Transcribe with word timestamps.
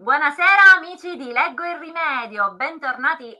Buonasera 0.00 0.76
amici 0.76 1.16
di 1.16 1.32
Leggo 1.32 1.64
il 1.64 1.76
Rimedio, 1.76 2.54
bentornati 2.54 3.36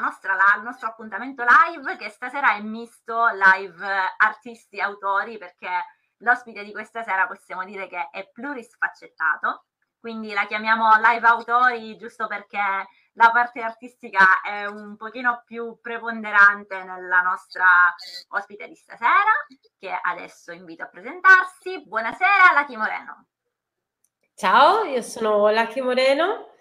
nostra, 0.00 0.36
al 0.52 0.60
nostro 0.64 0.88
appuntamento 0.88 1.44
live 1.44 1.96
che 1.96 2.08
stasera 2.08 2.54
è 2.54 2.60
misto 2.60 3.28
live 3.28 3.86
artisti 4.16 4.80
autori 4.80 5.38
perché 5.38 5.70
l'ospite 6.16 6.64
di 6.64 6.72
questa 6.72 7.04
sera 7.04 7.28
possiamo 7.28 7.62
dire 7.62 7.86
che 7.86 8.08
è 8.10 8.28
plurisfaccettato, 8.28 9.66
quindi 10.00 10.32
la 10.32 10.46
chiamiamo 10.46 10.96
live 10.96 11.28
autori 11.28 11.96
giusto 11.96 12.26
perché 12.26 12.58
la 13.12 13.30
parte 13.30 13.62
artistica 13.62 14.40
è 14.40 14.66
un 14.66 14.96
pochino 14.96 15.44
più 15.46 15.78
preponderante 15.80 16.82
nella 16.82 17.20
nostra 17.20 17.94
ospite 18.30 18.66
di 18.66 18.74
stasera 18.74 19.46
che 19.78 19.96
adesso 20.02 20.50
invito 20.50 20.82
a 20.82 20.88
presentarsi. 20.88 21.84
Buonasera 21.86 22.50
Lati 22.52 22.76
Moreno. 22.76 23.26
Ciao, 24.40 24.84
io 24.84 25.02
sono 25.02 25.52
Lucky 25.52 25.82
Moreno, 25.82 26.54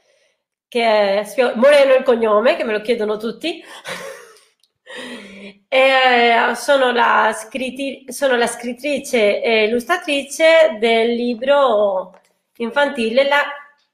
che 0.68 1.22
è 1.22 1.54
Moreno 1.56 1.94
il 1.94 2.04
cognome, 2.04 2.58
che 2.58 2.66
me 2.66 2.74
lo 2.74 2.82
chiedono 2.82 3.16
tutti. 3.16 3.64
e 5.70 6.52
sono 6.56 6.92
la, 6.92 7.32
scritti, 7.32 8.04
sono 8.12 8.36
la 8.36 8.48
scrittrice 8.48 9.42
e 9.42 9.68
illustratrice 9.68 10.76
del 10.78 11.14
libro 11.14 12.20
infantile 12.58 13.26
La 13.26 13.44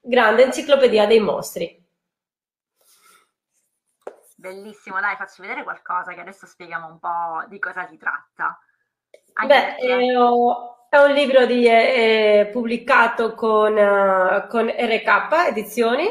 grande 0.00 0.42
enciclopedia 0.42 1.06
dei 1.06 1.20
mostri. 1.20 1.80
Bellissimo, 4.34 4.98
dai, 4.98 5.14
facci 5.14 5.42
vedere 5.42 5.62
qualcosa 5.62 6.12
che 6.12 6.22
adesso 6.22 6.46
spieghiamo 6.46 6.88
un 6.88 6.98
po' 6.98 7.44
di 7.46 7.60
cosa 7.60 7.86
si 7.86 7.96
tratta. 7.96 8.58
Beh, 9.44 9.76
eh, 9.76 10.16
ho, 10.16 10.86
è 10.88 10.96
un 10.96 11.12
libro 11.12 11.44
di, 11.44 11.66
eh, 11.66 12.48
pubblicato 12.50 13.34
con, 13.34 13.74
uh, 13.76 14.46
con, 14.48 14.66
RK 14.68 15.48
Edizioni, 15.48 16.06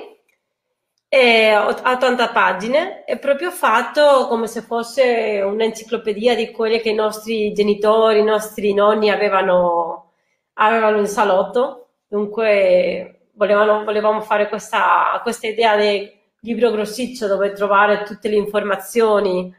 ha 1.09 1.67
80 1.67 2.29
pagine, 2.29 3.03
è 3.03 3.17
proprio 3.17 3.49
fatto 3.49 4.27
come 4.27 4.45
se 4.47 4.61
fosse 4.61 5.41
un'enciclopedia 5.43 6.35
di 6.35 6.51
quelle 6.51 6.79
che 6.81 6.89
i 6.89 6.93
nostri 6.93 7.51
genitori, 7.53 8.19
i 8.19 8.23
nostri 8.23 8.73
nonni 8.75 9.09
avevano, 9.09 10.11
avevano 10.53 10.99
in 10.99 11.07
salotto. 11.07 11.87
Dunque 12.07 13.29
volevano, 13.33 13.83
volevamo 13.83 14.21
fare 14.21 14.47
questa, 14.49 15.19
questa 15.23 15.47
idea 15.47 15.75
di 15.75 16.11
libro 16.41 16.69
grossiccio 16.69 17.27
dove 17.27 17.53
trovare 17.53 18.03
tutte 18.03 18.29
le 18.29 18.35
informazioni, 18.35 19.53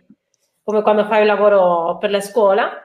come 0.62 0.82
quando 0.82 1.04
fai 1.06 1.22
un 1.22 1.26
lavoro 1.26 1.98
per 1.98 2.10
la 2.10 2.20
scuola 2.20 2.80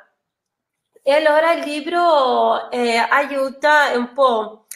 e 1.04 1.12
allora 1.12 1.54
il 1.54 1.64
libro 1.64 2.70
eh, 2.70 2.96
aiuta 2.98 3.96
un 3.96 4.14
po' 4.14 4.68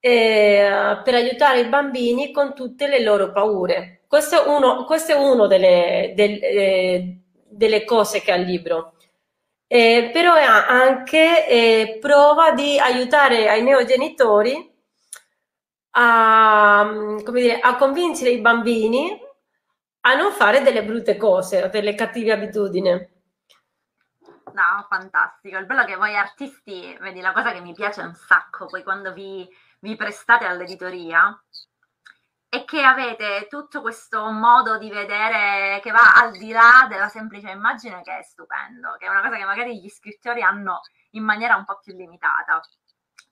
eh, 0.00 1.00
per 1.04 1.14
aiutare 1.14 1.60
i 1.60 1.68
bambini 1.68 2.32
con 2.32 2.54
tutte 2.54 2.88
le 2.88 3.00
loro 3.02 3.30
paure. 3.30 4.02
Questo 4.08 4.44
è 4.44 4.48
uno, 4.48 4.84
questo 4.84 5.12
è 5.12 5.14
uno 5.14 5.46
delle, 5.46 6.12
del, 6.16 6.38
eh, 6.42 7.18
delle, 7.48 7.84
cose 7.84 8.20
che 8.20 8.32
ha 8.32 8.36
il 8.36 8.44
libro. 8.46 8.94
Eh, 9.66 10.10
però 10.12 10.34
è 10.34 10.42
anche 10.42 11.46
eh, 11.48 11.98
prova 12.00 12.52
di 12.52 12.78
aiutare 12.78 13.56
i 13.56 13.62
neogenitori 13.62 14.70
a, 15.92 17.16
dire, 17.30 17.58
a 17.60 17.76
convincere 17.76 18.30
i 18.30 18.40
bambini 18.40 19.18
a 20.00 20.14
non 20.14 20.32
fare 20.32 20.62
delle 20.62 20.84
brutte 20.84 21.16
cose, 21.16 21.68
delle 21.70 21.94
cattive 21.94 22.32
abitudini. 22.32 23.08
No, 24.52 24.86
fantastico. 24.88 25.56
Il 25.58 25.66
bello 25.66 25.82
è 25.82 25.86
che 25.86 25.96
voi 25.96 26.16
artisti, 26.16 26.96
vedi, 27.00 27.20
la 27.20 27.32
cosa 27.32 27.52
che 27.52 27.60
mi 27.60 27.72
piace 27.72 28.02
un 28.02 28.14
sacco, 28.14 28.66
poi 28.66 28.82
quando 28.82 29.12
vi, 29.12 29.48
vi 29.80 29.96
prestate 29.96 30.44
all'editoria, 30.44 31.38
è 32.48 32.64
che 32.66 32.82
avete 32.82 33.46
tutto 33.48 33.80
questo 33.80 34.30
modo 34.30 34.76
di 34.76 34.90
vedere 34.90 35.80
che 35.82 35.90
va 35.90 36.12
al 36.16 36.32
di 36.32 36.50
là 36.50 36.86
della 36.86 37.08
semplice 37.08 37.48
immagine 37.48 38.02
che 38.02 38.18
è 38.18 38.22
stupendo, 38.22 38.96
che 38.98 39.06
è 39.06 39.08
una 39.08 39.22
cosa 39.22 39.36
che 39.36 39.44
magari 39.44 39.80
gli 39.80 39.88
scrittori 39.88 40.42
hanno 40.42 40.82
in 41.12 41.24
maniera 41.24 41.56
un 41.56 41.64
po' 41.64 41.78
più 41.82 41.94
limitata. 41.94 42.60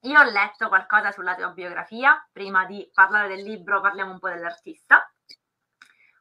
Io 0.05 0.19
ho 0.19 0.25
letto 0.25 0.69
qualcosa 0.69 1.13
sulla 1.13 1.35
tua 1.35 1.51
biografia, 1.51 2.27
prima 2.33 2.65
di 2.65 2.91
parlare 2.95 3.29
del 3.29 3.45
libro 3.45 3.83
parliamo 3.83 4.13
un 4.13 4.19
po' 4.19 4.29
dell'artista. 4.29 5.07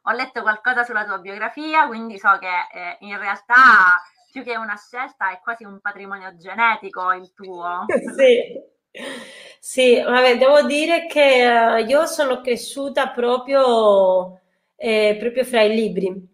Ho 0.04 0.12
letto 0.12 0.42
qualcosa 0.42 0.84
sulla 0.84 1.06
tua 1.06 1.20
biografia, 1.20 1.88
quindi 1.88 2.20
so 2.20 2.38
che 2.38 2.68
eh, 2.74 2.98
in 3.02 3.18
realtà 3.18 4.02
più 4.32 4.44
che 4.44 4.56
una 4.56 4.76
scelta 4.76 5.32
è 5.32 5.40
quasi 5.42 5.64
un 5.64 5.80
patrimonio 5.80 6.36
genetico 6.38 7.12
il 7.14 7.32
tuo. 7.34 7.86
sì. 8.16 8.68
Sì, 9.60 10.02
vabbè, 10.02 10.38
devo 10.38 10.64
dire 10.64 11.06
che 11.06 11.48
uh, 11.48 11.86
io 11.86 12.06
sono 12.06 12.42
cresciuta 12.42 13.10
proprio, 13.10 14.40
eh, 14.76 15.18
proprio 15.20 15.44
fra 15.44 15.62
i 15.62 15.76
libri. 15.76 16.28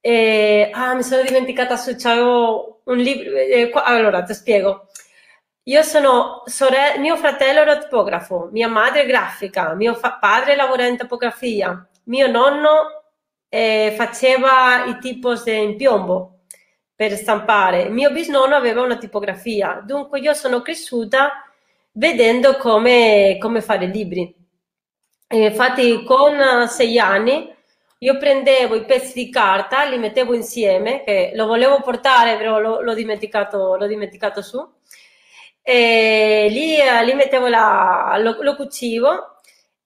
E, 0.00 0.70
ah, 0.72 0.94
mi 0.94 1.02
sono 1.02 1.22
dimenticata 1.22 1.76
se 1.76 1.96
c'avevo 1.96 2.82
un 2.84 2.98
libro. 2.98 3.36
Eh, 3.36 3.68
qua, 3.70 3.84
allora, 3.84 4.22
ti 4.22 4.34
spiego. 4.34 4.88
Io 5.64 5.82
sono 5.82 6.42
sorella, 6.46 6.98
mio 6.98 7.16
fratello 7.16 7.60
era 7.60 7.78
tipografo, 7.78 8.48
mia 8.52 8.68
madre 8.68 9.02
è 9.02 9.06
grafica, 9.06 9.74
mio 9.74 9.94
fa- 9.94 10.16
padre 10.18 10.56
lavora 10.56 10.86
in 10.86 10.96
tipografia, 10.96 11.86
mio 12.04 12.26
nonno 12.30 13.02
eh, 13.50 13.94
faceva 13.96 14.86
i 14.86 14.98
tipos 14.98 15.44
in 15.46 15.76
piombo 15.76 16.37
per 16.98 17.14
stampare. 17.14 17.90
Mio 17.90 18.10
bisnonno 18.10 18.56
aveva 18.56 18.82
una 18.82 18.96
tipografia, 18.96 19.80
dunque 19.86 20.18
io 20.18 20.34
sono 20.34 20.62
cresciuta 20.62 21.44
vedendo 21.92 22.56
come, 22.56 23.36
come 23.38 23.60
fare 23.60 23.86
libri. 23.86 24.34
E 25.28 25.44
infatti 25.44 26.02
con 26.02 26.66
sei 26.66 26.98
anni 26.98 27.54
io 27.98 28.18
prendevo 28.18 28.74
i 28.74 28.84
pezzi 28.84 29.12
di 29.12 29.30
carta, 29.30 29.84
li 29.84 29.96
mettevo 29.96 30.34
insieme, 30.34 31.04
che 31.04 31.30
lo 31.36 31.46
volevo 31.46 31.80
portare 31.82 32.36
però 32.36 32.58
l'ho, 32.58 32.94
dimenticato, 32.94 33.76
l'ho 33.76 33.86
dimenticato 33.86 34.42
su, 34.42 34.58
e 35.62 36.48
lì, 36.50 36.78
lì 37.04 37.14
mettevo 37.14 37.46
la, 37.46 38.16
lo, 38.18 38.38
lo 38.40 38.56
cucivo 38.56 39.37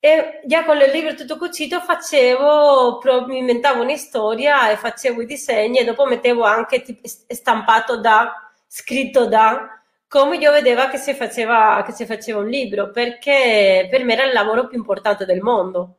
e 0.05 0.41
già 0.47 0.65
con 0.65 0.79
il 0.79 0.91
libro 0.91 1.15
tutto 1.15 1.39
cucito 1.39 1.79
facevo, 1.79 3.01
mi 3.29 3.39
inventavo 3.39 3.83
una 3.83 3.97
storia 3.97 4.69
e 4.69 4.77
facevo 4.77 5.23
i 5.23 5.27
disegni 5.27 5.79
e 5.79 5.85
dopo 5.85 6.07
mettevo 6.07 6.43
anche 6.43 6.83
tipo, 6.83 7.07
stampato 7.07 8.01
da, 8.01 8.51
scritto 8.67 9.27
da, 9.27 9.81
come 10.09 10.39
io 10.39 10.51
vedevo 10.51 10.89
che 10.89 10.99
si, 10.99 11.15
faceva, 11.15 11.85
che 11.87 11.93
si 11.93 12.05
faceva 12.05 12.41
un 12.41 12.49
libro, 12.49 12.91
perché 12.91 13.87
per 13.89 14.03
me 14.03 14.15
era 14.15 14.25
il 14.25 14.33
lavoro 14.33 14.67
più 14.67 14.77
importante 14.77 15.25
del 15.25 15.41
mondo. 15.41 15.99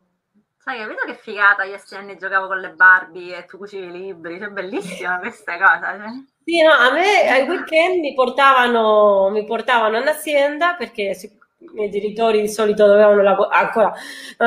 Sai, 0.57 0.79
capito 0.79 1.05
che 1.05 1.15
figata 1.15 1.63
io 1.63 1.79
anni 1.91 2.17
giocavo 2.17 2.47
con 2.47 2.59
le 2.59 2.71
Barbie 2.71 3.37
e 3.37 3.45
tu 3.45 3.57
cucivi 3.57 3.85
i 3.85 3.91
libri, 3.91 4.37
cioè 4.37 4.49
bellissima 4.49 5.17
questa 5.19 5.53
cosa. 5.53 5.97
Cioè. 5.97 6.09
Sì, 6.43 6.61
no, 6.61 6.73
a 6.73 6.91
me 6.91 7.29
ai 7.29 7.47
weekend 7.47 8.01
mi 8.01 8.13
portavano, 8.13 9.29
mi 9.29 9.45
portavano 9.45 9.97
in 9.97 10.07
perché 10.75 11.13
i 11.71 11.73
miei 11.73 11.89
genitori 11.89 12.41
di 12.41 12.49
solito 12.49 12.85
dovevano 12.85 13.21
lavorare, 13.21 13.65
ancora, 13.65 13.93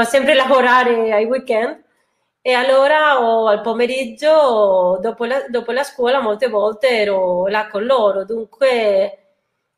sempre 0.04 0.34
lavorare 0.34 1.12
ai 1.12 1.24
weekend. 1.24 1.84
E 2.40 2.52
allora 2.52 3.20
o 3.20 3.46
al 3.48 3.60
pomeriggio, 3.60 4.98
dopo 5.00 5.24
la, 5.24 5.44
dopo 5.48 5.72
la 5.72 5.82
scuola, 5.82 6.20
molte 6.20 6.48
volte 6.48 6.88
ero 6.88 7.46
là 7.48 7.66
con 7.66 7.84
loro, 7.84 8.24
dunque 8.24 9.26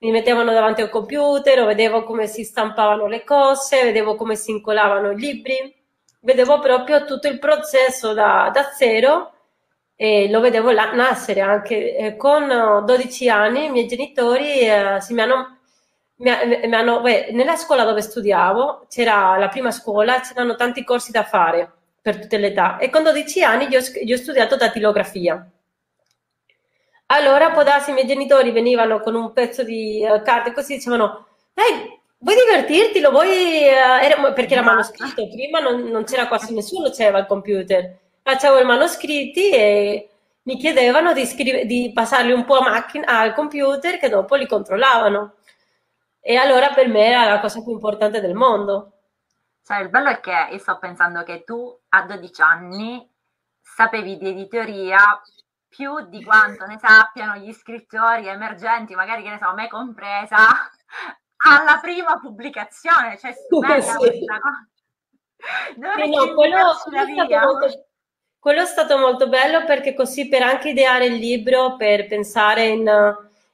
mi 0.01 0.11
mettevano 0.11 0.53
davanti 0.53 0.83
al 0.83 0.91
computer, 0.91 1.65
vedevo 1.65 2.05
come 2.05 2.27
si 2.27 2.45
stampavano 2.45 3.07
le 3.07 3.25
cose, 3.25 3.85
vedevo 3.85 4.17
come 4.17 4.37
si 4.37 4.51
incolavano 4.51 5.13
i 5.13 5.17
libri, 5.17 5.75
vedevo 6.21 6.59
proprio 6.61 7.05
tutto 7.05 7.27
il 7.29 7.39
processo 7.39 8.13
da, 8.13 8.51
da 8.53 8.65
zero 8.65 9.33
e 9.97 10.31
lo 10.31 10.41
vedevo 10.41 10.71
là, 10.71 10.93
nascere 10.93 11.41
anche. 11.41 11.97
Eh, 11.97 12.17
con 12.17 12.85
12 12.87 13.29
anni. 13.29 13.65
I 13.65 13.71
miei 13.71 13.87
genitori 13.89 14.61
eh, 14.61 15.01
si 15.01 15.13
mi 15.15 15.23
hanno 15.23 15.58
mi, 16.19 16.31
mi 16.67 16.75
hanno, 16.75 17.01
beh, 17.01 17.31
nella 17.33 17.57
scuola 17.57 17.85
dove 17.85 18.03
studiavo, 18.03 18.87
c'era 18.89 19.37
la 19.37 19.49
prima 19.49 19.71
scuola, 19.71 20.21
c'erano 20.21 20.55
tanti 20.57 20.85
corsi 20.85 21.11
da 21.11 21.25
fare 21.25 21.71
per 22.01 22.19
tutte 22.19 22.39
le 22.39 22.49
età 22.49 22.79
e 22.79 22.91
con 22.91 23.03
12 23.03 23.43
anni 23.43 23.69
io, 23.69 23.81
io 24.03 24.15
ho 24.15 24.19
studiato 24.19 24.57
datilografia. 24.57 25.49
Allora, 27.11 27.51
può 27.53 27.63
darsi, 27.63 27.91
i 27.91 27.93
miei 27.95 28.07
genitori 28.07 28.51
venivano 28.51 29.01
con 29.01 29.15
un 29.15 29.33
pezzo 29.33 29.63
di 29.63 30.05
uh, 30.07 30.21
carta 30.23 30.51
e 30.51 30.53
così 30.53 30.75
dicevano, 30.75 31.27
dai, 31.55 31.99
vuoi 32.19 32.37
divertirti? 32.37 33.01
Lo 33.01 33.11
vuoi? 33.11 33.67
Uh, 33.67 34.03
era, 34.05 34.33
perché 34.33 34.53
era 34.53 34.63
manoscritto, 34.63 35.27
prima 35.29 35.61
non, 35.61 35.85
non, 35.85 36.05
c'era 36.05 36.29
quasi 36.29 36.53
nessuno, 36.53 36.91
c'era 36.91 37.19
il 37.19 37.27
computer. 37.27 37.97
Facevo 38.23 38.61
i 38.61 38.65
manoscritti 38.65 39.51
e 39.51 40.09
mi 40.43 40.59
chiedevano 40.59 41.15
di, 41.15 41.25
scrive, 41.25 41.65
di 41.65 41.93
passarli 41.95 42.33
un 42.33 42.45
po' 42.45 42.57
a 42.57 42.69
macchina, 42.69 43.07
al 43.07 43.33
computer 43.33 43.99
che 43.99 44.11
dopo 44.11 44.35
li 44.35 44.47
controllavano. 44.47 45.33
E 46.29 46.37
allora 46.37 46.75
per 46.75 46.89
me 46.89 47.07
era 47.07 47.25
la 47.25 47.41
cosa 47.41 47.63
più 47.63 47.73
importante 47.73 48.21
del 48.21 48.35
mondo. 48.35 48.93
Cioè, 49.65 49.79
il 49.79 49.89
bello 49.89 50.11
è 50.11 50.21
che 50.21 50.49
io 50.51 50.59
sto 50.59 50.77
pensando 50.79 51.23
che 51.23 51.43
tu 51.43 51.75
a 51.89 52.03
12 52.03 52.43
anni 52.43 53.11
sapevi 53.63 54.19
di 54.19 54.29
editoria 54.29 55.23
più 55.67 56.07
di 56.07 56.23
quanto 56.23 56.67
ne 56.67 56.79
sappiano 56.79 57.37
gli 57.37 57.51
scrittori 57.55 58.29
emergenti, 58.29 58.95
magari 58.95 59.23
che 59.23 59.31
ne 59.31 59.39
so, 59.41 59.55
me 59.55 59.69
compresa, 59.69 60.37
alla 61.49 61.79
prima 61.81 62.19
pubblicazione. 62.21 63.17
Cioè, 63.17 63.33
stupenda 63.33 63.81
sì. 63.81 63.97
questa 63.97 64.39
cosa. 64.39 64.69
Sì, 65.75 65.81
no, 65.81 66.35
quello, 66.35 66.57
molto, 66.57 67.89
quello, 68.39 68.63
è 68.63 68.67
stato 68.67 68.99
molto, 68.99 69.29
bello 69.29 69.65
perché 69.65 69.95
così 69.95 70.29
per 70.29 70.43
anche 70.43 70.71
ideare 70.71 71.07
il 71.07 71.15
libro, 71.15 71.77
per 71.77 72.07
pensare 72.07 72.67
in, 72.67 72.85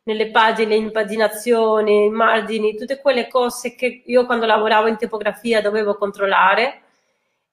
nelle 0.04 0.30
pagine, 0.30 0.74
impaginazioni, 0.74 2.08
margini, 2.10 2.76
tutte 2.76 3.00
quelle 3.00 3.28
cose 3.28 3.74
che 3.74 4.02
io 4.06 4.26
quando 4.26 4.46
lavoravo 4.46 4.86
in 4.88 4.96
tipografia 4.96 5.60
dovevo 5.60 5.96
controllare. 5.96 6.80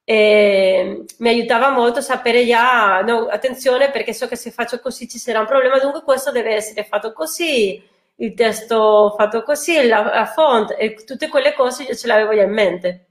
E 0.03 1.05
mi 1.19 1.29
aiutava 1.29 1.69
molto 1.69 2.01
sapere 2.01 2.45
già, 2.45 3.01
no, 3.01 3.27
attenzione 3.27 3.91
perché 3.91 4.13
so 4.13 4.27
che 4.27 4.35
se 4.35 4.51
faccio 4.51 4.79
così 4.79 5.07
ci 5.07 5.17
sarà 5.19 5.39
un 5.39 5.45
problema, 5.45 5.79
dunque 5.79 6.01
questo 6.03 6.31
deve 6.31 6.53
essere 6.55 6.83
fatto 6.83 7.13
così, 7.13 7.81
il 8.15 8.33
testo 8.33 9.13
fatto 9.17 9.43
così, 9.43 9.87
la, 9.87 10.03
la 10.03 10.25
font 10.25 10.75
e 10.77 10.95
tutte 11.05 11.29
quelle 11.29 11.53
cose 11.53 11.83
io 11.83 11.95
ce 11.95 12.07
l'avevo 12.07 12.33
già 12.33 12.41
in 12.41 12.51
mente. 12.51 13.05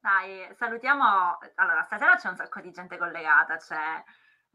Dai, 0.00 0.46
salutiamo. 0.56 1.38
Allora, 1.56 1.82
stasera 1.82 2.16
c'è 2.16 2.28
un 2.28 2.36
sacco 2.36 2.60
di 2.60 2.70
gente 2.70 2.96
collegata, 2.96 3.56
c'è 3.56 4.02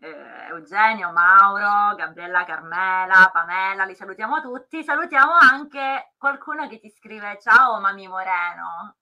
eh, 0.02 0.48
Eugenio, 0.50 1.12
Mauro, 1.12 1.96
Gabriella, 1.96 2.44
Carmela, 2.46 3.30
Pamela, 3.32 3.86
li 3.86 3.96
salutiamo 3.96 4.42
tutti. 4.42 4.84
Salutiamo 4.84 5.34
anche 5.34 6.14
qualcuno 6.18 6.68
che 6.68 6.80
ti 6.80 6.90
scrive 6.90 7.40
ciao 7.42 7.80
Mami 7.80 8.08
Moreno. 8.08 8.96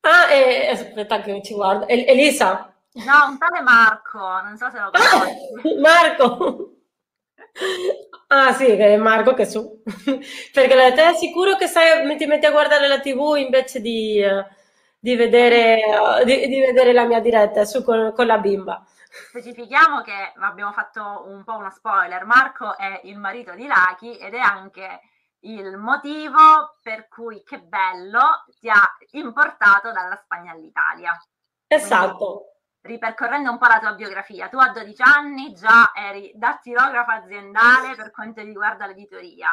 Ah, 0.00 0.30
eh, 0.30 0.68
aspetta 0.70 1.20
che 1.20 1.42
ci 1.42 1.54
guardo. 1.54 1.86
El- 1.88 2.08
Elisa. 2.08 2.72
No, 2.92 3.26
un 3.28 3.38
tale 3.38 3.60
Marco, 3.60 4.18
non 4.42 4.56
so 4.56 4.70
se 4.70 4.78
lo 4.78 4.90
conosci. 4.90 5.80
Marco. 5.80 6.70
Ah 8.28 8.52
sì, 8.52 8.76
Marco 8.96 9.34
che 9.34 9.46
su. 9.46 9.82
Perché 10.52 10.92
te 10.94 11.10
è 11.10 11.14
sicuro 11.14 11.56
che 11.56 11.66
sai, 11.66 12.16
ti 12.16 12.26
metti 12.26 12.46
a 12.46 12.50
guardare 12.50 12.86
la 12.88 13.00
tv 13.00 13.36
invece 13.36 13.80
di... 13.80 14.22
Di 14.98 15.14
vedere, 15.14 15.80
di, 16.24 16.48
di 16.48 16.58
vedere 16.58 16.92
la 16.92 17.04
mia 17.04 17.20
diretta 17.20 17.64
su 17.64 17.84
con, 17.84 18.12
con 18.12 18.26
la 18.26 18.38
bimba. 18.38 18.84
Specifichiamo 19.28 20.02
che 20.02 20.32
abbiamo 20.36 20.72
fatto 20.72 21.24
un 21.26 21.42
po' 21.44 21.56
uno 21.56 21.70
spoiler. 21.70 22.24
Marco 22.24 22.76
è 22.76 23.00
il 23.04 23.18
marito 23.18 23.54
di 23.54 23.66
Laki 23.66 24.16
ed 24.18 24.34
è 24.34 24.38
anche 24.38 25.00
il 25.40 25.76
motivo 25.76 26.78
per 26.82 27.08
cui 27.08 27.42
che 27.42 27.60
bello 27.60 28.44
ti 28.58 28.68
ha 28.68 28.96
importato 29.12 29.92
dalla 29.92 30.16
Spagna 30.16 30.52
all'Italia. 30.52 31.16
Esatto. 31.66 32.16
Quindi, 32.16 32.98
ripercorrendo 32.98 33.50
un 33.50 33.58
po' 33.58 33.66
la 33.66 33.80
tua 33.80 33.94
biografia, 33.94 34.48
tu 34.48 34.58
a 34.58 34.70
12 34.70 35.02
anni 35.02 35.52
già 35.52 35.92
eri 35.94 36.32
dattilografa 36.34 37.14
aziendale 37.14 37.94
per 37.94 38.10
quanto 38.10 38.42
riguarda 38.42 38.86
l'editoria. 38.86 39.48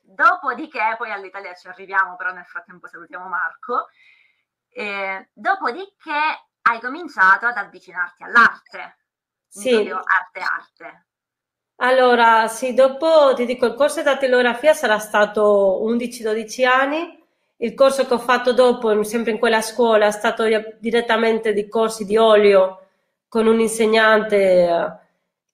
Dopodiché, 0.00 0.94
poi 0.98 1.10
all'Italia 1.10 1.54
ci 1.54 1.68
arriviamo, 1.68 2.16
però 2.16 2.32
nel 2.32 2.44
frattempo 2.44 2.86
salutiamo 2.86 3.26
Marco. 3.28 3.88
Eh, 4.68 5.30
dopodiché 5.32 6.48
hai 6.66 6.80
cominciato 6.80 7.46
ad 7.46 7.56
avvicinarti 7.56 8.22
all'arte. 8.22 8.96
Sì. 9.48 9.74
Arte 9.74 10.40
arte. 10.40 11.06
Allora, 11.76 12.48
sì, 12.48 12.72
dopo 12.72 13.32
ti 13.34 13.44
dico, 13.44 13.66
il 13.66 13.74
corso 13.74 13.98
di 13.98 14.04
datilografia 14.04 14.74
sarà 14.74 14.98
stato 14.98 15.80
11-12 15.84 16.64
anni. 16.64 17.22
Il 17.56 17.74
corso 17.74 18.06
che 18.06 18.14
ho 18.14 18.18
fatto 18.18 18.52
dopo, 18.52 19.02
sempre 19.02 19.32
in 19.32 19.38
quella 19.38 19.60
scuola, 19.60 20.06
è 20.06 20.10
stato 20.10 20.44
direttamente 20.78 21.52
di 21.52 21.68
corsi 21.68 22.04
di 22.04 22.16
olio 22.16 22.80
con 23.28 23.46
un 23.46 23.60
insegnante 23.60 24.36
eh, 24.36 24.92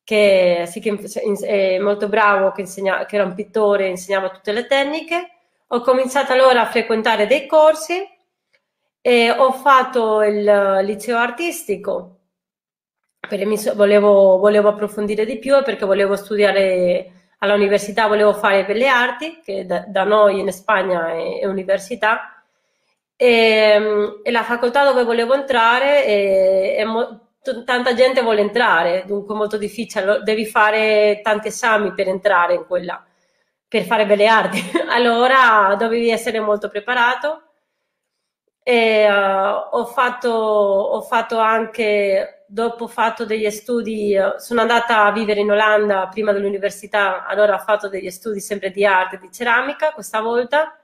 che, 0.04 0.64
sì, 0.66 0.80
che 0.80 0.98
è 1.42 1.78
molto 1.78 2.08
bravo, 2.08 2.52
che, 2.52 2.62
insegna, 2.62 3.04
che 3.06 3.16
era 3.16 3.24
un 3.24 3.34
pittore, 3.34 3.88
insegnava 3.88 4.30
tutte 4.30 4.52
le 4.52 4.66
tecniche. 4.66 5.30
Ho 5.68 5.80
cominciato 5.80 6.32
allora 6.32 6.62
a 6.62 6.66
frequentare 6.66 7.26
dei 7.26 7.46
corsi 7.46 8.06
e 9.00 9.30
ho 9.30 9.52
fatto 9.52 10.22
il 10.22 10.80
liceo 10.84 11.16
artistico. 11.16 12.16
Perché 13.20 13.44
mi 13.44 13.56
volevo, 13.74 14.38
volevo, 14.38 14.68
approfondire 14.68 15.24
di 15.24 15.38
più 15.38 15.56
e 15.56 15.62
perché 15.62 15.84
volevo 15.84 16.16
studiare 16.16 17.12
all'università, 17.38 18.06
volevo 18.06 18.32
fare 18.32 18.64
Belle 18.64 18.88
Arti, 18.88 19.40
che 19.44 19.66
da, 19.66 19.84
da 19.86 20.04
noi 20.04 20.40
in 20.40 20.50
Spagna 20.52 21.08
è, 21.12 21.40
è 21.40 21.46
università, 21.46 22.42
e, 23.16 24.20
e, 24.22 24.30
la 24.30 24.42
facoltà 24.42 24.84
dove 24.84 25.04
volevo 25.04 25.34
entrare, 25.34 26.04
è, 26.04 26.76
è 26.76 26.84
mo, 26.84 27.34
tanta 27.64 27.94
gente 27.94 28.22
vuole 28.22 28.40
entrare, 28.40 29.04
dunque 29.06 29.34
è 29.34 29.38
molto 29.38 29.56
difficile, 29.58 30.22
devi 30.22 30.46
fare 30.46 31.20
tanti 31.22 31.48
esami 31.48 31.92
per 31.92 32.08
entrare 32.08 32.54
in 32.54 32.66
quella, 32.66 33.04
per 33.68 33.84
fare 33.84 34.06
Belle 34.06 34.26
Arti, 34.26 34.60
allora 34.88 35.74
dovevi 35.78 36.10
essere 36.10 36.40
molto 36.40 36.68
preparato 36.68 37.49
e 38.62 39.10
uh, 39.10 39.68
ho, 39.76 39.84
fatto, 39.86 40.28
ho 40.28 41.00
fatto 41.02 41.38
anche, 41.38 42.44
dopo 42.46 42.84
ho 42.84 42.88
fatto 42.88 43.24
degli 43.24 43.50
studi, 43.50 44.16
sono 44.36 44.60
andata 44.60 45.04
a 45.04 45.12
vivere 45.12 45.40
in 45.40 45.50
Olanda 45.50 46.08
prima 46.08 46.32
dell'università, 46.32 47.24
allora 47.24 47.54
ho 47.54 47.58
fatto 47.58 47.88
degli 47.88 48.10
studi 48.10 48.40
sempre 48.40 48.70
di 48.70 48.84
arte, 48.84 49.18
di 49.18 49.30
ceramica 49.32 49.92
questa 49.92 50.20
volta. 50.20 50.74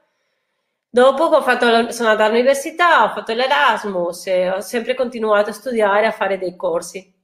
Dopo 0.89 1.43
fatto, 1.43 1.91
sono 1.91 2.09
andata 2.09 2.25
all'università, 2.25 3.05
ho 3.05 3.11
fatto 3.11 3.35
l'Erasmus 3.35 4.27
e 4.29 4.49
ho 4.49 4.61
sempre 4.61 4.95
continuato 4.95 5.51
a 5.51 5.53
studiare, 5.53 6.07
a 6.07 6.13
fare 6.13 6.39
dei 6.39 6.57
corsi. 6.57 7.15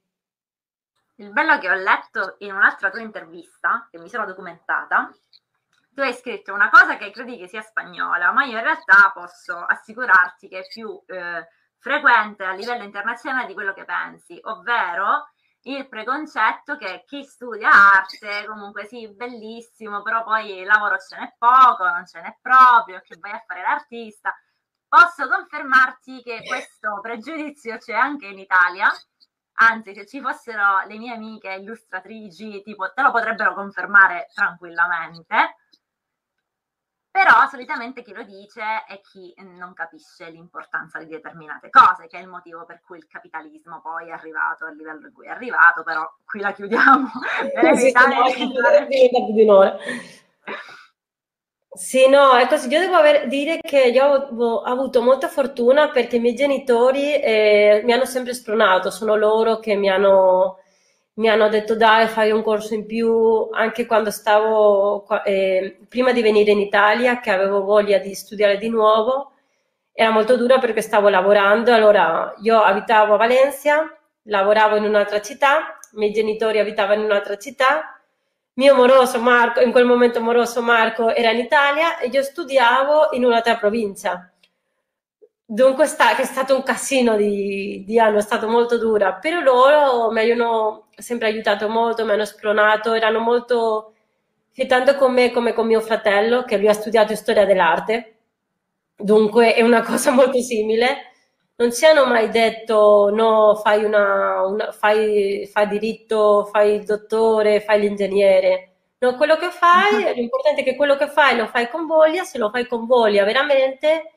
Il 1.16 1.30
bello 1.30 1.58
che 1.58 1.70
ho 1.70 1.74
letto 1.74 2.34
in 2.38 2.52
un'altra 2.52 2.90
tua 2.90 3.00
intervista, 3.00 3.86
che 3.90 3.98
mi 3.98 4.08
sono 4.08 4.26
documentata, 4.26 5.10
tu 5.94 6.00
hai 6.00 6.14
scritto 6.14 6.54
una 6.54 6.70
cosa 6.70 6.96
che 6.96 7.10
credi 7.10 7.36
che 7.36 7.48
sia 7.48 7.62
spagnola, 7.62 8.32
ma 8.32 8.44
io 8.44 8.56
in 8.56 8.64
realtà 8.64 9.10
posso 9.12 9.56
assicurarti 9.56 10.48
che 10.48 10.60
è 10.60 10.66
più 10.66 11.00
eh, 11.06 11.46
frequente 11.78 12.44
a 12.44 12.52
livello 12.52 12.84
internazionale 12.84 13.46
di 13.46 13.54
quello 13.54 13.74
che 13.74 13.84
pensi, 13.84 14.38
ovvero 14.42 15.28
il 15.64 15.88
preconcetto 15.88 16.76
che 16.76 17.04
chi 17.06 17.22
studia 17.24 17.70
arte 17.70 18.46
comunque 18.46 18.86
sì, 18.86 19.08
bellissimo, 19.14 20.02
però 20.02 20.24
poi 20.24 20.64
lavoro 20.64 20.96
ce 20.98 21.16
n'è 21.18 21.34
poco, 21.38 21.84
non 21.84 22.06
ce 22.06 22.20
n'è 22.20 22.38
proprio, 22.40 23.00
che 23.04 23.16
vai 23.18 23.32
a 23.32 23.44
fare 23.46 23.60
l'artista. 23.60 24.34
Posso 24.88 25.28
confermarti 25.28 26.22
che 26.22 26.42
questo 26.46 27.00
pregiudizio 27.00 27.78
c'è 27.78 27.94
anche 27.94 28.26
in 28.26 28.38
Italia, 28.38 28.90
anzi 29.54 29.94
se 29.94 30.06
ci 30.06 30.20
fossero 30.20 30.80
le 30.86 30.98
mie 30.98 31.14
amiche 31.14 31.52
illustratrici, 31.52 32.62
tipo, 32.62 32.92
te 32.92 33.02
lo 33.02 33.10
potrebbero 33.10 33.54
confermare 33.54 34.28
tranquillamente 34.34 35.56
però 37.12 37.46
solitamente 37.50 38.00
chi 38.00 38.14
lo 38.14 38.22
dice 38.22 38.62
è 38.88 38.98
chi 39.02 39.34
non 39.36 39.74
capisce 39.74 40.30
l'importanza 40.30 40.98
di 40.98 41.08
determinate 41.08 41.68
cose, 41.68 42.06
che 42.06 42.16
è 42.16 42.22
il 42.22 42.26
motivo 42.26 42.64
per 42.64 42.80
cui 42.80 42.96
il 42.96 43.06
capitalismo 43.06 43.82
poi 43.82 44.08
è 44.08 44.12
arrivato 44.12 44.64
al 44.64 44.74
livello 44.74 45.08
in 45.08 45.12
cui 45.12 45.26
è 45.26 45.30
arrivato, 45.30 45.82
però 45.82 46.10
qui 46.24 46.40
la 46.40 46.52
chiudiamo 46.54 47.10
un'ora. 49.42 49.76
Sì, 51.74 52.08
no, 52.08 52.34
è 52.36 52.46
così. 52.46 52.68
Io 52.68 52.80
devo 52.80 52.96
aver, 52.96 53.28
dire 53.28 53.58
che 53.60 53.84
io 53.88 54.04
ho, 54.06 54.62
avuto 54.62 55.02
molta 55.02 55.28
fortuna 55.28 55.90
perché 55.90 56.16
i 56.16 56.20
miei 56.20 56.34
genitori 56.34 57.14
eh, 57.20 57.82
mi 57.84 57.92
hanno 57.92 58.06
sempre 58.06 58.32
spronato, 58.32 58.90
sono 58.90 59.16
loro 59.16 59.58
che 59.58 59.74
mi 59.74 59.90
hanno 59.90 60.61
mi 61.14 61.28
hanno 61.28 61.48
detto 61.48 61.74
dai 61.76 62.06
fai 62.08 62.30
un 62.30 62.42
corso 62.42 62.74
in 62.74 62.86
più. 62.86 63.48
Anche 63.52 63.86
quando 63.86 64.10
stavo 64.10 65.06
eh, 65.24 65.78
prima 65.88 66.12
di 66.12 66.22
venire 66.22 66.52
in 66.52 66.60
Italia 66.60 67.20
che 67.20 67.30
avevo 67.30 67.62
voglia 67.62 67.98
di 67.98 68.14
studiare 68.14 68.58
di 68.58 68.68
nuovo 68.68 69.32
era 69.92 70.10
molto 70.10 70.36
dura 70.36 70.58
perché 70.58 70.80
stavo 70.82 71.08
lavorando. 71.08 71.72
Allora 71.72 72.34
io 72.42 72.60
abitavo 72.60 73.14
a 73.14 73.18
Valencia 73.18 73.96
lavoravo 74.24 74.76
in 74.76 74.84
un'altra 74.84 75.20
città 75.20 75.78
i 75.92 75.98
miei 75.98 76.12
genitori 76.12 76.58
abitavano 76.58 77.00
in 77.00 77.06
un'altra 77.06 77.36
città. 77.36 78.00
Mio 78.54 78.74
moroso 78.74 79.18
Marco 79.20 79.60
in 79.60 79.72
quel 79.72 79.84
momento 79.84 80.20
moroso 80.20 80.62
Marco 80.62 81.14
era 81.14 81.30
in 81.30 81.38
Italia 81.38 81.98
e 81.98 82.08
io 82.08 82.22
studiavo 82.22 83.10
in 83.12 83.24
un'altra 83.24 83.56
provincia. 83.56 84.30
Dunque 85.44 85.86
sta, 85.86 86.16
è 86.16 86.24
stato 86.24 86.54
un 86.54 86.62
casino 86.62 87.16
di, 87.16 87.84
di, 87.86 87.98
anno, 87.98 88.18
è 88.18 88.22
stato 88.22 88.48
molto 88.48 88.78
dura, 88.78 89.14
però 89.14 89.40
loro 89.40 90.10
mi 90.10 90.30
hanno 90.30 90.81
sempre 90.96 91.28
aiutato 91.28 91.68
molto, 91.68 92.04
mi 92.04 92.12
hanno 92.12 92.24
spronato, 92.24 92.92
erano 92.94 93.18
molto, 93.20 93.94
tanto 94.68 94.96
con 94.96 95.12
me 95.12 95.30
come 95.30 95.52
con 95.52 95.66
mio 95.66 95.80
fratello, 95.80 96.44
che 96.44 96.56
lui 96.56 96.68
ha 96.68 96.72
studiato 96.72 97.14
storia 97.14 97.44
dell'arte, 97.44 98.16
dunque 98.96 99.54
è 99.54 99.62
una 99.62 99.82
cosa 99.84 100.10
molto 100.10 100.40
simile. 100.40 101.08
Non 101.56 101.72
ci 101.72 101.84
hanno 101.84 102.06
mai 102.06 102.28
detto 102.30 103.10
no, 103.14 103.54
fai, 103.56 103.84
una, 103.84 104.42
una, 104.46 104.72
fai, 104.72 105.46
fai 105.52 105.68
diritto, 105.68 106.44
fai 106.46 106.74
il 106.76 106.84
dottore, 106.84 107.60
fai 107.60 107.80
l'ingegnere. 107.80 108.68
No, 108.98 109.16
quello 109.16 109.36
che 109.36 109.50
fai, 109.50 110.12
l'importante 110.14 110.62
è 110.62 110.64
che 110.64 110.76
quello 110.76 110.96
che 110.96 111.08
fai 111.08 111.36
lo 111.36 111.46
fai 111.46 111.68
con 111.68 111.86
voglia, 111.86 112.24
se 112.24 112.38
lo 112.38 112.50
fai 112.50 112.66
con 112.66 112.86
voglia 112.86 113.24
veramente 113.24 114.12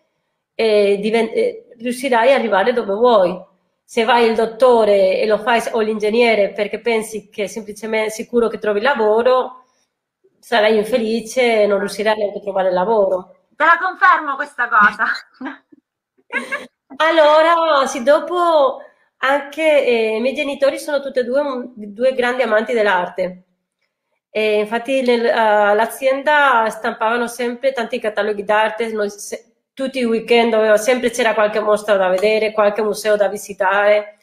e 0.56 0.98
divent- 1.02 1.34
riuscirai 1.78 2.32
ad 2.32 2.40
arrivare 2.40 2.74
dove 2.74 2.94
vuoi. 2.94 3.38
Se 3.88 4.04
vai 4.04 4.28
il 4.28 4.36
dottore 4.36 5.20
e 5.20 5.28
lo 5.28 5.38
fai 5.38 5.62
o 5.72 5.80
l'ingegnere 5.80 6.52
perché 6.52 6.80
pensi 6.80 7.30
che 7.30 7.44
è 7.44 7.48
semplicemente 7.48 8.10
sicuro 8.10 8.48
che 8.48 8.58
trovi 8.58 8.82
lavoro, 8.82 9.66
sarai 10.40 10.76
infelice 10.76 11.62
e 11.62 11.68
non 11.68 11.80
riuscirai 11.80 12.18
neanche 12.18 12.40
a 12.40 12.42
trovare 12.42 12.72
lavoro. 12.72 13.46
Te 13.56 13.64
la 13.64 13.78
confermo 13.80 14.36
questa 14.36 14.68
cosa. 14.68 15.06
Allora, 16.98 17.86
sì, 17.88 18.04
dopo 18.04 18.80
anche 19.18 19.86
eh, 19.86 20.16
i 20.18 20.22
miei 20.22 20.34
genitori 20.36 20.78
sono 20.80 21.02
tutti 21.02 21.20
e 21.20 21.24
due, 21.24 21.72
due 21.76 22.14
grandi 22.14 22.44
amanti 22.44 22.74
dell'arte. 22.74 23.44
E 24.30 24.60
infatti 24.60 25.02
nel, 25.02 25.22
uh, 25.22 25.76
l'azienda 25.76 26.70
stampavano 26.70 27.28
sempre 27.28 27.72
tanti 27.72 28.00
cataloghi 28.00 28.44
d'arte, 28.44 28.92
noi, 28.92 29.10
se, 29.10 29.45
tutti 29.76 30.00
i 30.00 30.06
weekend 30.06 30.52
dove 30.52 30.78
sempre 30.78 31.12
c'era 31.12 31.34
qualche 31.34 31.60
mostra 31.60 31.98
da 31.98 32.08
vedere, 32.08 32.54
qualche 32.54 32.82
museo 32.82 33.18
da 33.18 33.28
visitare. 33.28 34.18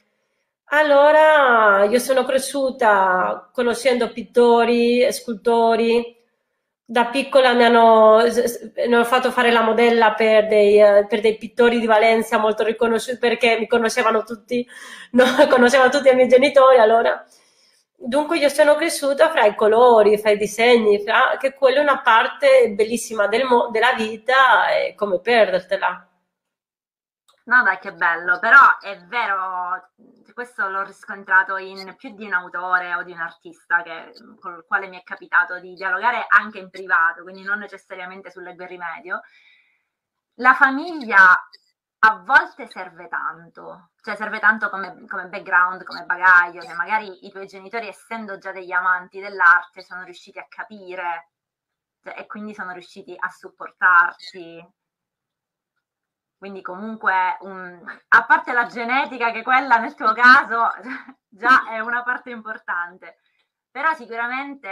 Allora 0.71 1.85
io 1.85 1.99
sono 1.99 2.25
cresciuta 2.25 3.50
conoscendo 3.52 4.11
pittori, 4.11 5.06
scultori, 5.12 6.16
da 6.85 7.06
piccola 7.06 7.52
mi 7.52 7.64
hanno, 7.64 8.23
mi 8.76 8.94
hanno, 8.94 9.04
fatto 9.04 9.30
fare 9.30 9.52
la 9.52 9.62
modella 9.62 10.14
per 10.14 10.47
dei, 10.49 10.78
per 11.06 11.21
dei, 11.21 11.37
pittori 11.37 11.78
di 11.80 11.87
Valencia 11.87 12.38
molto 12.38 12.64
riconosciuti 12.64 13.18
perché 13.18 13.59
mi 13.59 13.66
conoscevano 13.66 14.25
tutti, 14.25 14.66
no, 15.12 15.25
conoscevano 15.49 15.90
tutti 15.90 16.09
i 16.09 16.14
miei 16.14 16.28
genitori, 16.28 16.78
allora. 16.78 17.25
Dunque 18.04 18.38
io 18.38 18.49
sono 18.49 18.75
cresciuta 18.75 19.30
fra 19.30 19.44
i 19.44 19.54
colori, 19.54 20.18
fra 20.18 20.30
i 20.30 20.37
disegni, 20.37 21.00
fra, 21.02 21.37
che 21.38 21.54
quella 21.54 21.78
è 21.78 21.82
una 21.82 22.00
parte 22.00 22.71
bellissima 22.71 23.28
del 23.28 23.47
della 23.71 23.92
vita 23.92 24.71
e 24.71 24.94
come 24.97 25.21
perdertela. 25.21 26.09
No, 27.44 27.62
dai, 27.62 27.78
che 27.78 27.92
bello, 27.92 28.38
però 28.38 28.78
è 28.80 28.99
vero, 29.06 29.90
questo 30.32 30.68
l'ho 30.68 30.82
riscontrato 30.82 31.56
in 31.56 31.94
più 31.97 32.14
di 32.14 32.25
un 32.25 32.32
autore 32.35 32.94
o 32.94 33.02
di 33.02 33.12
un 33.12 33.18
artista 33.18 33.82
che, 33.82 34.12
con 34.40 34.54
il 34.54 34.64
quale 34.66 34.88
mi 34.88 34.99
è 34.99 35.02
capitato 35.02 35.59
di 35.59 35.75
dialogare 35.75 36.25
anche 36.28 36.59
in 36.59 36.71
privato, 36.71 37.23
quindi 37.23 37.42
non 37.42 37.59
necessariamente 37.59 38.30
sul 38.30 38.44
leggo 38.44 38.64
rimedio. 38.64 39.21
La 40.37 40.54
famiglia 40.54 41.40
a 42.04 42.16
volte 42.25 42.68
serve 42.68 43.06
tanto, 43.06 43.90
cioè 44.00 44.16
serve 44.16 44.40
tanto 44.40 44.68
come, 44.71 45.04
come, 45.06 45.28
background, 45.28 45.85
come 45.85 46.04
bagaglio, 46.04 46.61
che 46.61 46.75
magari 46.75 47.26
i 47.26 47.30
tuoi 47.30 47.47
genitori, 47.47 47.87
essendo 47.87 48.38
già 48.38 48.50
degli 48.50 48.73
amanti 48.73 49.21
dell'arte, 49.21 49.82
sono 49.82 50.02
riusciti 50.02 50.38
a 50.40 50.47
capire 50.49 51.30
cioè, 52.02 52.18
e 52.18 52.26
quindi 52.26 52.54
sono 52.54 52.73
riusciti 52.73 53.14
a 53.16 53.28
supportarti. 53.28 54.68
Quindi 56.37 56.61
comunque, 56.61 57.37
un, 57.42 57.80
a 58.09 58.25
parte 58.25 58.52
la 58.52 58.66
genetica, 58.66 59.30
che 59.30 59.44
quella 59.44 59.78
nel 59.78 59.94
tuo 59.94 60.12
caso 60.12 60.71
già 61.28 61.68
è 61.68 61.78
una 61.78 62.02
parte 62.02 62.30
importante, 62.30 63.18
però 63.71 63.94
sicuramente 63.94 64.68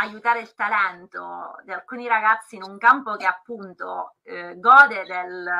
aiutare 0.00 0.40
il 0.40 0.54
talento 0.54 1.56
di 1.64 1.72
alcuni 1.72 2.06
ragazzi 2.06 2.56
in 2.56 2.62
un 2.62 2.78
campo 2.78 3.16
che 3.16 3.26
appunto 3.26 4.16
eh, 4.22 4.54
gode 4.58 5.04
del, 5.04 5.50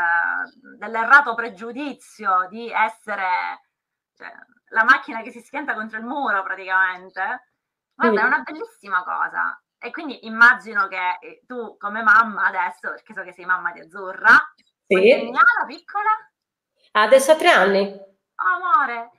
dell'errato 0.77 1.35
pregiudizio 1.35 2.47
di 2.49 2.71
essere 2.71 3.63
cioè, 4.15 4.33
la 4.71 4.85
macchina 4.85 5.23
che 5.23 5.31
si 5.31 5.41
schianta 5.41 5.75
contro 5.75 5.99
il 5.99 6.05
muro 6.05 6.43
praticamente, 6.43 7.51
guarda, 7.95 8.23
è 8.23 8.27
una 8.27 8.41
bellissima 8.41 9.03
cosa. 9.03 9.61
E 9.81 9.91
quindi 9.91 10.27
immagino 10.27 10.89
che 10.89 11.19
eh, 11.21 11.43
tu 11.47 11.77
come 11.77 12.03
mamma 12.03 12.47
adesso, 12.47 12.91
perché 12.91 13.15
so 13.15 13.23
che 13.23 13.33
sei 13.33 13.45
mamma 13.45 13.73
di 13.73 13.81
Azzurra, 13.81 14.31
sì. 14.87 14.95
Quanti 14.95 15.31
la 15.33 15.67
piccola? 15.67 16.31
Adesso 16.93 17.33
ha 17.33 17.37
tre 17.37 17.51
anni. 17.51 17.83
amore. 18.37 19.11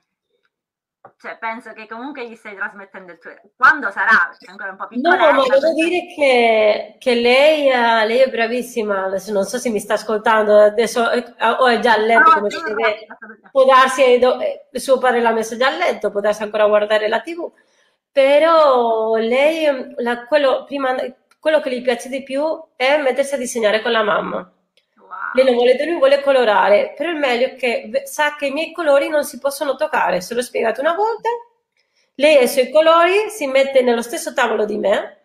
Cioè, 1.20 1.36
penso 1.38 1.74
che 1.74 1.86
comunque 1.86 2.26
gli 2.26 2.34
stai 2.34 2.56
trasmettendo 2.56 3.12
il 3.12 3.18
tuo... 3.18 3.30
Quando 3.54 3.90
sarà? 3.90 4.28
Perché 4.30 4.46
è 4.46 4.50
ancora 4.52 4.70
un 4.70 4.76
po' 4.78 4.86
piccola. 4.86 5.16
No, 5.16 5.32
ma 5.32 5.42
devo 5.42 5.74
dire 5.74 6.06
che, 6.14 6.96
che 6.98 7.14
lei, 7.14 7.66
uh, 7.68 8.06
lei, 8.06 8.20
è 8.20 8.30
bravissima. 8.30 9.04
Adesso 9.04 9.30
non 9.30 9.44
so 9.44 9.58
se 9.58 9.68
mi 9.68 9.80
sta 9.80 9.94
ascoltando, 9.94 10.58
adesso 10.58 11.10
eh, 11.10 11.22
o 11.58 11.66
è 11.66 11.78
già 11.78 11.92
a 11.92 11.98
letto, 11.98 12.30
no, 12.30 12.34
come 12.36 12.50
si 12.50 12.62
vede. 12.72 13.06
Può 13.50 13.66
darsi, 13.66 14.02
eh, 14.02 14.64
suo 14.72 14.96
padre 14.96 15.20
l'ha 15.20 15.32
messo 15.32 15.58
già 15.58 15.66
a 15.66 15.76
letto, 15.76 16.10
può 16.10 16.20
darsi 16.20 16.42
ancora 16.42 16.64
a 16.64 16.68
guardare 16.68 17.06
la 17.06 17.20
tv. 17.20 17.52
Però 18.10 19.16
lei, 19.16 19.92
la, 19.96 20.24
quello, 20.24 20.64
prima, 20.64 20.96
quello 21.38 21.60
che 21.60 21.70
gli 21.70 21.82
piace 21.82 22.08
di 22.08 22.22
più 22.22 22.44
è 22.76 22.96
mettersi 22.96 23.34
a 23.34 23.38
disegnare 23.38 23.82
con 23.82 23.92
la 23.92 24.02
mamma 24.02 24.50
lei 25.34 25.44
non 25.44 25.54
vuole, 25.54 25.84
lui 25.84 25.96
vuole 25.96 26.20
colorare, 26.20 26.94
però 26.96 27.10
il 27.10 27.16
meglio 27.16 27.46
è 27.46 27.54
che 27.54 28.02
sa 28.04 28.34
che 28.36 28.46
i 28.46 28.50
miei 28.50 28.72
colori 28.72 29.08
non 29.08 29.24
si 29.24 29.38
possono 29.38 29.76
toccare, 29.76 30.20
se 30.20 30.34
l'ho 30.34 30.42
spiegato 30.42 30.80
una 30.80 30.94
volta, 30.94 31.28
lei 32.14 32.38
e 32.38 32.44
i 32.44 32.48
suoi 32.48 32.70
colori 32.70 33.30
si 33.30 33.46
mette 33.46 33.82
nello 33.82 34.02
stesso 34.02 34.32
tavolo 34.32 34.64
di 34.64 34.76
me 34.76 35.18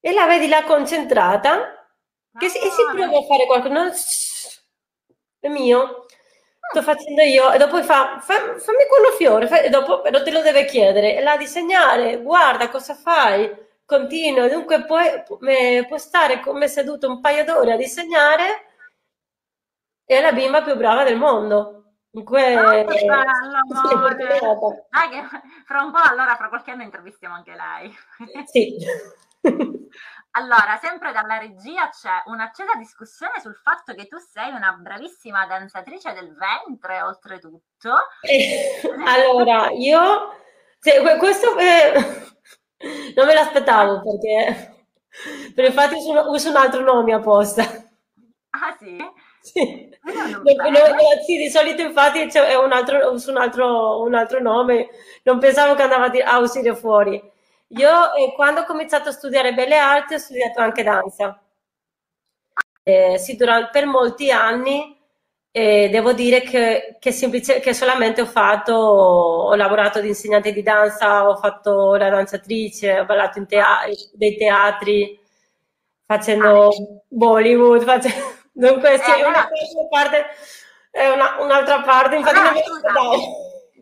e 0.00 0.12
la 0.12 0.26
vedi 0.26 0.48
là 0.48 0.64
concentrata 0.64 1.86
che 2.38 2.48
si, 2.48 2.58
e 2.58 2.70
si 2.70 2.82
ah. 2.88 2.92
prova 2.92 3.18
a 3.18 3.22
fare 3.22 3.46
qualcosa, 3.46 3.92
è 5.40 5.48
mio, 5.48 6.06
sto 6.70 6.82
facendo 6.82 7.22
io 7.22 7.52
e 7.52 7.58
dopo 7.58 7.82
fa, 7.82 8.18
fa 8.20 8.34
fammi 8.34 8.86
quello 8.88 9.10
fiore, 9.16 9.46
fa, 9.46 9.60
e 9.60 9.68
dopo 9.68 10.00
però 10.00 10.22
te 10.22 10.30
lo 10.30 10.42
deve 10.42 10.64
chiedere, 10.64 11.16
e 11.16 11.22
la 11.22 11.36
disegnare, 11.36 12.20
guarda 12.20 12.68
cosa 12.68 12.94
fai, 12.94 13.68
continua, 13.84 14.48
dunque 14.48 14.84
puoi, 14.84 15.22
puoi 15.26 15.98
stare 15.98 16.40
come 16.40 16.68
seduto 16.68 17.08
un 17.08 17.20
paio 17.20 17.44
d'ore 17.44 17.72
a 17.72 17.76
disegnare 17.76 18.69
è 20.16 20.20
la 20.20 20.32
bimba 20.32 20.62
più 20.62 20.76
brava 20.76 21.04
del 21.04 21.16
mondo. 21.16 21.76
Dunque, 22.10 22.58
oh, 22.58 22.84
che 22.86 23.04
bello, 23.04 23.60
Dai, 24.90 25.08
che 25.10 25.22
fra 25.64 25.82
un 25.82 25.92
po' 25.92 25.98
allora, 25.98 26.34
fra 26.34 26.48
qualche 26.48 26.72
anno 26.72 26.82
intervistiamo 26.82 27.34
anche 27.34 27.54
lei. 27.54 27.96
Sì. 28.46 28.76
Allora, 30.34 30.78
sempre 30.80 31.10
dalla 31.10 31.38
regia 31.38 31.88
c'è 31.88 32.22
un'accesa 32.26 32.74
discussione 32.78 33.40
sul 33.40 33.56
fatto 33.56 33.94
che 33.94 34.06
tu 34.06 34.16
sei 34.18 34.52
una 34.52 34.78
bravissima 34.80 35.44
danzatrice 35.46 36.12
del 36.12 36.36
ventre, 36.36 37.02
oltretutto. 37.02 37.94
Eh, 38.20 38.80
allora, 39.04 39.70
io... 39.70 40.36
Cioè, 40.80 41.16
questo 41.18 41.56
è... 41.56 41.92
non 43.16 43.26
me 43.26 43.34
l'aspettavo 43.34 44.02
perché... 44.02 44.86
Per 45.52 45.64
infatti 45.64 45.94
uso, 45.94 46.30
uso 46.30 46.50
un 46.50 46.56
altro 46.56 46.82
nome 46.82 47.12
apposta. 47.12 47.64
Ah 48.50 48.76
sì? 48.78 48.96
Sì. 49.40 49.89
Sì, 51.24 51.36
di 51.36 51.48
solito 51.50 51.82
infatti 51.82 52.26
c'è 52.26 52.54
un 52.56 52.72
altro, 52.72 53.10
un 53.12 53.36
altro, 53.36 54.02
un 54.02 54.14
altro 54.14 54.40
nome, 54.40 54.88
non 55.24 55.38
pensavo 55.38 55.74
che 55.74 55.82
andava 55.82 56.10
a 56.24 56.38
uscire 56.38 56.74
fuori. 56.74 57.20
Io 57.68 58.14
eh, 58.14 58.32
quando 58.34 58.60
ho 58.62 58.64
cominciato 58.64 59.10
a 59.10 59.12
studiare 59.12 59.54
belle 59.54 59.76
arti 59.76 60.14
ho 60.14 60.18
studiato 60.18 60.60
anche 60.60 60.82
danza. 60.82 61.40
Eh, 62.82 63.18
sì, 63.18 63.36
durante, 63.36 63.70
per 63.72 63.86
molti 63.86 64.30
anni 64.30 64.96
eh, 65.52 65.88
devo 65.90 66.12
dire 66.12 66.40
che, 66.42 66.96
che, 66.98 67.12
semplice, 67.12 67.60
che 67.60 67.74
solamente 67.74 68.20
ho 68.22 68.26
fatto, 68.26 68.72
ho 68.74 69.54
lavorato 69.54 70.00
di 70.00 70.08
insegnante 70.08 70.52
di 70.52 70.62
danza, 70.62 71.28
ho 71.28 71.36
fatto 71.36 71.94
la 71.96 72.08
danzatrice, 72.08 73.00
ho 73.00 73.04
ballato 73.04 73.38
in 73.38 73.46
tea- 73.46 73.80
dei 74.14 74.36
teatri, 74.36 75.18
facendo 76.06 76.70
Bollywood, 77.08 77.82
facendo 77.84 78.38
Dunque 78.52 78.98
sì, 78.98 79.10
eh, 79.10 79.24
una 79.24 79.48
parte 79.88 80.26
è 80.90 81.08
una, 81.08 81.40
un'altra 81.40 81.82
parte, 81.82 82.16
infatti 82.16 82.36
allora, 82.36 82.52
non 82.52 82.62
scusa, 82.62 82.92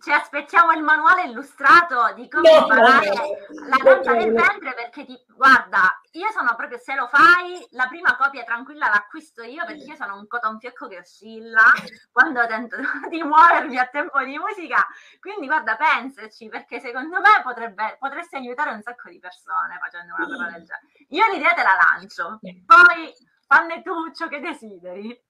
ci 0.00 0.12
aspettiamo 0.12 0.72
il 0.72 0.82
manuale 0.82 1.24
illustrato 1.24 2.12
di 2.14 2.28
come 2.28 2.50
no, 2.50 2.58
imparare 2.58 3.08
no, 3.08 3.68
la 3.68 3.76
danza 3.82 4.12
del 4.14 4.32
ventre 4.32 4.74
perché 4.74 5.04
ti, 5.04 5.24
guarda, 5.34 6.00
io 6.12 6.30
sono 6.30 6.54
proprio 6.54 6.78
se 6.78 6.94
lo 6.94 7.08
fai, 7.08 7.66
la 7.70 7.86
prima 7.88 8.16
copia 8.16 8.44
tranquilla 8.44 8.88
l'acquisto 8.88 9.42
io 9.42 9.64
perché 9.64 9.84
io 9.84 9.96
sono 9.96 10.16
un 10.16 10.26
cotonfiocco 10.26 10.86
che 10.88 10.98
oscilla 10.98 11.72
quando 12.12 12.46
tento 12.46 12.76
di 13.10 13.22
muovermi 13.22 13.78
a 13.78 13.86
tempo 13.86 14.22
di 14.22 14.38
musica, 14.38 14.86
quindi 15.20 15.46
guarda, 15.46 15.76
pensaci 15.76 16.48
perché 16.48 16.80
secondo 16.80 17.20
me 17.20 17.42
potrebbe, 17.42 17.96
potresti 17.98 18.36
aiutare 18.36 18.70
un 18.70 18.82
sacco 18.82 19.08
di 19.08 19.18
persone 19.18 19.78
facendo 19.80 20.14
una 20.14 20.26
cosa 20.26 20.44
del 20.44 20.64
genere. 20.64 20.86
Io 21.08 21.32
l'idea 21.32 21.54
te 21.54 21.62
la 21.62 21.76
lancio, 21.80 22.38
poi 22.66 23.12
fanne 23.48 23.82
tu 23.82 24.12
ciò 24.12 24.28
che 24.28 24.40
desideri. 24.40 25.26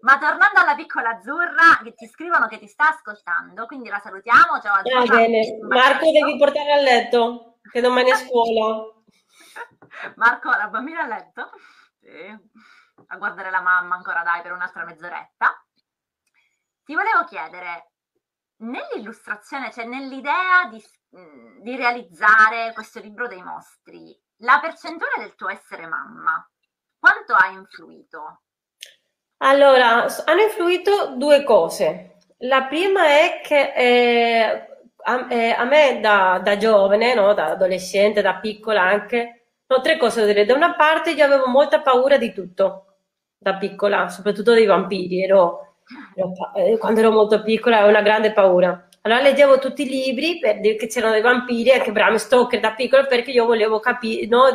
Ma 0.00 0.18
tornando 0.18 0.60
alla 0.60 0.74
piccola 0.74 1.10
azzurra, 1.10 1.80
che 1.82 1.92
ti 1.94 2.06
scrivono 2.06 2.46
che 2.46 2.58
ti 2.58 2.66
sta 2.66 2.88
ascoltando, 2.88 3.66
quindi 3.66 3.88
la 3.88 3.98
salutiamo. 3.98 4.60
Ciao 4.60 4.74
azzurra. 4.74 5.00
Ah, 5.00 5.06
bene. 5.06 5.58
Marco 5.60 6.10
devi 6.10 6.36
portare 6.38 6.72
a 6.72 6.80
letto, 6.80 7.58
che 7.70 7.80
domani 7.80 8.10
è 8.10 8.14
scuola. 8.26 8.92
Marco, 10.16 10.50
la 10.50 10.68
bambina 10.68 11.02
a 11.02 11.06
letto? 11.06 11.50
Sì. 12.00 12.56
A 13.10 13.16
guardare 13.16 13.50
la 13.50 13.60
mamma 13.60 13.94
ancora 13.94 14.22
dai 14.22 14.42
per 14.42 14.52
un'altra 14.52 14.84
mezz'oretta. 14.84 15.64
Ti 16.84 16.94
volevo 16.94 17.24
chiedere, 17.24 17.90
nell'illustrazione, 18.58 19.70
cioè 19.72 19.84
nell'idea 19.84 20.68
di, 20.70 20.82
di 21.60 21.76
realizzare 21.76 22.72
questo 22.72 23.00
libro 23.00 23.26
dei 23.26 23.42
mostri, 23.42 24.18
la 24.38 24.58
percentuale 24.60 25.18
del 25.18 25.34
tuo 25.34 25.48
essere 25.48 25.86
mamma 25.86 26.48
quanto 26.98 27.34
ha 27.34 27.48
influito? 27.48 28.40
Allora, 29.38 30.06
hanno 30.24 30.42
influito 30.42 31.14
due 31.16 31.44
cose. 31.44 32.16
La 32.38 32.64
prima 32.64 33.06
è 33.06 33.40
che 33.42 33.72
eh, 33.74 34.68
a, 35.04 35.26
eh, 35.30 35.50
a, 35.50 35.64
me 35.64 36.00
da, 36.00 36.40
da 36.42 36.56
giovane, 36.56 37.14
no, 37.14 37.34
da 37.34 37.50
adolescente, 37.50 38.22
da 38.22 38.36
piccola 38.36 38.82
anche, 38.82 39.46
no, 39.66 39.80
tre 39.80 39.96
cose 39.96 40.20
da 40.20 40.26
dire. 40.26 40.44
Da 40.44 40.54
una 40.54 40.74
parte 40.74 41.10
io 41.10 41.24
avevo 41.24 41.46
molta 41.46 41.80
paura 41.80 42.16
di 42.16 42.32
tutto, 42.32 42.96
da 43.36 43.56
piccola, 43.56 44.08
soprattutto 44.08 44.52
dei 44.52 44.66
vampiri, 44.66 45.22
ero 45.22 45.68
Eh, 46.54 46.76
quando 46.78 47.00
ero 47.00 47.10
molto 47.10 47.42
piccola 47.42 47.76
avevo 47.76 47.90
una 47.90 48.02
grande 48.02 48.32
paura. 48.32 48.88
Allora 49.02 49.22
leggevo 49.22 49.58
tutti 49.58 49.82
i 49.82 49.88
libri 49.88 50.38
per 50.38 50.60
dire 50.60 50.76
che 50.76 50.86
c'erano 50.86 51.12
dei 51.12 51.22
vampiri 51.22 51.70
e 51.70 51.80
che 51.80 51.92
Bram 51.92 52.16
Stoker 52.16 52.60
da 52.60 52.72
piccolo 52.72 53.06
perché 53.06 53.30
io 53.30 53.46
volevo 53.46 53.80
capire, 53.80 54.26
no? 54.26 54.50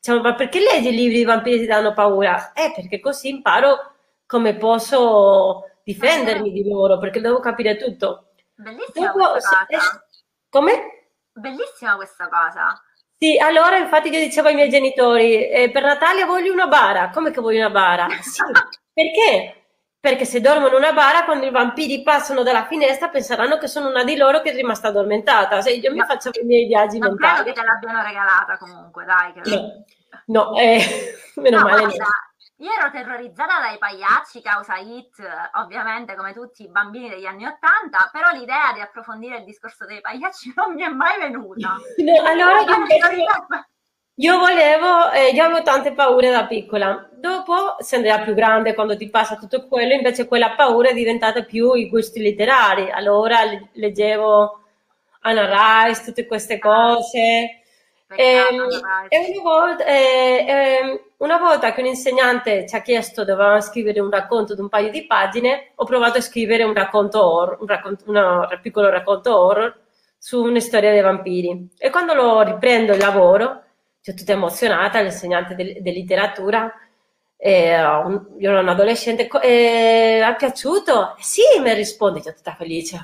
Diciamo, 0.00 0.20
ma 0.22 0.34
perché 0.34 0.60
leggi 0.60 0.88
i 0.88 0.94
libri 0.94 1.18
di 1.18 1.24
vampiri 1.24 1.58
ti 1.58 1.66
danno 1.66 1.92
paura? 1.92 2.52
Eh, 2.52 2.72
perché 2.74 3.00
così 3.00 3.28
imparo 3.28 3.94
come 4.26 4.56
posso 4.56 5.64
difendermi 5.82 6.52
di 6.52 6.68
loro, 6.68 6.98
perché 6.98 7.20
devo 7.20 7.40
capire 7.40 7.76
tutto. 7.76 8.28
Bellissima 8.54 9.12
Dopo, 9.12 9.30
questa 9.32 9.66
cosa. 9.68 10.06
Come? 10.48 11.10
Bellissima 11.32 11.96
questa 11.96 12.28
cosa. 12.28 12.82
Sì, 13.16 13.36
allora 13.36 13.78
infatti 13.78 14.10
io 14.10 14.20
dicevo 14.20 14.48
ai 14.48 14.54
miei 14.54 14.68
genitori, 14.68 15.48
eh, 15.48 15.70
per 15.70 15.82
Natale 15.82 16.24
voglio 16.24 16.52
una 16.52 16.68
bara. 16.68 17.10
Come 17.10 17.32
che 17.32 17.40
voglio 17.40 17.58
una 17.58 17.70
bara? 17.70 18.06
Sì, 18.20 18.40
perché? 18.92 19.57
Perché 20.00 20.24
se 20.24 20.40
dormono 20.40 20.68
in 20.68 20.74
una 20.74 20.92
bara, 20.92 21.24
quando 21.24 21.46
i 21.46 21.50
vampiri 21.50 22.02
passano 22.02 22.44
dalla 22.44 22.66
finestra, 22.66 23.08
penseranno 23.08 23.58
che 23.58 23.66
sono 23.66 23.88
una 23.88 24.04
di 24.04 24.16
loro 24.16 24.40
che 24.40 24.52
è 24.52 24.54
rimasta 24.54 24.88
addormentata. 24.88 25.60
Se 25.60 25.72
io 25.72 25.92
mi 25.92 26.04
faccio 26.04 26.30
i 26.40 26.44
miei 26.44 26.66
viaggi 26.66 26.98
non 26.98 27.10
mentali. 27.10 27.34
Non 27.34 27.42
credo 27.42 27.56
che 27.56 27.60
te 27.60 27.66
l'abbiano 27.66 28.06
regalata 28.06 28.58
comunque, 28.58 29.04
dai. 29.04 29.32
Che... 29.32 29.50
No, 29.50 30.50
no 30.50 30.56
eh, 30.56 30.80
meno 31.36 31.58
no, 31.58 31.64
male. 31.64 31.82
Guarda, 31.82 32.06
io 32.60 32.72
ero 32.72 32.90
terrorizzata 32.90 33.60
dai 33.60 33.78
pagliacci 33.78 34.40
causa 34.40 34.76
hit, 34.78 35.14
ovviamente 35.54 36.16
come 36.16 36.32
tutti 36.32 36.64
i 36.64 36.68
bambini 36.68 37.08
degli 37.08 37.26
anni 37.26 37.46
Ottanta, 37.46 38.08
però 38.12 38.30
l'idea 38.32 38.72
di 38.74 38.80
approfondire 38.80 39.38
il 39.38 39.44
discorso 39.44 39.84
dei 39.84 40.00
pagliacci 40.00 40.52
non 40.58 40.74
mi 40.74 40.82
è 40.82 40.88
mai 40.88 41.20
venuta. 41.20 41.76
No, 41.96 42.22
allora 42.24 42.60
io, 42.60 42.86
io 44.20 44.36
volevo, 44.36 45.12
eh, 45.12 45.30
io 45.30 45.44
avevo 45.44 45.62
tante 45.62 45.92
paure 45.92 46.30
da 46.30 46.46
piccola. 46.46 47.08
Dopo, 47.12 47.76
se 47.78 47.96
andrà 47.96 48.18
più 48.18 48.34
grande, 48.34 48.74
quando 48.74 48.96
ti 48.96 49.08
passa 49.08 49.36
tutto 49.36 49.68
quello, 49.68 49.94
invece 49.94 50.26
quella 50.26 50.54
paura 50.56 50.88
è 50.88 50.94
diventata 50.94 51.42
più 51.42 51.74
i 51.74 51.88
gusti 51.88 52.20
letterari. 52.20 52.90
Allora 52.90 53.38
leggevo 53.74 54.60
Anna 55.20 55.86
Rice, 55.86 56.02
tutte 56.04 56.26
queste 56.26 56.58
cose. 56.58 57.62
E, 58.10 58.22
e 59.08 59.20
una, 59.20 59.42
volta, 59.42 59.84
eh, 59.84 60.44
eh, 60.48 61.04
una, 61.18 61.38
volta, 61.38 61.72
che 61.72 61.80
un 61.80 61.86
insegnante 61.86 62.66
ci 62.66 62.74
ha 62.74 62.80
chiesto 62.80 63.24
dovevamo 63.24 63.60
scrivere 63.60 64.00
un 64.00 64.10
racconto 64.10 64.54
di 64.54 64.60
un 64.62 64.68
paio 64.68 64.90
di 64.90 65.06
pagine, 65.06 65.72
ho 65.76 65.84
provato 65.84 66.18
a 66.18 66.22
scrivere 66.22 66.64
un 66.64 66.74
racconto 66.74 67.24
horror, 67.24 67.58
un, 67.60 67.66
racconto, 67.66 68.04
una, 68.08 68.48
un 68.50 68.58
piccolo 68.62 68.88
racconto 68.88 69.38
horror 69.38 69.78
su 70.16 70.42
una 70.42 70.58
storia 70.58 70.90
dei 70.90 71.02
vampiri. 71.02 71.68
E 71.78 71.90
quando 71.90 72.14
lo 72.14 72.40
riprendo 72.42 72.94
il 72.94 72.98
lavoro, 72.98 73.62
sono 74.08 74.16
tutta 74.16 74.32
emozionata, 74.32 75.00
l'insegnante 75.00 75.54
di 75.54 75.82
letteratura, 75.82 76.72
eh, 77.36 77.70
io 77.70 78.50
ero 78.50 78.60
un 78.60 78.68
adolescente, 78.68 79.28
eh, 79.42 80.20
ha 80.20 80.34
piaciuto? 80.34 81.14
Sì, 81.18 81.42
mi 81.62 81.72
risponde, 81.74 82.20
io 82.20 82.34
tutta 82.34 82.54
felice, 82.54 82.96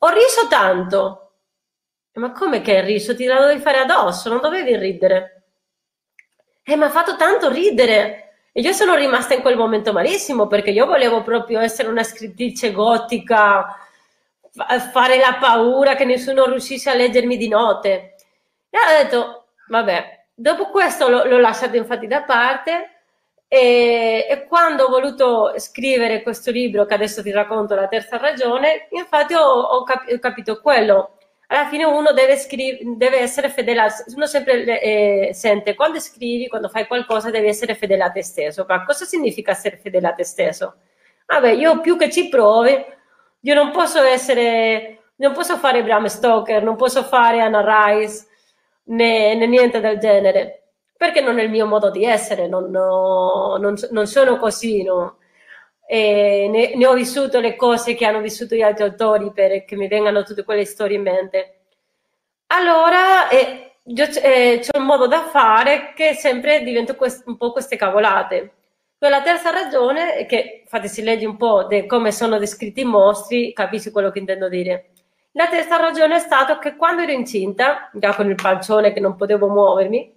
ho 0.00 0.08
riso 0.08 0.46
tanto. 0.48 1.22
Ma 2.14 2.32
come 2.32 2.60
che 2.60 2.78
hai 2.78 2.84
riso? 2.84 3.14
Ti 3.14 3.24
la 3.26 3.38
dovevi 3.40 3.60
fare 3.60 3.78
addosso, 3.78 4.28
non 4.28 4.40
dovevi 4.40 4.76
ridere. 4.76 5.42
Eh, 6.64 6.76
mi 6.76 6.84
ha 6.84 6.90
fatto 6.90 7.16
tanto 7.16 7.48
ridere. 7.48 8.24
E 8.52 8.60
io 8.60 8.72
sono 8.72 8.94
rimasta 8.96 9.34
in 9.34 9.40
quel 9.40 9.56
momento 9.56 9.92
malissimo 9.92 10.46
perché 10.48 10.70
io 10.70 10.86
volevo 10.86 11.22
proprio 11.22 11.60
essere 11.60 11.88
una 11.88 12.02
scrittrice 12.02 12.72
gotica, 12.72 13.76
fare 14.92 15.18
la 15.18 15.36
paura 15.40 15.94
che 15.94 16.04
nessuno 16.04 16.46
riuscisse 16.46 16.90
a 16.90 16.94
leggermi 16.94 17.36
di 17.36 17.48
notte. 17.48 18.14
E 18.70 18.78
ho 18.78 19.02
detto, 19.02 19.37
vabbè, 19.68 20.24
dopo 20.34 20.70
questo 20.70 21.08
l'ho, 21.08 21.24
l'ho 21.24 21.38
lasciato 21.38 21.76
infatti 21.76 22.06
da 22.06 22.22
parte 22.22 22.90
e, 23.48 24.26
e, 24.28 24.46
quando 24.46 24.84
ho 24.84 24.88
voluto 24.88 25.54
scrivere 25.58 26.22
questo 26.22 26.50
libro, 26.50 26.84
che 26.84 26.94
adesso 26.94 27.22
ti 27.22 27.30
racconto 27.30 27.74
la 27.74 27.88
terza 27.88 28.18
ragione, 28.18 28.88
infatti 28.90 29.34
ho, 29.34 29.42
ho, 29.42 29.82
cap- 29.84 30.10
ho 30.10 30.18
capito 30.18 30.60
quello 30.60 31.18
alla 31.50 31.66
fine 31.68 31.84
uno 31.84 32.12
deve, 32.12 32.36
scrive, 32.36 32.78
deve 32.96 33.20
essere 33.20 33.48
fedele, 33.48 33.80
a, 33.80 33.88
uno 34.14 34.26
sempre 34.26 34.80
eh, 34.82 35.30
sente 35.32 35.74
quando 35.74 35.98
scrivi, 35.98 36.48
quando 36.48 36.68
fai 36.68 36.86
qualcosa 36.86 37.30
devi 37.30 37.48
essere 37.48 37.74
fedele 37.74 38.02
a 38.02 38.10
te 38.10 38.22
stesso, 38.22 38.66
ma 38.68 38.84
cosa 38.84 39.06
significa 39.06 39.52
essere 39.52 39.78
fedele 39.78 40.08
a 40.08 40.12
te 40.12 40.24
stesso? 40.24 40.74
Vabbè, 41.26 41.50
io 41.52 41.80
più 41.80 41.96
che 41.96 42.10
ci 42.10 42.28
provi, 42.28 42.84
io 43.40 43.54
non 43.54 43.70
posso 43.70 44.02
essere, 44.02 45.12
non 45.16 45.32
posso 45.32 45.56
fare 45.56 45.82
Bram 45.82 46.04
Stoker, 46.06 46.62
non 46.62 46.76
posso 46.76 47.02
fare 47.02 47.40
Anna 47.40 47.62
Rice, 47.64 48.26
né, 48.88 49.34
né 49.34 49.46
niente 49.46 49.80
del 49.80 49.98
genere, 49.98 50.72
perché 50.96 51.20
non 51.20 51.38
è 51.38 51.42
il 51.42 51.50
mio 51.50 51.66
modo 51.66 51.90
di 51.90 52.04
essere, 52.04 52.48
non, 52.48 52.70
no, 52.70 53.56
non, 53.58 53.74
non 53.90 54.06
sono 54.06 54.36
così, 54.36 54.82
no? 54.82 55.18
ne, 55.88 56.74
ne, 56.74 56.86
ho 56.86 56.92
vissuto 56.94 57.40
le 57.40 57.56
cose 57.56 57.94
che 57.94 58.04
hanno 58.04 58.20
vissuto 58.20 58.54
gli 58.54 58.62
altri 58.62 58.84
autori 58.84 59.32
per 59.32 59.64
che 59.64 59.76
mi 59.76 59.88
vengano 59.88 60.22
tutte 60.22 60.44
quelle 60.44 60.64
storie 60.64 60.96
in 60.96 61.02
mente. 61.02 61.54
Allora 62.48 63.28
eh, 63.28 63.76
eh, 63.84 64.58
c'è 64.60 64.76
un 64.76 64.84
modo 64.84 65.06
da 65.06 65.24
fare 65.24 65.92
che 65.94 66.14
sempre 66.14 66.62
diventa 66.62 66.94
quest- 66.94 67.26
un 67.26 67.36
po' 67.36 67.52
queste 67.52 67.76
cavolate. 67.76 68.52
Poi 68.98 69.10
la 69.10 69.22
terza 69.22 69.50
ragione 69.50 70.16
è 70.16 70.26
che, 70.26 70.60
infatti 70.62 70.88
si 70.88 71.02
legge 71.02 71.26
un 71.26 71.36
po' 71.36 71.64
di 71.66 71.86
come 71.86 72.10
sono 72.12 72.38
descritti 72.38 72.80
i 72.80 72.84
mostri, 72.84 73.52
capisci 73.52 73.90
quello 73.90 74.10
che 74.10 74.18
intendo 74.18 74.48
dire. 74.48 74.90
La 75.38 75.46
terza 75.46 75.76
ragione 75.76 76.16
è 76.16 76.18
stata 76.18 76.58
che 76.58 76.74
quando 76.74 77.02
ero 77.02 77.12
incinta, 77.12 77.90
già 77.92 78.12
con 78.12 78.28
il 78.28 78.34
pancione 78.34 78.92
che 78.92 78.98
non 78.98 79.14
potevo 79.14 79.46
muovermi, 79.46 80.16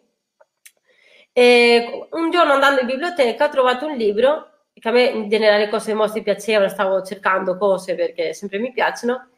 un 1.33 2.31
giorno 2.31 2.53
andando 2.53 2.81
in 2.81 2.87
biblioteca 2.87 3.45
ho 3.45 3.49
trovato 3.49 3.85
un 3.85 3.95
libro 3.95 4.63
che 4.73 4.89
a 4.89 4.91
me 4.91 5.03
in 5.03 5.29
generale 5.29 5.69
cose 5.69 5.93
mostri 5.93 6.23
piacevano, 6.23 6.69
stavo 6.69 7.03
cercando 7.03 7.55
cose 7.55 7.93
perché 7.93 8.33
sempre 8.33 8.57
mi 8.57 8.71
piacciono, 8.71 9.29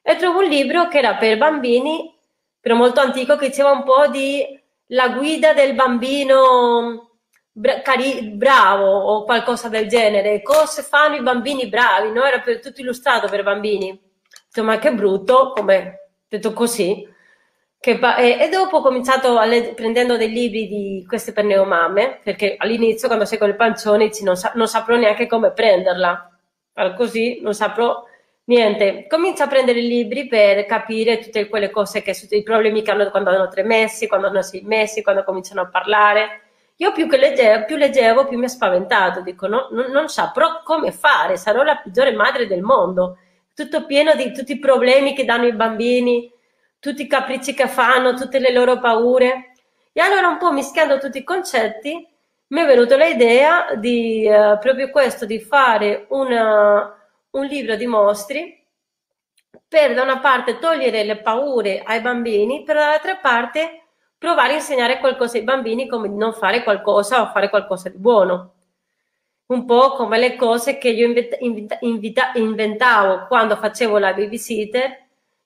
e 0.00 0.14
trovo 0.14 0.38
un 0.38 0.48
libro 0.48 0.86
che 0.86 0.98
era 0.98 1.16
per 1.16 1.36
bambini, 1.38 2.16
però 2.60 2.76
molto 2.76 3.00
antico, 3.00 3.34
che 3.34 3.48
diceva 3.48 3.72
un 3.72 3.82
po' 3.82 4.06
di 4.06 4.46
la 4.90 5.08
guida 5.08 5.54
del 5.54 5.74
bambino 5.74 7.18
bra- 7.50 7.80
cari- 7.82 8.28
bravo 8.28 8.86
o 8.86 9.24
qualcosa 9.24 9.68
del 9.68 9.88
genere, 9.88 10.40
cosa 10.40 10.82
fanno 10.82 11.16
i 11.16 11.22
bambini 11.22 11.66
bravi, 11.66 12.12
no? 12.12 12.22
Era 12.22 12.38
per, 12.38 12.60
tutto 12.60 12.80
illustrato 12.80 13.26
per 13.26 13.42
bambini. 13.42 14.10
Insomma, 14.54 14.78
che 14.78 14.92
brutto, 14.92 15.52
come 15.54 16.10
detto 16.28 16.52
così. 16.52 17.08
Che, 17.80 17.98
e, 18.18 18.38
e, 18.38 18.48
dopo 18.50 18.76
ho 18.76 18.82
cominciato 18.82 19.40
leggere, 19.44 19.72
prendendo 19.74 20.16
dei 20.18 20.30
libri 20.30 20.68
di 20.68 21.04
queste 21.08 21.32
per 21.32 21.44
neomamme, 21.44 22.20
perché 22.22 22.56
all'inizio 22.58 23.08
quando 23.08 23.24
sei 23.24 23.38
con 23.38 23.48
il 23.48 23.56
pancione 23.56 24.10
non, 24.22 24.36
sa, 24.36 24.52
non 24.54 24.68
saprò 24.68 24.96
neanche 24.96 25.26
come 25.26 25.52
prenderla. 25.52 26.30
Allora, 26.74 26.94
così 26.94 27.40
non 27.40 27.54
saprò 27.54 28.04
niente. 28.44 29.06
Comincio 29.08 29.42
a 29.42 29.48
prendere 29.48 29.78
i 29.80 29.88
libri 29.88 30.28
per 30.28 30.66
capire 30.66 31.18
tutte 31.18 31.48
quelle 31.48 31.70
cose 31.70 32.02
che 32.02 32.14
i 32.30 32.42
problemi 32.42 32.82
che 32.82 32.90
hanno 32.90 33.10
quando 33.10 33.30
hanno 33.30 33.48
tre 33.48 33.62
mesi, 33.62 34.06
quando 34.06 34.26
hanno 34.26 34.42
sei 34.42 34.60
mesi, 34.62 35.02
quando 35.02 35.24
cominciano 35.24 35.62
a 35.62 35.68
parlare. 35.68 36.42
Io 36.76 36.92
più 36.92 37.08
che 37.08 37.16
leggevo, 37.16 37.64
più, 37.64 37.76
leggevo, 37.76 38.26
più 38.26 38.38
mi 38.38 38.44
ha 38.44 38.48
spaventato. 38.48 39.22
Dico, 39.22 39.46
no, 39.46 39.68
non, 39.70 39.90
non 39.90 40.08
saprò 40.08 40.62
come 40.62 40.92
fare, 40.92 41.36
sarò 41.38 41.62
la 41.62 41.76
peggiore 41.76 42.12
madre 42.12 42.46
del 42.46 42.60
mondo. 42.62 43.16
Tutto 43.54 43.86
pieno 43.86 44.14
di 44.14 44.32
tutti 44.32 44.52
i 44.52 44.58
problemi 44.58 45.14
che 45.14 45.24
danno 45.24 45.46
i 45.46 45.54
bambini 45.54 46.32
tutti 46.82 47.02
i 47.02 47.06
capricci 47.06 47.54
che 47.54 47.68
fanno, 47.68 48.14
tutte 48.14 48.40
le 48.40 48.52
loro 48.52 48.80
paure. 48.80 49.52
E 49.92 50.00
allora 50.00 50.26
un 50.26 50.38
po' 50.38 50.50
mischiando 50.50 50.98
tutti 50.98 51.18
i 51.18 51.22
concetti 51.22 52.08
mi 52.48 52.60
è 52.60 52.66
venuta 52.66 52.96
l'idea 52.96 53.76
di 53.76 54.26
eh, 54.26 54.58
proprio 54.60 54.90
questo, 54.90 55.24
di 55.24 55.38
fare 55.38 56.06
una, 56.08 56.92
un 57.30 57.44
libro 57.46 57.76
di 57.76 57.86
mostri 57.86 58.66
per 59.68 59.94
da 59.94 60.02
una 60.02 60.18
parte 60.18 60.58
togliere 60.58 61.04
le 61.04 61.18
paure 61.18 61.82
ai 61.84 62.00
bambini, 62.00 62.64
per 62.64 62.74
dall'altra 62.74 63.16
parte 63.16 63.84
provare 64.18 64.54
a 64.54 64.56
insegnare 64.56 64.98
qualcosa 64.98 65.38
ai 65.38 65.44
bambini 65.44 65.86
come 65.86 66.08
non 66.08 66.32
fare 66.32 66.64
qualcosa 66.64 67.22
o 67.22 67.30
fare 67.30 67.48
qualcosa 67.48 67.90
di 67.90 67.98
buono. 67.98 68.54
Un 69.52 69.66
po' 69.66 69.92
come 69.92 70.18
le 70.18 70.34
cose 70.34 70.78
che 70.78 70.88
io 70.88 71.06
invita, 71.06 71.36
invita, 71.80 72.32
inventavo 72.34 73.26
quando 73.26 73.56
facevo 73.56 73.98
la 73.98 74.14
babysitter 74.14 75.00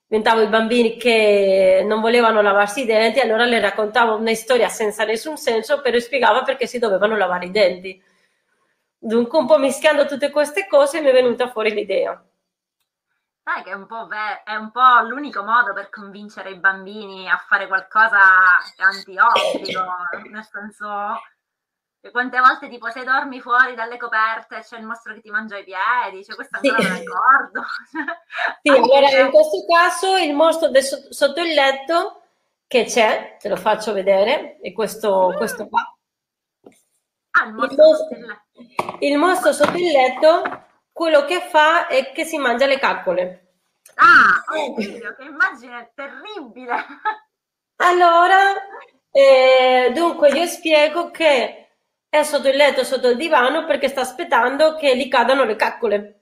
diventavo 0.07 0.41
i 0.41 0.47
bambini 0.47 0.95
che 0.95 1.83
non 1.85 1.99
volevano 1.99 2.41
lavarsi 2.41 2.83
i 2.83 2.85
denti, 2.85 3.19
allora 3.19 3.43
le 3.43 3.59
raccontavo 3.59 4.15
una 4.15 4.33
storia 4.33 4.69
senza 4.69 5.03
nessun 5.03 5.35
senso, 5.35 5.81
però 5.81 5.99
spiegava 5.99 6.43
perché 6.43 6.65
si 6.65 6.79
dovevano 6.79 7.17
lavare 7.17 7.47
i 7.47 7.51
denti. 7.51 8.01
Dunque, 8.97 9.37
un 9.37 9.45
po' 9.45 9.57
mischiando 9.57 10.05
tutte 10.05 10.31
queste 10.31 10.65
cose 10.67 11.01
mi 11.01 11.09
è 11.09 11.11
venuta 11.11 11.49
fuori 11.49 11.73
l'idea. 11.73 12.23
Sai 13.43 13.63
che 13.63 13.71
è 13.71 13.73
un, 13.73 13.85
po', 13.85 14.07
è 14.45 14.55
un 14.55 14.71
po' 14.71 15.01
l'unico 15.05 15.43
modo 15.43 15.73
per 15.73 15.89
convincere 15.89 16.51
i 16.51 16.59
bambini 16.59 17.29
a 17.29 17.37
fare 17.45 17.67
qualcosa 17.67 18.19
antiossico, 18.77 19.83
nel 20.31 20.43
senso 20.43 20.87
e 22.07 22.11
quante 22.11 22.39
volte 22.39 22.69
tipo 22.69 22.89
se 22.89 23.03
dormi 23.03 23.41
fuori 23.41 23.75
dalle 23.75 23.97
coperte 23.97 24.61
c'è 24.61 24.77
il 24.77 24.85
mostro 24.85 25.13
che 25.13 25.21
ti 25.21 25.29
mangia 25.29 25.57
i 25.57 25.63
piedi, 25.63 26.23
cioè 26.23 26.35
questo 26.35 26.57
ancora 26.57 26.81
sì. 26.81 26.87
non 26.87 26.97
ricordo. 26.97 27.63
sì, 28.61 28.69
allora 28.69 29.19
in 29.19 29.29
questo 29.29 29.65
caso 29.67 30.17
il 30.17 30.33
mostro 30.33 30.73
so- 30.81 31.11
sotto 31.11 31.41
il 31.41 31.53
letto 31.53 32.21
che 32.65 32.85
c'è, 32.85 33.37
te 33.39 33.49
lo 33.49 33.57
faccio 33.57 33.91
vedere, 33.93 34.57
e 34.61 34.73
questo, 34.73 35.31
mm. 35.33 35.35
questo 35.35 35.67
qua. 35.67 35.81
Ah, 37.31 37.45
il 37.45 37.53
mostro, 37.53 37.85
il, 38.09 38.25
mostro, 38.25 38.97
il 38.99 39.17
mostro 39.17 39.51
sotto 39.53 39.77
il 39.77 39.91
letto 39.91 40.65
quello 40.91 41.25
che 41.25 41.41
fa 41.41 41.87
è 41.87 42.11
che 42.11 42.23
si 42.23 42.37
mangia 42.37 42.65
le 42.65 42.79
caccole. 42.79 43.43
Ah, 43.95 44.43
oddio, 44.47 45.15
che 45.15 45.23
immagine 45.23 45.91
terribile! 45.93 46.85
Allora, 47.79 48.53
eh, 49.11 49.91
dunque 49.93 50.29
io 50.29 50.47
spiego 50.47 51.11
che 51.11 51.66
è 52.09 52.23
sotto 52.23 52.47
il 52.47 52.55
letto, 52.55 52.83
sotto 52.83 53.09
il 53.09 53.17
divano, 53.17 53.65
perché 53.65 53.87
sta 53.87 54.01
aspettando 54.01 54.75
che 54.75 54.95
gli 54.95 55.07
cadano 55.07 55.43
le 55.43 55.55
caccole. 55.55 56.19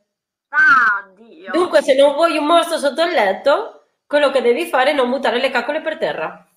Ah, 0.49 1.07
Dio! 1.13 1.51
Dunque, 1.51 1.81
se 1.81 1.95
non 1.95 2.13
vuoi 2.13 2.37
un 2.37 2.45
mostro 2.45 2.77
sotto 2.77 3.03
il 3.03 3.11
letto, 3.11 3.87
quello 4.07 4.31
che 4.31 4.41
devi 4.41 4.65
fare 4.65 4.91
è 4.91 4.93
non 4.93 5.09
buttare 5.09 5.39
le 5.39 5.49
caccole 5.49 5.81
per 5.81 5.97
terra 5.97 6.47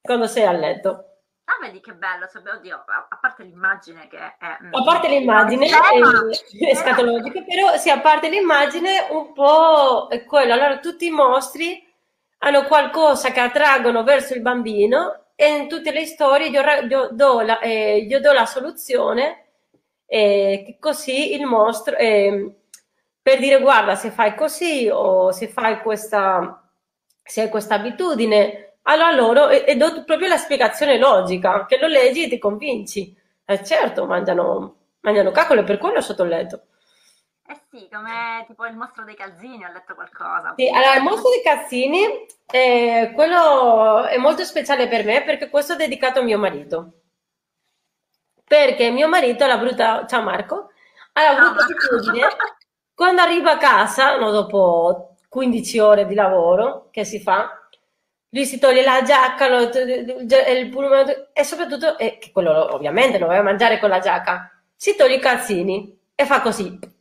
quando 0.00 0.26
sei 0.26 0.44
a 0.44 0.52
letto. 0.52 1.10
Ah, 1.48 1.58
vedi 1.60 1.80
che 1.80 1.92
bello, 1.92 2.26
cioè, 2.26 2.42
oddio, 2.56 2.74
a, 2.74 3.06
a 3.08 3.18
parte 3.20 3.44
l'immagine 3.44 4.08
che 4.08 4.18
è... 4.18 4.36
A 4.38 4.82
parte 4.82 5.08
l'immagine, 5.08 5.66
è, 5.66 6.66
è 6.70 6.74
scatologica, 6.74 7.42
però 7.42 7.76
sì, 7.76 7.88
a 7.88 8.00
parte 8.00 8.28
l'immagine 8.28 9.06
un 9.10 9.32
po' 9.32 10.08
è 10.08 10.24
quello. 10.24 10.54
Allora, 10.54 10.78
tutti 10.78 11.06
i 11.06 11.10
mostri 11.10 11.84
hanno 12.38 12.64
qualcosa 12.64 13.30
che 13.30 13.40
attraggono 13.40 14.02
verso 14.02 14.34
il 14.34 14.42
bambino 14.42 15.25
e 15.36 15.46
in 15.46 15.68
tutte 15.68 15.92
le 15.92 16.04
storie 16.06 16.48
io, 16.48 16.62
io, 16.88 17.08
do, 17.12 17.40
la, 17.42 17.60
eh, 17.60 17.98
io 17.98 18.20
do, 18.20 18.32
la, 18.32 18.46
soluzione 18.46 19.44
eh, 20.06 20.76
così 20.80 21.34
il 21.34 21.44
mostro 21.44 21.94
eh, 21.96 22.54
per 23.22 23.38
dire 23.38 23.60
guarda 23.60 23.94
se 23.94 24.10
fai 24.10 24.34
così 24.34 24.88
o 24.90 25.30
se 25.32 25.48
fai 25.48 25.80
questa 25.80 26.62
se 27.22 27.42
hai 27.42 27.48
questa 27.50 27.74
abitudine 27.74 28.66
allora 28.88 29.12
loro 29.12 29.48
e, 29.48 29.64
e, 29.66 29.76
do 29.76 30.04
proprio 30.04 30.28
la 30.28 30.36
spiegazione 30.36 30.98
logica 30.98 31.66
che 31.66 31.78
lo 31.78 31.86
leggi 31.86 32.24
e 32.24 32.28
ti 32.28 32.38
convinci. 32.38 33.14
Eh 33.44 33.64
certo 33.64 34.06
mangiano, 34.06 34.76
mangiano 35.00 35.30
caccole 35.30 35.62
per 35.64 35.78
quello 35.78 36.00
sotto 36.00 36.22
il 36.22 36.28
letto 36.30 36.62
eh 37.48 37.60
sì, 37.70 37.88
come 37.92 38.44
tipo 38.46 38.66
il 38.66 38.76
mostro 38.76 39.04
dei 39.04 39.14
calzini, 39.14 39.64
ho 39.64 39.72
letto 39.72 39.94
qualcosa. 39.94 40.54
Sì, 40.56 40.68
allora 40.68 40.96
il 40.96 41.02
mostro 41.02 41.30
dei 41.30 41.42
calzini, 41.42 42.26
eh, 42.46 43.12
quello 43.14 44.04
è 44.04 44.16
molto 44.16 44.44
speciale 44.44 44.88
per 44.88 45.04
me 45.04 45.22
perché 45.22 45.48
questo 45.48 45.74
è 45.74 45.76
dedicato 45.76 46.20
a 46.20 46.22
mio 46.22 46.38
marito. 46.38 46.92
Perché 48.44 48.90
mio 48.90 49.08
marito 49.08 49.44
ha 49.44 49.48
la 49.48 49.58
brutta, 49.58 50.06
ciao 50.06 50.22
Marco, 50.22 50.70
ha 51.12 51.22
la 51.22 51.34
brutta 51.38 51.64
abitudine, 51.64 52.26
quando 52.94 53.22
arriva 53.22 53.52
a 53.52 53.58
casa, 53.58 54.16
no, 54.18 54.30
dopo 54.30 55.16
15 55.28 55.78
ore 55.78 56.06
di 56.06 56.14
lavoro 56.14 56.88
che 56.90 57.04
si 57.04 57.20
fa, 57.20 57.68
lui 58.30 58.44
si 58.44 58.58
toglie 58.58 58.82
la 58.82 59.02
giacca 59.02 59.48
lo, 59.48 59.60
il 59.60 60.68
pullman, 60.70 61.28
e 61.32 61.44
soprattutto, 61.44 61.96
e 61.96 62.18
che 62.18 62.32
quello 62.32 62.74
ovviamente 62.74 63.18
non 63.18 63.28
doveva 63.28 63.44
mangiare 63.44 63.78
con 63.78 63.88
la 63.88 64.00
giacca, 64.00 64.50
si 64.74 64.96
toglie 64.96 65.16
i 65.16 65.20
calzini 65.20 65.96
e 66.14 66.26
fa 66.26 66.40
così 66.40 66.94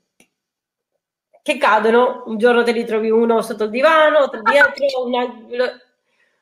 che 1.46 1.60
cadono, 1.60 2.24
un 2.26 2.40
giorno 2.40 2.64
te 2.64 2.72
li 2.72 2.84
trovi 2.86 3.12
uno 3.12 3.44
sotto 3.44 3.66
il 3.66 3.70
divano, 3.70 4.18
otro 4.18 4.42
dietro, 4.42 5.06
una... 5.06 5.28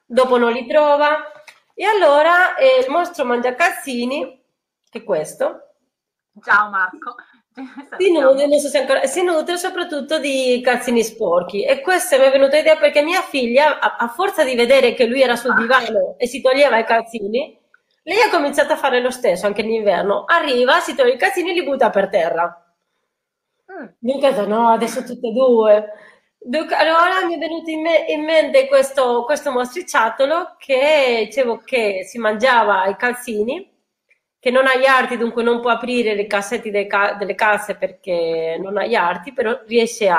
dopo 0.05 0.37
non 0.37 0.53
li 0.53 0.65
trova. 0.65 1.29
E 1.73 1.83
allora 1.83 2.55
eh, 2.55 2.79
il 2.79 2.89
mostro 2.89 3.25
mangia 3.25 3.53
calzini, 3.53 4.41
che 4.89 4.99
è 4.99 5.03
questo. 5.03 5.73
Ciao 6.41 6.69
Marco. 6.69 7.15
Si 7.99 8.11
nutre, 8.11 8.59
so 8.59 8.75
ancora, 8.79 9.05
si 9.05 9.23
nutre, 9.23 9.57
soprattutto 9.57 10.17
di 10.17 10.59
calzini 10.63 11.03
sporchi 11.03 11.63
e 11.63 11.81
questa 11.81 12.17
mi 12.17 12.23
è 12.23 12.31
venuta 12.31 12.57
idea 12.57 12.77
perché 12.77 13.03
mia 13.03 13.21
figlia, 13.21 13.79
a, 13.79 13.97
a, 13.97 14.07
forza 14.07 14.43
di 14.43 14.55
vedere 14.55 14.95
che 14.95 15.05
lui 15.05 15.21
era 15.21 15.35
sul 15.35 15.53
divano 15.53 16.15
e 16.17 16.25
si 16.25 16.41
toglieva 16.41 16.79
i 16.79 16.85
calzini, 16.85 17.55
lei 18.01 18.21
ha 18.21 18.29
cominciato 18.31 18.73
a 18.73 18.77
fare 18.77 19.01
lo 19.01 19.11
stesso 19.11 19.45
anche 19.45 19.61
in 19.61 19.69
inverno. 19.69 20.23
Arriva, 20.25 20.79
si 20.79 20.95
toglie 20.95 21.13
i 21.13 21.17
calzini 21.17 21.51
e 21.51 21.53
li 21.53 21.63
butta 21.63 21.91
per 21.91 22.09
terra. 22.09 22.62
Dunque, 23.99 24.45
no, 24.45 24.69
adesso 24.69 25.03
tutte 25.03 25.27
e 25.27 25.31
due. 25.31 25.89
Dunque, 26.37 26.75
allora 26.75 27.25
mi 27.25 27.35
è 27.35 27.37
venuto 27.37 27.69
in, 27.69 27.81
me- 27.81 28.05
in 28.07 28.23
mente 28.23 28.67
questo, 28.67 29.23
questo 29.23 29.51
mostriciattolo 29.51 30.55
che 30.57 31.23
dicevo 31.25 31.57
che 31.59 32.03
si 32.05 32.17
mangiava 32.17 32.85
i 32.87 32.95
calzini, 32.97 33.71
che 34.39 34.51
non 34.51 34.67
ha 34.67 34.75
gli 34.75 34.85
arti, 34.85 35.17
dunque 35.17 35.41
non 35.43 35.61
può 35.61 35.71
aprire 35.71 36.27
cassette 36.27 36.69
delle, 36.69 36.87
ca- 36.87 37.13
delle 37.13 37.33
casse 37.35 37.75
perché 37.75 38.57
non 38.61 38.77
ha 38.77 38.85
gli 38.85 38.95
arti, 38.95 39.31
però 39.33 39.57
riesce 39.65 40.09
a, 40.09 40.17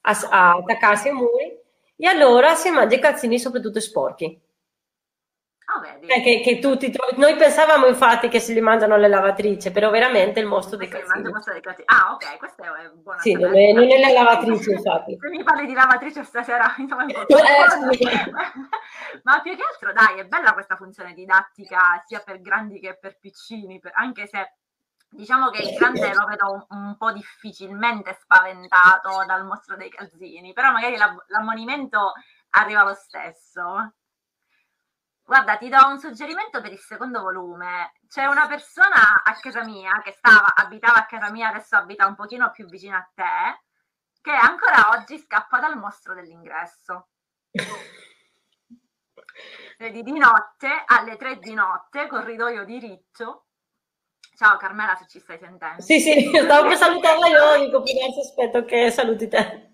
a, 0.00 0.10
a 0.30 0.50
attaccarsi 0.56 1.08
ai 1.08 1.14
muri. 1.14 1.56
E 2.00 2.06
allora 2.06 2.54
si 2.54 2.70
mangia 2.70 2.96
i 2.96 3.00
calzini 3.00 3.38
soprattutto 3.38 3.80
sporchi. 3.80 4.38
Oh, 5.78 6.06
eh, 6.06 6.20
che, 6.22 6.40
che, 6.40 6.58
tutti, 6.58 6.92
noi 7.16 7.36
pensavamo 7.36 7.86
infatti 7.86 8.28
che 8.28 8.40
se 8.40 8.52
li 8.52 8.60
mangiano 8.60 8.96
le 8.96 9.06
lavatrici, 9.06 9.70
però 9.70 9.90
veramente 9.90 10.40
il 10.40 10.46
mostro 10.46 10.76
dei 10.76 10.88
calzini. 10.88 11.30
Ah, 11.84 12.12
ok, 12.12 12.36
questa 12.38 12.64
è 12.64 12.88
buona. 12.90 13.20
Sì, 13.20 13.34
non 13.34 13.56
è, 13.56 13.72
non 13.72 13.90
è, 13.90 13.98
la 14.00 14.10
lavatrice, 14.10 14.72
infatti. 14.74 15.16
Se 15.20 15.28
mi 15.28 15.44
parli 15.44 15.66
di 15.66 15.74
lavatrice 15.74 16.24
stasera, 16.24 16.74
insomma, 16.78 17.04
un 17.04 17.12
po'. 17.12 17.26
Eh, 17.26 17.36
Ma 19.22 19.40
più 19.40 19.54
che 19.56 19.62
altro, 19.62 19.92
dai, 19.92 20.18
è 20.18 20.26
bella 20.26 20.52
questa 20.52 20.76
funzione 20.76 21.12
didattica 21.14 22.02
sia 22.06 22.20
per 22.20 22.40
grandi 22.40 22.80
che 22.80 22.98
per 23.00 23.18
piccini, 23.18 23.78
per, 23.78 23.92
anche 23.94 24.26
se 24.26 24.54
diciamo 25.10 25.48
che 25.50 25.62
il 25.62 25.74
grande 25.74 26.12
lo 26.12 26.26
vedo 26.26 26.52
un, 26.52 26.64
un, 26.68 26.96
po' 26.98 27.12
difficilmente 27.12 28.12
spaventato 28.20 29.24
dal 29.26 29.44
mostro 29.44 29.76
dei 29.76 29.88
calzini, 29.88 30.52
però 30.52 30.72
magari 30.72 30.96
l'ammonimento 30.96 32.12
arriva 32.50 32.82
lo 32.82 32.94
stesso. 32.94 33.92
Guarda, 35.28 35.58
ti 35.58 35.68
do 35.68 35.76
un 35.86 35.98
suggerimento 35.98 36.62
per 36.62 36.72
il 36.72 36.78
secondo 36.78 37.20
volume. 37.20 37.92
C'è 38.08 38.24
una 38.24 38.46
persona 38.46 39.22
a 39.22 39.34
casa 39.38 39.62
mia 39.62 40.00
che 40.02 40.12
stava, 40.12 40.54
abitava 40.54 41.00
a 41.00 41.04
casa 41.04 41.30
mia, 41.30 41.48
adesso 41.50 41.76
abita 41.76 42.06
un 42.06 42.14
pochino 42.14 42.50
più 42.50 42.64
vicino 42.64 42.96
a 42.96 43.06
te, 43.14 43.60
che 44.22 44.30
ancora 44.30 44.88
oggi 44.96 45.18
scappa 45.18 45.58
dal 45.58 45.76
mostro 45.76 46.14
dell'ingresso. 46.14 47.08
Vedi, 49.76 50.02
di 50.02 50.16
notte, 50.18 50.84
alle 50.86 51.16
tre 51.16 51.38
di 51.38 51.52
notte, 51.52 52.06
corridoio 52.06 52.64
diritto. 52.64 53.48
Ciao 54.34 54.56
Carmela, 54.56 54.94
se 54.94 55.04
ci 55.08 55.20
stai 55.20 55.38
sentendo. 55.38 55.82
Sì, 55.82 56.00
sì, 56.00 56.30
stavo 56.42 56.68
per 56.68 56.78
salutarla 56.78 57.26
io, 57.26 57.66
dico, 57.66 57.82
aspetto 58.18 58.64
che 58.64 58.90
saluti 58.90 59.28
te 59.28 59.67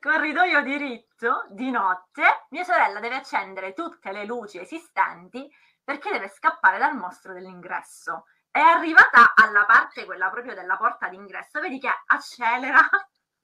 corridoio 0.00 0.62
diritto 0.62 1.46
di 1.50 1.70
notte, 1.70 2.46
mia 2.50 2.64
sorella 2.64 3.00
deve 3.00 3.16
accendere 3.16 3.72
tutte 3.72 4.12
le 4.12 4.24
luci 4.24 4.58
esistenti 4.58 5.48
perché 5.82 6.10
deve 6.10 6.28
scappare 6.28 6.78
dal 6.78 6.96
mostro 6.96 7.32
dell'ingresso. 7.32 8.24
È 8.50 8.60
arrivata 8.60 9.34
alla 9.34 9.64
parte, 9.64 10.04
quella 10.04 10.30
proprio 10.30 10.54
della 10.54 10.76
porta 10.76 11.08
d'ingresso, 11.08 11.60
vedi 11.60 11.78
che 11.78 11.90
accelera 12.06 12.88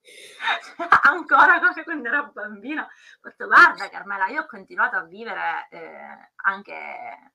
ancora 1.02 1.58
come 1.60 1.84
quando 1.84 2.08
ero 2.08 2.30
bambina. 2.32 2.82
Ho 2.84 3.28
detto, 3.28 3.46
guarda 3.46 3.88
Carmela, 3.88 4.26
io 4.28 4.42
ho 4.42 4.46
continuato 4.46 4.96
a 4.96 5.04
vivere 5.04 5.66
eh, 5.70 6.32
anche 6.44 7.32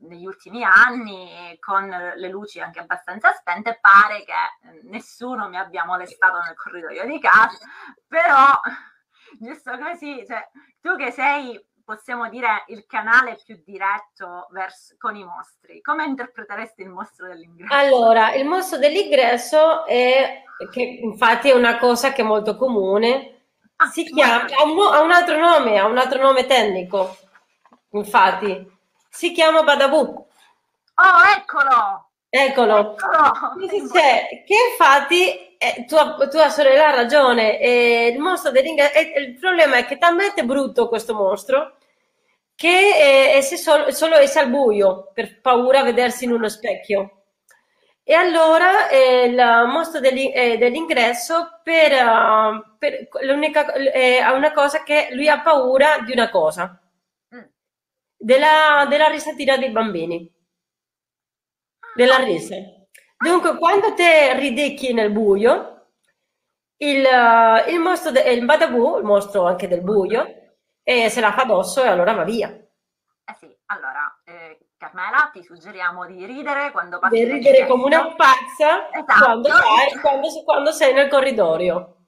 negli 0.00 0.26
ultimi 0.26 0.62
anni 0.62 1.56
con 1.60 1.88
le 1.88 2.28
luci 2.28 2.60
anche 2.60 2.80
abbastanza 2.80 3.32
spente 3.32 3.78
pare 3.80 4.24
che 4.24 4.32
eh, 4.32 4.80
nessuno 4.84 5.48
mi 5.48 5.56
abbia 5.56 5.84
molestato 5.84 6.38
nel 6.40 6.54
corridoio 6.54 7.04
di 7.06 7.18
casa 7.18 7.58
però 8.06 8.60
giusto 9.38 9.78
così 9.78 10.24
cioè, 10.26 10.48
tu 10.80 10.96
che 10.96 11.10
sei 11.10 11.64
possiamo 11.84 12.28
dire 12.28 12.64
il 12.66 12.84
canale 12.86 13.38
più 13.44 13.62
diretto 13.64 14.48
verso, 14.50 14.94
con 14.98 15.14
i 15.16 15.24
mostri 15.24 15.80
come 15.80 16.04
interpreteresti 16.04 16.82
il 16.82 16.88
mostro 16.88 17.28
dell'ingresso? 17.28 17.72
Allora 17.72 18.34
il 18.34 18.44
mostro 18.44 18.78
dell'ingresso 18.78 19.86
è 19.86 20.42
che 20.70 20.82
infatti 20.82 21.50
è 21.50 21.54
una 21.54 21.78
cosa 21.78 22.12
che 22.12 22.22
è 22.22 22.24
molto 22.24 22.56
comune 22.56 23.42
ah, 23.76 23.86
si 23.86 24.04
chiama 24.04 24.44
ha 24.44 24.64
un, 24.64 24.78
ha 24.78 25.00
un 25.00 25.12
altro 25.12 25.38
nome 25.38 25.78
ha 25.78 25.86
un 25.86 25.98
altro 25.98 26.20
nome 26.20 26.46
tecnico 26.46 27.16
infatti 27.90 28.74
si 29.16 29.32
chiama 29.32 29.62
Badaboo. 29.62 30.02
Oh, 30.02 31.22
eccolo! 31.34 32.10
Eccolo. 32.28 32.96
eccolo. 32.96 33.66
Che, 33.90 34.44
che 34.46 34.54
infatti 34.70 35.56
eh, 35.56 35.86
tua, 35.86 36.28
tua, 36.28 36.50
sorella 36.50 36.88
ha 36.88 36.94
ragione. 36.94 37.58
Eh, 37.58 38.12
il 38.12 38.18
mostro 38.18 38.50
dell'ingresso. 38.50 38.94
Eh, 38.94 39.20
il 39.20 39.38
problema 39.38 39.76
è 39.76 39.86
che 39.86 39.94
è 39.94 39.98
talmente 39.98 40.44
brutto 40.44 40.88
questo 40.88 41.14
mostro 41.14 41.76
che 42.54 43.36
eh, 43.36 43.42
solo, 43.42 43.90
solo 43.90 44.16
esce 44.16 44.38
al 44.38 44.50
buio 44.50 45.10
per 45.14 45.40
paura 45.40 45.80
a 45.80 45.84
vedersi 45.84 46.24
in 46.24 46.32
uno 46.32 46.50
specchio. 46.50 47.12
E 48.04 48.12
allora 48.12 48.88
eh, 48.88 49.24
il 49.24 49.66
mostro 49.72 50.00
eh, 50.00 50.58
dell'ingresso 50.58 51.60
per, 51.62 51.92
uh, 51.92 52.76
per 52.78 53.08
l'unica, 53.22 53.72
eh, 53.72 54.18
ha 54.18 54.32
una 54.32 54.52
cosa 54.52 54.82
che 54.82 55.08
lui 55.12 55.28
ha 55.28 55.40
paura 55.40 56.00
di 56.04 56.12
una 56.12 56.28
cosa 56.28 56.80
della, 58.16 58.86
della 58.88 59.08
risatina 59.08 59.56
dei 59.56 59.70
bambini, 59.70 60.32
della 61.94 62.18
risa. 62.18 62.56
Dunque, 63.18 63.56
quando 63.58 63.94
te 63.94 64.38
ridecchi 64.38 64.92
nel 64.92 65.10
buio, 65.10 65.90
il, 66.78 67.06
il 67.68 67.78
mostro, 67.80 68.10
de, 68.10 68.20
il 68.32 68.44
Badaboo, 68.44 68.98
il 68.98 69.04
mostro 69.04 69.46
anche 69.46 69.68
del 69.68 69.82
buio, 69.82 70.26
eh, 70.82 71.08
se 71.08 71.20
la 71.20 71.32
fa 71.32 71.42
addosso 71.42 71.82
e 71.82 71.88
allora 71.88 72.12
va 72.12 72.24
via. 72.24 72.48
Eh 72.48 73.34
sì, 73.38 73.56
allora, 73.66 74.20
eh, 74.24 74.58
Carmela, 74.76 75.30
ti 75.32 75.42
suggeriamo 75.42 76.04
di 76.06 76.26
ridere 76.26 76.70
quando 76.70 76.98
passi. 76.98 77.14
Di 77.14 77.24
ridere 77.24 77.66
come 77.66 77.86
una 77.86 78.14
pazza 78.14 78.90
esatto. 78.90 79.24
quando, 79.24 79.48
fai, 79.48 80.00
quando, 80.00 80.28
quando 80.44 80.72
sei 80.72 80.92
nel 80.92 81.08
corridoio. 81.08 82.05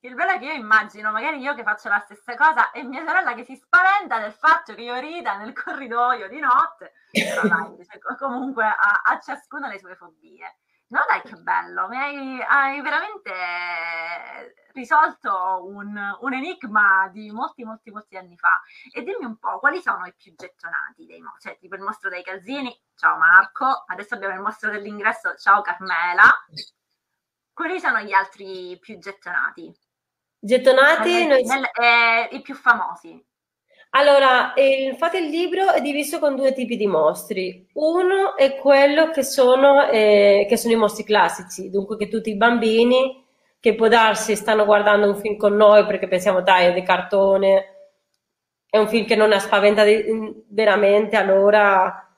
Il 0.00 0.14
bello 0.14 0.30
è 0.30 0.38
che 0.38 0.44
io 0.44 0.52
immagino 0.52 1.10
magari 1.10 1.40
io 1.40 1.54
che 1.54 1.64
faccio 1.64 1.88
la 1.88 1.98
stessa 1.98 2.36
cosa 2.36 2.70
e 2.70 2.84
mia 2.84 3.04
sorella 3.04 3.34
che 3.34 3.42
si 3.42 3.56
spaventa 3.56 4.20
del 4.20 4.32
fatto 4.32 4.74
che 4.74 4.82
io 4.82 4.98
rida 5.00 5.36
nel 5.36 5.52
corridoio 5.52 6.28
di 6.28 6.38
notte, 6.38 6.92
però 7.10 7.42
dai, 7.42 7.76
cioè, 7.84 8.16
comunque 8.16 8.64
a, 8.64 9.02
a 9.04 9.18
ciascuno 9.18 9.66
le 9.66 9.78
sue 9.78 9.96
fobie. 9.96 10.58
No, 10.90 11.04
dai, 11.06 11.20
che 11.22 11.36
bello, 11.36 11.88
mi 11.88 11.96
hai, 11.98 12.40
hai 12.40 12.80
veramente 12.80 14.54
risolto 14.72 15.66
un, 15.66 16.16
un, 16.20 16.32
enigma 16.32 17.08
di 17.12 17.30
molti, 17.30 17.64
molti, 17.64 17.90
molti 17.90 18.16
anni 18.16 18.38
fa. 18.38 18.58
E 18.94 19.02
dimmi 19.02 19.24
un 19.24 19.36
po', 19.36 19.58
quali 19.58 19.82
sono 19.82 20.06
i 20.06 20.14
più 20.16 20.32
gettonati 20.34 21.04
dei 21.06 21.20
mostri? 21.20 21.50
Cioè, 21.50 21.58
tipo 21.58 21.74
il 21.74 21.82
mostro 21.82 22.08
dei 22.08 22.22
calzini, 22.22 22.74
ciao 22.94 23.18
Marco, 23.18 23.84
adesso 23.86 24.14
abbiamo 24.14 24.34
il 24.34 24.40
mostro 24.40 24.70
dell'ingresso, 24.70 25.34
ciao 25.34 25.60
Carmela. 25.60 26.32
Quali 27.52 27.80
sono 27.80 28.00
gli 28.00 28.12
altri 28.12 28.78
più 28.80 28.98
gettonati? 28.98 29.76
Gettonati? 30.38 31.26
Nel, 31.26 31.44
nel, 31.44 31.64
eh, 31.64 32.36
I 32.36 32.40
più 32.42 32.54
famosi. 32.54 33.24
Allora, 33.90 34.52
il, 34.56 34.88
infatti 34.88 35.16
il 35.16 35.30
libro 35.30 35.72
è 35.72 35.80
diviso 35.80 36.18
con 36.18 36.36
due 36.36 36.52
tipi 36.52 36.76
di 36.76 36.86
mostri. 36.86 37.66
Uno 37.74 38.36
è 38.36 38.56
quello 38.56 39.10
che 39.10 39.22
sono, 39.22 39.88
eh, 39.88 40.46
che 40.48 40.56
sono 40.56 40.74
i 40.74 40.76
mostri 40.76 41.04
classici, 41.04 41.70
dunque 41.70 41.96
che 41.96 42.08
tutti 42.08 42.30
i 42.30 42.36
bambini 42.36 43.24
che 43.60 43.74
può 43.74 43.88
darsi 43.88 44.36
stanno 44.36 44.64
guardando 44.64 45.08
un 45.08 45.16
film 45.16 45.36
con 45.36 45.56
noi 45.56 45.84
perché 45.86 46.06
pensiamo 46.06 46.42
dai 46.42 46.66
è 46.66 46.72
di 46.72 46.82
cartone, 46.82 47.64
è 48.70 48.78
un 48.78 48.88
film 48.88 49.06
che 49.06 49.16
non 49.16 49.32
spaventa 49.40 49.82
veramente, 50.48 51.16
allora 51.16 52.08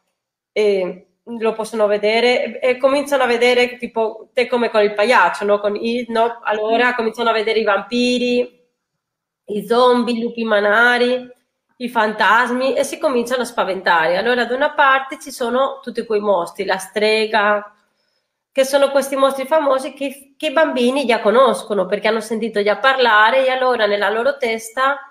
eh, 0.53 1.10
lo 1.39 1.53
possono 1.53 1.87
vedere 1.87 2.59
e 2.61 2.77
cominciano 2.77 3.23
a 3.23 3.27
vedere 3.27 3.77
tipo 3.77 4.29
te 4.33 4.47
come 4.47 4.71
con 4.71 4.83
il 4.83 4.95
pagliaccio, 4.95 5.45
no? 5.45 5.61
Con 5.61 5.77
il, 5.77 6.07
no? 6.09 6.41
Allora 6.43 6.95
cominciano 6.95 7.31
a 7.31 7.35
vedere 7.35 7.61
i 7.61 7.65
vampiri, 7.65 8.61
i 9.47 9.67
zombie, 9.67 10.15
i 10.15 10.21
lupi 10.21 10.45
manari 10.45 11.39
i 11.81 11.89
fantasmi 11.89 12.75
e 12.75 12.85
si 12.85 12.99
cominciano 12.99 13.43
a 13.43 13.47
spaventare. 13.47 14.17
Allora, 14.17 14.45
da 14.45 14.55
una 14.55 14.73
parte 14.73 15.19
ci 15.19 15.31
sono 15.31 15.81
tutti 15.83 16.05
quei 16.05 16.21
mostri, 16.21 16.65
la 16.65 16.77
strega, 16.77 17.75
che 18.53 18.65
sono 18.65 18.91
questi 18.91 19.17
mostri 19.17 19.47
famosi 19.47 19.95
che, 19.95 20.35
che, 20.37 20.49
i 20.49 20.53
bambini 20.53 21.07
già 21.07 21.21
conoscono 21.21 21.87
perché 21.87 22.09
hanno 22.09 22.21
sentito 22.21 22.63
già 22.63 22.77
parlare 22.77 23.47
e 23.47 23.51
allora 23.51 23.87
nella 23.87 24.11
loro 24.11 24.37
testa 24.37 25.10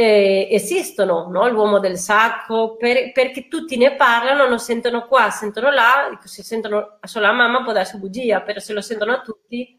eh, 0.00 0.46
esistono, 0.52 1.26
no? 1.28 1.48
l'uomo 1.48 1.80
del 1.80 1.98
sacco, 1.98 2.76
per, 2.76 3.10
perché 3.10 3.48
tutti 3.48 3.76
ne 3.76 3.96
parlano, 3.96 4.48
lo 4.48 4.56
sentono 4.56 5.08
qua, 5.08 5.28
sentono 5.30 5.72
là, 5.72 6.16
se 6.22 6.44
sentono 6.44 6.98
solo 7.02 7.26
la 7.26 7.32
mamma 7.32 7.64
può 7.64 7.72
darsi 7.72 7.98
bugia, 7.98 8.40
però 8.42 8.60
se 8.60 8.72
lo 8.74 8.80
sentono 8.80 9.22
tutti 9.22 9.76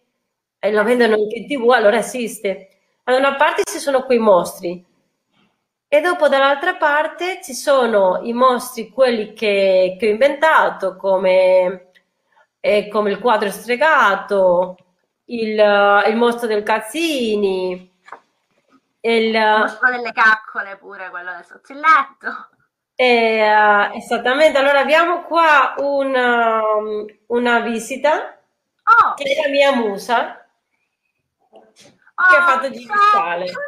e 0.59 0.71
lo 0.73 0.83
vedono 0.83 1.13
anche 1.13 1.37
in 1.37 1.47
tv, 1.47 1.69
allora 1.69 1.99
esiste. 1.99 2.67
Da 3.01 3.15
una 3.15 3.35
parte 3.35 3.61
ci 3.63 3.79
sono 3.79 4.03
quei 4.03 4.19
mostri, 4.19 4.85
e 5.87 6.01
dopo 6.01 6.27
dall'altra 6.27 6.75
parte 6.75 7.39
ci 7.41 7.53
sono 7.53 8.19
i 8.23 8.33
mostri, 8.33 8.89
quelli 8.89 9.31
che, 9.31 9.95
che 9.97 10.07
ho 10.07 10.11
inventato, 10.11 10.97
come, 10.97 11.91
eh, 12.59 12.89
come, 12.89 13.11
il 13.11 13.19
quadro 13.19 13.49
stregato, 13.51 14.75
il, 15.27 16.03
il 16.09 16.15
mostro 16.17 16.45
del 16.45 16.63
Cazzini, 16.63 17.88
il, 19.01 19.31
mostro 19.31 19.91
delle 19.91 20.11
caccole 20.11 20.77
pure, 20.77 21.09
quello 21.09 21.31
del 21.31 21.45
sottilletto. 21.45 22.49
Eh, 22.99 23.91
esattamente, 23.93 24.57
allora 24.57 24.79
abbiamo 24.79 25.23
qua 25.23 25.73
una, 25.77 26.61
una 27.27 27.59
visita 27.61 28.37
oh. 28.83 29.13
che 29.13 29.23
è 29.23 29.41
la 29.41 29.47
mia 29.47 29.73
musa 29.73 30.45
oh, 31.49 31.61
che 32.29 32.35
ha 32.35 32.43
fatto 32.43 32.67
digitale. 32.67 33.47
Ciao. 33.47 33.61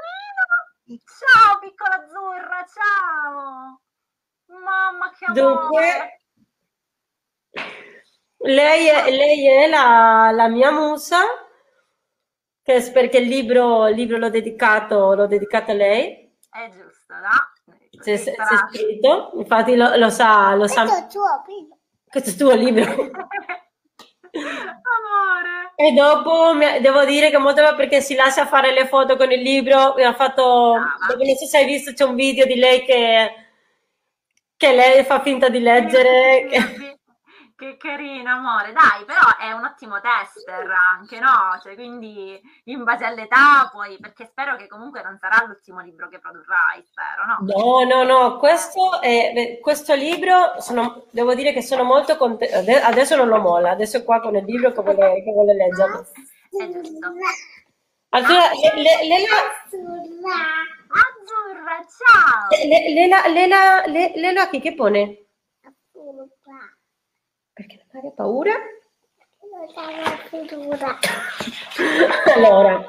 Ciao 0.98 1.60
piccola 1.60 1.96
azzurra, 1.96 2.66
ciao! 2.68 3.82
Mamma 4.48 5.12
che 5.12 5.26
amore! 5.26 5.40
Dunque, 5.40 6.20
lei 8.40 8.88
è, 8.88 9.10
lei 9.10 9.48
è 9.48 9.68
la, 9.68 10.32
la, 10.34 10.48
mia 10.50 10.72
musa, 10.72 11.20
che 12.64 12.76
è 12.76 12.92
perché 12.92 13.18
il 13.20 13.28
libro, 13.28 13.88
il 13.88 13.96
libro 13.96 14.18
l'ho, 14.18 14.30
dedicato, 14.30 15.14
l'ho 15.14 15.28
dedicato 15.28 15.72
a 15.72 15.76
lei. 15.76 16.30
È 16.50 16.70
giusto, 16.70 17.14
no? 17.14 17.78
C'è, 18.02 18.18
c'è 18.20 18.36
scritto, 18.70 19.32
infatti 19.36 19.76
lo, 19.76 19.96
lo 19.96 20.10
sa. 20.10 20.54
Lo 20.54 20.60
questo 20.60 20.86
sa. 20.88 20.96
è 20.96 21.00
il 21.02 21.08
tuo 21.08 21.44
libro. 21.48 21.78
Questo 22.10 22.30
è 22.30 22.34
il 22.34 22.38
tuo 22.38 22.54
libro. 22.54 22.92
Amore. 24.34 25.74
E 25.76 25.92
dopo 25.94 26.54
devo 26.80 27.06
dire 27.06 27.30
che 27.30 27.38
molto 27.38 27.62
bello 27.62 27.76
perché 27.76 28.02
si 28.02 28.16
lascia 28.16 28.46
fare 28.46 28.72
le 28.72 28.88
foto 28.88 29.18
con 29.18 29.32
il 29.32 29.42
libro. 29.42 29.94
Mi 29.96 30.04
ha 30.04 30.14
fatto. 30.14 30.74
Ah, 30.74 31.16
non 31.16 31.36
so 31.36 31.46
se 31.46 31.58
hai 31.58 31.66
visto, 31.66 31.94
c'è 31.94 32.04
un 32.04 32.16
video 32.16 32.46
di 32.46 32.56
lei 32.56 32.84
che, 32.84 33.32
che 34.56 34.74
lei 34.74 35.04
fa 35.04 35.22
finta 35.22 35.50
di 35.50 35.60
leggere. 35.60 36.48
Che... 36.50 36.91
Che 37.62 37.78
carina, 37.78 38.38
amore. 38.38 38.74
Dai, 38.74 39.06
però 39.06 39.38
è 39.38 39.52
un 39.52 39.64
ottimo 39.64 40.02
tester 40.02 40.68
anche, 40.68 41.20
no? 41.20 41.60
Cioè, 41.62 41.76
quindi 41.76 42.42
in 42.64 42.84
base 42.84 43.06
all'età 43.06 43.70
poi, 43.72 44.00
perché 44.00 44.26
spero 44.26 44.56
che 44.56 44.66
comunque 44.66 45.04
non 45.04 45.16
sarà 45.20 45.46
l'ultimo 45.46 45.80
libro 45.82 46.10
che 46.10 46.18
produrrai, 46.18 46.84
spero, 46.84 47.24
no? 47.28 47.38
No, 47.54 47.84
no, 47.84 48.04
no, 48.04 48.38
questo, 48.38 49.00
è, 49.00 49.60
questo 49.62 49.94
libro, 49.94 50.60
sono, 50.60 51.06
devo 51.12 51.36
dire 51.36 51.54
che 51.54 51.62
sono 51.62 51.84
molto 51.84 52.18
contenta, 52.18 52.84
adesso 52.84 53.16
non 53.16 53.28
lo 53.28 53.38
molla, 53.38 53.70
adesso 53.70 53.98
è 53.98 54.04
qua 54.04 54.20
con 54.22 54.36
il 54.36 54.44
libro 54.44 54.72
che 54.72 54.82
vuole, 54.82 55.24
che 55.24 55.32
vuole 55.32 55.54
leggere. 55.54 56.08
È 56.50 56.68
giusto. 56.68 57.14
Allora, 58.10 58.50
le, 58.74 59.06
le, 59.06 59.26
Azzurra. 59.38 60.42
Azzurra, 60.90 61.86
ciao! 61.86 62.48
Lela, 62.68 63.28
Lela, 63.28 63.86
Lela, 63.86 64.16
Lela, 64.16 64.50
chi 64.50 64.60
che 64.60 64.74
pone? 64.74 65.21
Hai 67.94 68.12
paura? 68.16 68.54
Non 69.52 69.68
paura. 69.74 71.00
allora. 72.36 72.86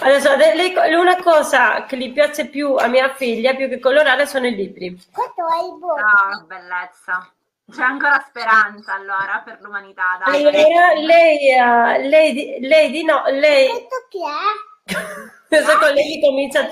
Adesso 0.00 0.36
lei, 0.36 0.74
una 0.94 1.22
cosa 1.22 1.86
che 1.86 1.96
gli 1.96 2.12
piace 2.12 2.48
più 2.48 2.74
a 2.74 2.88
mia 2.88 3.14
figlia, 3.14 3.54
più 3.54 3.68
che 3.68 3.78
colorare, 3.78 4.26
sono 4.26 4.46
i 4.46 4.54
libri. 4.54 4.90
Questo 5.10 5.48
è 5.48 5.62
il 5.64 5.82
Oh, 5.82 6.44
bellezza. 6.46 7.32
C'è 7.70 7.82
ancora 7.82 8.22
speranza 8.28 8.94
allora 8.94 9.40
per 9.42 9.58
l'umanità. 9.62 10.20
Dai. 10.22 10.40
Allora, 10.40 10.92
lei, 10.94 11.54
uh, 11.58 12.08
lei, 12.08 12.58
lei 12.60 12.90
di 12.90 13.02
no, 13.02 13.22
lei... 13.28 13.68
Questo 13.68 14.06
chi 14.10 14.18
è? 14.18 14.92
Adesso 15.56 15.78
con 15.78 15.92
lei 15.94 16.20
comincia 16.20 16.68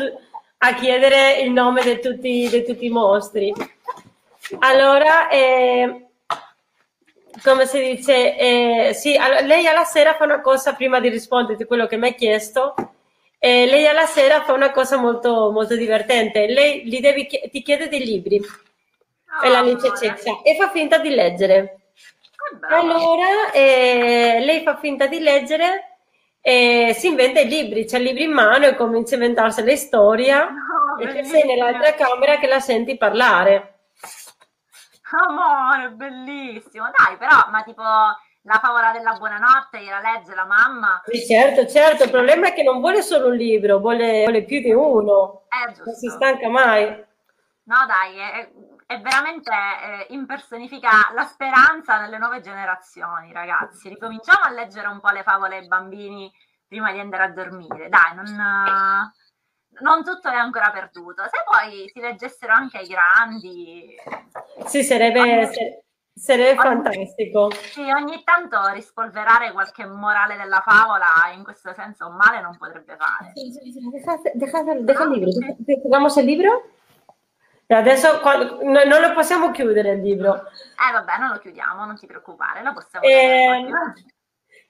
a 0.58 0.74
chiedere 0.74 1.38
il 1.40 1.52
nome 1.52 1.82
di 1.82 2.00
tutti, 2.00 2.48
di 2.48 2.64
tutti 2.64 2.84
i 2.84 2.90
mostri. 2.90 3.52
Allora, 4.60 5.28
eh, 5.28 6.06
come 7.42 7.66
si 7.66 7.80
dice, 7.80 8.36
eh, 8.36 8.94
sì, 8.94 9.16
all- 9.16 9.44
lei 9.44 9.66
alla 9.66 9.84
sera 9.84 10.14
fa 10.14 10.24
una 10.24 10.40
cosa 10.40 10.74
prima 10.74 11.00
di 11.00 11.08
rispondere 11.08 11.62
a 11.62 11.66
quello 11.66 11.86
che 11.86 11.96
mi 11.96 12.06
hai 12.06 12.14
chiesto. 12.14 12.74
Eh, 13.38 13.66
lei 13.66 13.86
alla 13.86 14.06
sera 14.06 14.42
fa 14.42 14.52
una 14.52 14.72
cosa 14.72 14.96
molto, 14.96 15.50
molto 15.52 15.76
divertente. 15.76 16.46
Lei 16.46 16.88
devi, 17.00 17.26
ti 17.26 17.62
chiede 17.62 17.88
dei 17.88 18.04
libri 18.04 18.40
oh, 18.40 19.44
e 19.44 19.48
la 19.48 19.62
dice 19.62 19.92
ceccia 19.96 20.40
e 20.42 20.56
fa 20.56 20.70
finta 20.70 20.98
di 20.98 21.10
leggere. 21.10 21.76
Allora 22.68 23.52
eh, 23.52 24.40
lei 24.40 24.62
fa 24.62 24.76
finta 24.78 25.06
di 25.06 25.20
leggere 25.20 25.98
e 26.40 26.94
si 26.96 27.08
inventa 27.08 27.40
i 27.40 27.48
libri, 27.48 27.84
c'ha 27.84 27.98
i 27.98 28.02
libri 28.02 28.22
in 28.24 28.32
mano 28.32 28.66
e 28.66 28.74
comincia 28.74 29.14
a 29.14 29.18
inventarsi 29.18 29.62
la 29.62 29.76
storia 29.76 30.48
oh, 30.48 31.02
e 31.02 31.24
sei 31.24 31.44
nell'altra 31.44 31.92
camera 31.94 32.38
che 32.38 32.46
la 32.46 32.60
senti 32.60 32.96
parlare. 32.96 33.77
Amore, 35.10 35.90
bellissimo. 35.90 36.90
Dai, 36.96 37.16
però, 37.16 37.48
ma 37.50 37.62
tipo 37.62 37.82
la 37.82 38.58
favola 38.60 38.92
della 38.92 39.14
buonanotte 39.14 39.80
gliela 39.80 40.00
legge 40.00 40.34
la 40.34 40.46
mamma. 40.46 41.02
Sì, 41.04 41.24
certo, 41.26 41.66
certo. 41.66 42.04
Il 42.04 42.10
problema 42.10 42.48
è 42.48 42.54
che 42.54 42.62
non 42.62 42.80
vuole 42.80 43.02
solo 43.02 43.28
un 43.28 43.34
libro, 43.34 43.78
vuole, 43.78 44.22
vuole 44.22 44.44
più 44.44 44.60
di 44.60 44.72
uno. 44.72 45.42
Eh, 45.48 45.82
non 45.84 45.94
si 45.94 46.08
stanca 46.08 46.48
mai. 46.48 47.06
No, 47.64 47.84
dai, 47.86 48.16
è, 48.16 48.50
è 48.86 49.00
veramente 49.00 49.50
eh, 49.50 50.06
impersonifica 50.14 51.10
la 51.12 51.24
speranza 51.24 51.98
nelle 51.98 52.16
nuove 52.16 52.40
generazioni, 52.40 53.32
ragazzi. 53.32 53.88
Ricominciamo 53.90 54.44
a 54.44 54.50
leggere 54.50 54.86
un 54.86 55.00
po' 55.00 55.10
le 55.10 55.22
favole 55.22 55.58
ai 55.58 55.66
bambini 55.66 56.32
prima 56.66 56.92
di 56.92 57.00
andare 57.00 57.24
a 57.24 57.30
dormire. 57.30 57.90
Dai, 57.90 58.14
non 58.14 58.26
non 59.80 60.04
tutto 60.04 60.28
è 60.28 60.34
ancora 60.34 60.70
perduto. 60.70 61.22
Se 61.24 61.42
poi 61.44 61.88
si 61.92 62.00
leggessero 62.00 62.52
anche 62.52 62.78
ai 62.78 62.86
grandi... 62.86 63.94
Sì, 64.66 64.82
sarebbe, 64.82 65.20
ogni, 65.20 65.48
sarebbe 66.14 66.58
ogni, 66.58 66.82
fantastico. 66.82 67.50
Sì, 67.50 67.90
ogni 67.90 68.22
tanto 68.24 68.66
rispolverare 68.68 69.52
qualche 69.52 69.86
morale 69.86 70.36
della 70.36 70.60
favola 70.60 71.06
in 71.34 71.42
questo 71.44 71.72
senso 71.74 72.06
un 72.06 72.16
male 72.16 72.40
non 72.40 72.56
potrebbe 72.56 72.96
fare. 72.96 73.32
Deja, 73.34 74.18
deja, 74.34 74.62
deja 74.62 75.02
el 75.02 75.10
libro. 75.10 75.30
¿Dejamos 75.58 76.16
el 76.16 76.24
libro? 76.24 76.70
E 77.70 77.74
adesso 77.74 78.20
quando, 78.20 78.62
no, 78.62 78.82
non 78.84 79.00
lo 79.02 79.12
possiamo 79.12 79.50
chiudere 79.50 79.90
il 79.90 80.00
libro. 80.00 80.36
Eh 80.36 80.90
vabbè, 80.90 81.18
non 81.18 81.28
lo 81.32 81.38
chiudiamo, 81.38 81.84
non 81.84 81.96
ti 81.96 82.06
preoccupare, 82.06 82.62
lo 82.62 82.72
possiamo 82.72 83.04
eh, 83.04 83.66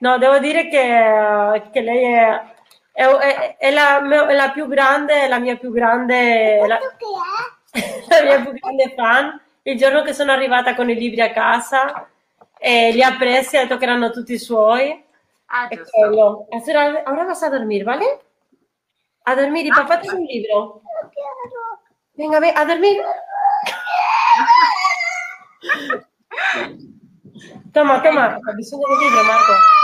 No, 0.00 0.18
devo 0.18 0.38
dire 0.38 0.68
che, 0.68 1.70
che 1.70 1.80
lei 1.80 2.12
è, 2.12 2.54
è, 2.98 3.06
è, 3.06 3.56
è, 3.58 3.70
la, 3.70 4.26
è, 4.26 4.34
la, 4.34 4.50
più 4.50 4.66
grande, 4.66 5.28
la 5.28 5.38
mia 5.38 5.56
più 5.56 5.70
grande, 5.70 6.66
la, 6.66 6.80
la 8.08 8.22
mia 8.24 8.40
più 8.40 8.52
grande 8.54 8.92
fan. 8.96 9.40
Il 9.62 9.76
giorno 9.76 10.02
che 10.02 10.12
sono 10.12 10.32
arrivata 10.32 10.74
con 10.74 10.90
i 10.90 10.96
libri 10.96 11.20
a 11.20 11.30
casa, 11.30 12.08
e 12.58 12.90
li 12.90 13.00
ha 13.00 13.16
presi, 13.16 13.56
ha 13.56 13.62
detto 13.62 13.76
che 13.76 13.84
erano 13.84 14.10
tutti 14.10 14.36
suoi. 14.36 15.00
Ah, 15.46 15.68
giusto. 15.68 16.48
Ahora 17.04 17.24
vas 17.24 17.40
a 17.44 17.50
dormir, 17.50 17.84
¿vale? 17.84 18.20
A 19.26 19.36
dormir 19.36 19.66
y 19.66 19.70
papá 19.70 20.00
tiene 20.00 20.18
un 20.18 20.24
libro. 20.24 20.82
Venga, 22.14 22.40
ve, 22.40 22.52
a 22.52 22.64
dormir. 22.64 23.00
Toma, 27.72 28.00
toma, 28.00 28.38
ho 28.38 28.54
bisogno 28.54 28.88
del 28.88 28.98
libro, 28.98 29.22
Marco. 29.22 29.77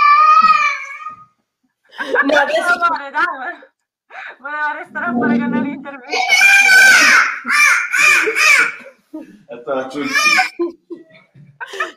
No, 2.25 2.39
adesso... 2.39 2.73
Amore, 2.73 3.11
dai, 3.11 3.25
voleva 4.39 4.73
restare 4.73 5.07
a 5.07 5.13
fare. 5.19 5.35
Aspetta, 9.49 9.75
la 9.75 9.89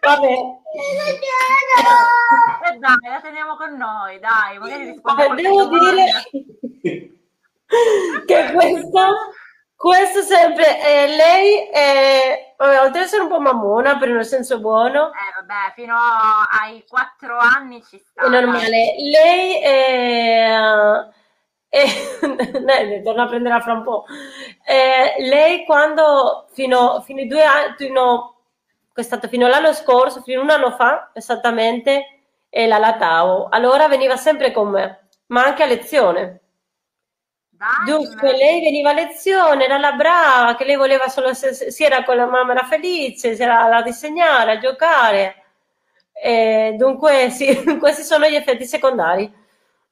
Vabbè. 0.02 0.28
E 2.66 2.78
dai, 2.78 3.10
la 3.10 3.22
teniamo 3.22 3.56
con 3.58 3.76
noi, 3.76 4.20
dai, 4.20 4.58
magari 4.60 4.86
rispondiamo. 4.92 5.36
Devo 5.36 5.68
dire 5.68 6.06
che 8.26 8.52
questo, 8.54 9.34
questo 9.78 10.22
sempre, 10.24 10.82
eh, 10.82 11.06
lei 11.06 11.70
è, 11.70 12.56
vabbè, 12.58 12.82
oltre 12.82 13.00
ad 13.00 13.06
essere 13.06 13.22
un 13.22 13.30
po' 13.30 13.40
mammona, 13.40 13.96
però 13.98 14.14
nel 14.14 14.26
senso 14.26 14.60
buono. 14.60 15.12
Eh, 15.12 15.40
vabbè, 15.40 15.74
fino 15.76 15.96
ai 15.96 16.84
quattro 16.90 17.38
anni 17.38 17.84
ci 17.84 18.00
sta. 18.00 18.24
È 18.24 18.28
normale. 18.28 18.96
Lei 18.98 19.62
è... 19.62 20.56
Eh, 21.70 23.02
torno 23.04 23.22
a 23.22 23.28
prenderla 23.28 23.62
fra 23.62 23.74
un 23.74 23.84
po'. 23.84 24.06
Eh, 24.66 25.24
lei 25.24 25.64
quando 25.64 26.48
fino, 26.54 27.02
fino 27.02 27.20
ai 27.20 27.28
due 27.28 27.44
anni, 27.44 27.76
fino 27.78 28.38
è 28.96 29.04
stato 29.04 29.28
fino 29.28 29.46
all'anno 29.46 29.74
scorso, 29.74 30.24
fino 30.24 30.40
a 30.40 30.44
un 30.44 30.50
anno 30.50 30.72
fa 30.72 31.12
esattamente, 31.14 32.24
e 32.50 32.66
la 32.66 32.80
latavo. 32.80 33.50
Allora 33.52 33.88
veniva 33.88 34.16
sempre 34.16 34.52
con 34.52 34.70
me, 34.70 35.08
ma 35.28 35.44
anche 35.44 35.62
a 35.62 35.68
lezione. 35.68 36.42
Dai, 37.58 37.86
Dunque, 37.86 38.38
lei 38.38 38.62
veniva 38.62 38.92
a 38.92 38.94
lezione, 38.94 39.66
era 39.66 39.80
la 39.80 39.94
brava, 39.94 40.56
che 40.56 40.64
lei 40.64 40.76
voleva 40.76 41.08
solo, 41.08 41.34
se, 41.34 41.72
si 41.72 41.84
era 41.84 42.04
con 42.04 42.16
la 42.16 42.28
mamma, 42.28 42.52
era 42.52 42.64
felice, 42.64 43.36
si 43.36 43.42
era 43.42 43.76
a 43.76 43.82
disegnare, 43.82 44.52
a 44.52 44.60
giocare. 44.60 45.46
E 46.14 46.76
dunque, 46.78 47.32
sì, 47.32 47.48
questi 47.80 48.04
sono 48.04 48.28
gli 48.28 48.36
effetti 48.36 48.66
secondari. 48.66 49.24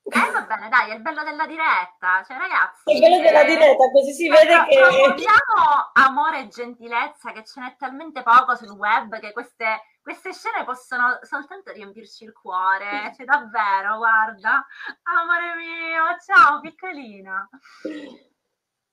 Eh, 0.08 0.32
va 0.32 0.42
bene, 0.42 0.70
dai, 0.70 0.92
è 0.92 0.94
il 0.94 1.02
bello 1.02 1.24
della 1.24 1.48
diretta. 1.48 2.24
Cioè, 2.28 2.38
ragazzi. 2.38 2.84
È 2.86 2.94
il 2.94 3.00
bello 3.00 3.20
della 3.20 3.42
eh, 3.42 3.46
diretta, 3.46 3.90
così 3.92 4.14
si 4.14 4.30
vede 4.30 4.64
che. 4.70 4.78
Promuoviamo 4.78 5.92
amore 5.94 6.42
e 6.42 6.48
gentilezza, 6.50 7.32
che 7.32 7.44
ce 7.44 7.60
n'è 7.62 7.76
talmente 7.80 8.22
poco 8.22 8.56
sul 8.56 8.70
web 8.70 9.20
che 9.20 9.32
queste, 9.32 9.82
queste 10.06 10.34
scene 10.34 10.64
possono 10.64 11.18
soltanto 11.24 11.72
riempirci 11.72 12.26
il 12.26 12.32
cuore. 12.32 13.12
Cioè, 13.16 13.26
davvero, 13.26 13.98
guarda. 13.98 14.64
Amore 15.02 15.56
mio, 15.56 16.16
ciao, 16.24 16.60
piccolina. 16.60 17.50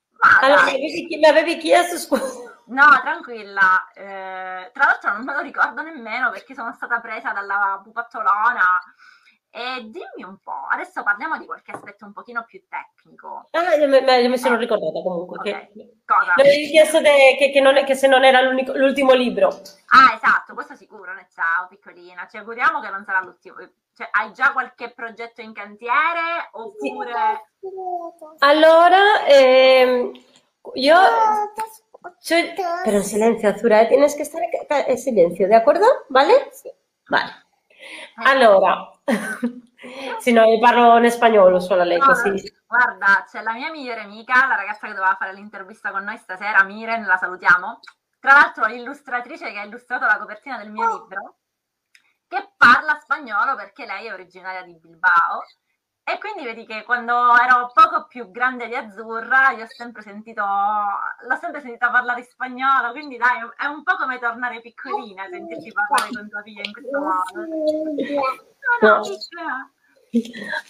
Ma 0.09 0.39
allora, 0.41 0.63
mi 0.71 1.25
avevi 1.27 1.57
chiesto 1.57 1.99
scusa. 1.99 2.57
No, 2.65 2.99
tranquilla. 3.01 3.91
Eh, 3.93 4.71
tra 4.73 4.85
l'altro 4.85 5.11
non 5.11 5.23
me 5.23 5.33
lo 5.33 5.41
ricordo 5.41 5.83
nemmeno 5.83 6.31
perché 6.31 6.55
sono 6.55 6.73
stata 6.73 6.99
presa 6.99 7.31
dalla 7.31 7.79
pupattolona 7.83 8.81
e 9.55 9.83
dimmi 9.83 10.23
un 10.27 10.39
po', 10.39 10.65
adesso 10.67 11.03
parliamo 11.03 11.37
di 11.37 11.45
qualche 11.45 11.69
aspetto 11.69 12.05
un 12.05 12.11
pochino 12.11 12.43
più 12.43 12.63
tecnico. 12.67 13.49
Ah, 13.51 13.75
io 13.75 13.87
mi, 13.87 14.27
mi 14.27 14.37
sono 14.39 14.55
ricordata 14.55 14.99
comunque 15.03 15.37
okay. 15.37 15.71
che 15.71 15.97
Cosa? 16.03 16.33
mi 16.35 16.41
avevi 16.41 16.69
chiesto 16.69 16.99
de, 16.99 17.35
che, 17.37 17.51
che, 17.51 17.61
non, 17.61 17.75
che, 17.85 17.93
se 17.93 18.07
non 18.07 18.23
era 18.23 18.41
l'ultimo 18.41 19.13
libro. 19.13 19.49
Ah, 19.49 20.15
esatto, 20.15 20.55
questo 20.55 20.75
sicuro, 20.75 21.13
ne 21.13 21.27
ciao 21.31 21.67
piccolina, 21.69 22.25
ci 22.27 22.37
auguriamo 22.37 22.79
che 22.79 22.89
non 22.89 23.03
sarà 23.05 23.21
l'ultimo. 23.21 23.57
Cioè, 23.95 24.07
hai 24.09 24.33
già 24.33 24.53
qualche 24.53 24.91
progetto 24.91 25.41
in 25.41 25.53
cantiere 25.53 26.49
oppure... 26.53 27.51
Sì. 27.59 27.67
Allora, 28.39 29.23
ehm, 29.27 30.11
io... 30.73 30.97
Cioè, 32.21 32.55
pero 32.83 32.97
en 32.97 33.03
silencio, 33.03 33.47
Azura, 33.47 33.87
tienes 33.87 34.15
que 34.15 34.23
estar 34.23 34.41
en 34.87 34.97
silencio, 34.97 35.47
¿de 35.47 35.55
acuerdo? 35.55 35.85
¿Vale? 36.09 36.49
Sì. 36.51 36.71
Vale. 37.07 37.42
Allora, 38.23 38.91
sì, 40.19 40.31
no, 40.31 40.43
io 40.45 40.59
parlo 40.59 40.97
in 41.03 41.11
spagnolo 41.11 41.59
solo 41.59 41.81
a 41.81 41.85
lei 41.85 41.97
no, 41.97 42.05
così. 42.05 42.53
Guarda, 42.65 43.25
c'è 43.29 43.41
la 43.41 43.53
mia 43.53 43.71
migliore 43.71 44.01
amica, 44.01 44.47
la 44.47 44.55
ragazza 44.55 44.87
che 44.87 44.93
doveva 44.93 45.15
fare 45.15 45.33
l'intervista 45.33 45.91
con 45.91 46.03
noi 46.03 46.17
stasera, 46.17 46.63
Miren, 46.63 47.05
la 47.05 47.17
salutiamo. 47.17 47.79
Tra 48.19 48.33
l'altro 48.33 48.65
l'illustratrice 48.65 49.51
che 49.51 49.59
ha 49.59 49.65
illustrato 49.65 50.05
la 50.05 50.17
copertina 50.17 50.57
del 50.57 50.71
mio 50.71 50.99
libro, 50.99 51.37
che 52.27 52.53
parla 52.55 52.97
spagnolo 52.99 53.55
perché 53.55 53.85
lei 53.85 54.07
è 54.07 54.13
originaria 54.13 54.63
di 54.63 54.79
Bilbao 54.79 55.43
e 56.05 56.17
quindi 56.19 56.43
vedi 56.43 56.65
che 56.65 56.83
quando 56.83 57.13
ero 57.13 57.71
poco 57.73 58.07
più 58.07 58.29
grande 58.29 58.67
di 58.67 58.75
Azzurra, 58.75 59.51
io 59.51 59.63
ho 59.63 59.67
sempre 59.69 60.01
sentito, 60.01 60.43
l'ho 60.43 61.37
sempre 61.39 61.61
sentita 61.61 61.89
parlare 61.89 62.23
spagnolo, 62.23 62.91
quindi 62.91 63.15
dai, 63.15 63.37
è 63.57 63.67
un 63.67 63.83
po' 63.83 63.95
come 63.95 64.19
tornare 64.19 64.59
piccolina, 64.59 65.27
sentirti 65.31 65.71
parlare 65.71 66.09
con 66.11 66.29
tua 66.29 66.41
figlia 66.41 66.61
in 66.61 66.73
questo 66.73 66.99
modo. 66.99 67.47
No, 68.81 68.97
no, 68.97 69.01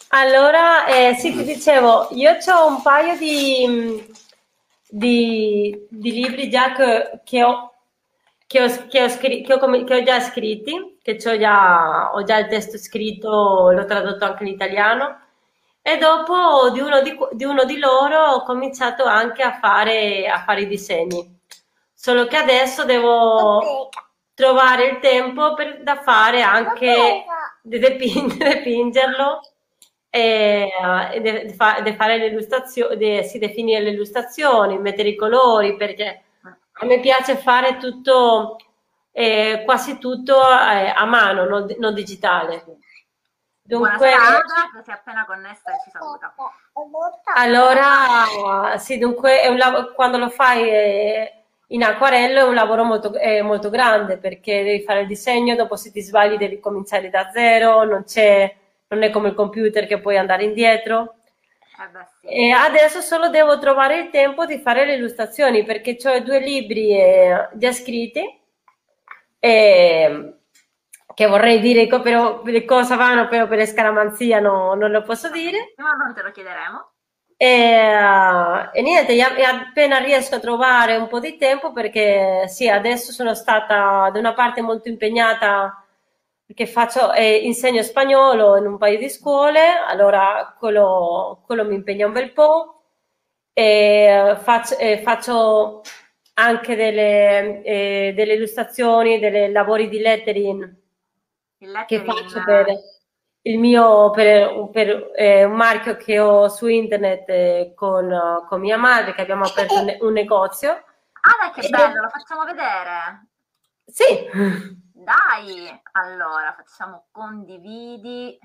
allora, 0.09 0.85
eh, 0.85 1.15
sì, 1.15 1.31
ti 1.31 1.43
dicevo, 1.43 2.09
io 2.11 2.31
ho 2.33 2.67
un 2.67 2.81
paio 2.83 3.17
di, 3.17 4.05
di, 4.87 5.87
di 5.89 6.11
libri 6.11 6.47
già 6.47 6.73
che, 6.73 7.21
che, 7.23 7.43
ho, 7.43 7.73
che, 8.45 8.61
ho, 8.61 8.87
che, 8.87 9.01
ho, 9.01 9.09
scr- 9.09 9.41
che, 9.43 9.53
ho, 9.53 9.83
che 9.83 9.95
ho 9.95 10.03
già 10.03 10.19
scritti, 10.19 10.99
che 11.01 11.17
ho 11.25 11.37
già, 11.39 12.13
ho 12.13 12.23
già 12.23 12.37
il 12.37 12.47
testo 12.47 12.77
scritto, 12.77 13.71
l'ho 13.71 13.85
tradotto 13.85 14.25
anche 14.25 14.43
in 14.43 14.49
italiano 14.49 15.21
e 15.85 15.97
dopo 15.97 16.69
di 16.69 16.79
uno 16.79 17.01
di, 17.01 17.13
di 17.33 17.43
uno 17.43 17.65
di 17.65 17.77
loro 17.77 18.17
ho 18.31 18.43
cominciato 18.43 19.03
anche 19.03 19.43
a 19.43 19.59
fare, 19.59 20.25
a 20.27 20.41
fare 20.43 20.61
i 20.61 20.67
disegni. 20.67 21.39
Solo 21.93 22.25
che 22.25 22.37
adesso 22.37 22.85
devo 22.85 23.89
trovare 24.33 24.85
il 24.85 24.99
tempo 24.99 25.53
per, 25.53 25.83
da 25.83 26.01
fare 26.01 26.41
anche 26.41 27.25
di 27.61 27.79
dipingerlo 27.79 29.41
e, 30.09 30.69
e 31.11 31.19
de, 31.19 31.53
fa, 31.53 31.81
de 31.81 31.95
fare 31.95 32.17
le 32.17 32.27
illustrazioni, 32.27 32.95
de, 32.95 33.23
si 33.23 33.37
definire 33.37 33.81
le 33.81 33.89
illustrazioni, 33.89 34.79
mettere 34.79 35.09
i 35.09 35.15
colori, 35.15 35.75
perché 35.75 36.23
a 36.71 36.85
me 36.85 37.01
piace 37.01 37.35
fare 37.35 37.75
tutto, 37.75 38.55
eh, 39.11 39.63
quasi 39.65 39.97
tutto 39.97 40.39
eh, 40.39 40.93
a 40.95 41.05
mano, 41.05 41.45
non, 41.45 41.67
non 41.77 41.93
digitale. 41.93 42.63
Dunque, 43.65 43.95
Buonasera, 43.95 44.43
si 44.83 44.89
è 44.89 44.93
appena 44.93 45.25
connessa 45.25 45.71
e 45.71 45.79
ci 45.85 45.89
saluta. 45.89 46.35
Allora, 47.33 48.77
sì, 48.77 48.97
dunque 48.97 49.47
un, 49.47 49.57
quando 49.95 50.17
lo 50.17 50.29
fai 50.29 50.69
eh, 50.69 51.33
in 51.67 51.81
acquarello 51.81 52.39
è 52.39 52.43
un 52.43 52.55
lavoro 52.55 52.83
molto, 52.83 53.13
eh, 53.15 53.41
molto, 53.41 53.69
grande 53.69 54.17
perché 54.17 54.63
devi 54.63 54.83
fare 54.83 55.01
il 55.01 55.07
disegno, 55.07 55.55
dopo 55.55 55.77
se 55.77 55.91
ti 55.91 56.01
sbagli 56.01 56.35
devi 56.35 56.59
cominciare 56.59 57.09
da 57.09 57.29
zero, 57.31 57.85
non, 57.85 58.03
non 58.87 59.01
è 59.01 59.09
come 59.09 59.29
il 59.29 59.33
computer 59.33 59.87
che 59.87 60.01
puoi 60.01 60.17
andare 60.17 60.43
indietro. 60.43 61.15
Eh 61.81 61.87
beh, 61.87 62.07
sì. 62.19 62.27
E 62.27 62.51
adesso 62.51 62.99
solo 62.99 63.29
devo 63.29 63.57
trovare 63.59 63.97
il 63.97 64.09
tempo 64.09 64.45
di 64.45 64.59
fare 64.59 64.85
le 64.85 64.95
illustrazioni 64.95 65.63
perché 65.63 65.97
ho 66.03 66.19
due 66.19 66.39
libri 66.39 66.99
eh, 66.99 67.47
già 67.53 67.71
scritti. 67.71 68.41
E, 69.39 70.33
che 71.13 71.25
vorrei 71.27 71.59
dire, 71.59 71.87
però 72.01 72.41
le 72.43 72.65
cosa 72.65 72.95
vanno, 72.95 73.27
però 73.27 73.47
per 73.47 73.65
scaramanzia 73.65 74.39
no, 74.39 74.73
non 74.73 74.91
lo 74.91 75.01
posso 75.03 75.29
dire. 75.29 75.73
Ma 75.77 75.91
non 75.91 76.13
te 76.13 76.21
lo 76.21 76.31
chiederemo. 76.31 76.91
E, 77.37 77.95
uh, 77.95 78.69
e 78.71 78.81
niente, 78.81 79.19
appena 79.21 79.97
riesco 79.97 80.35
a 80.35 80.39
trovare 80.39 80.95
un 80.95 81.07
po' 81.07 81.19
di 81.19 81.37
tempo, 81.37 81.71
perché 81.73 82.47
sì, 82.47 82.69
adesso 82.69 83.11
sono 83.11 83.33
stata 83.33 84.09
da 84.11 84.19
una 84.19 84.33
parte 84.33 84.61
molto 84.61 84.87
impegnata 84.89 85.77
perché 86.45 86.67
faccio, 86.67 87.13
eh, 87.13 87.37
insegno 87.37 87.81
spagnolo 87.81 88.57
in 88.57 88.67
un 88.67 88.77
paio 88.77 88.97
di 88.97 89.09
scuole, 89.09 89.59
allora 89.87 90.55
quello, 90.57 91.41
quello 91.45 91.65
mi 91.65 91.75
impegna 91.75 92.05
un 92.05 92.13
bel 92.13 92.31
po'. 92.31 92.81
E 93.53 94.35
faccio, 94.41 94.77
eh, 94.77 94.99
faccio 95.03 95.81
anche 96.35 96.75
delle, 96.75 97.61
eh, 97.63 98.13
delle 98.15 98.33
illustrazioni, 98.33 99.19
dei 99.19 99.51
lavori 99.51 99.89
di 99.89 99.99
lettering 99.99 100.81
che 101.85 102.03
faccio 102.03 102.43
per 102.43 102.67
il 103.45 103.59
mio 103.59 104.09
per, 104.11 104.69
per 104.71 105.11
eh, 105.15 105.43
un 105.43 105.55
marchio 105.55 105.97
che 105.97 106.19
ho 106.19 106.47
su 106.47 106.67
internet 106.67 107.29
eh, 107.29 107.73
con, 107.75 108.45
con, 108.47 108.59
mia 108.61 108.77
madre 108.77 109.13
che 109.13 109.21
abbiamo 109.21 109.43
aperto 109.43 109.81
un, 109.81 109.97
un 109.99 110.13
negozio 110.13 110.83
Ah, 111.25 111.37
dai, 111.39 111.51
che 111.53 111.69
bello, 111.69 112.01
lo 112.01 112.09
facciamo 112.09 112.43
vedere. 112.43 113.27
Sì. 113.85 114.27
Dai, 114.91 115.81
allora 115.93 116.53
facciamo 116.53 117.07
condividi, 117.11 118.37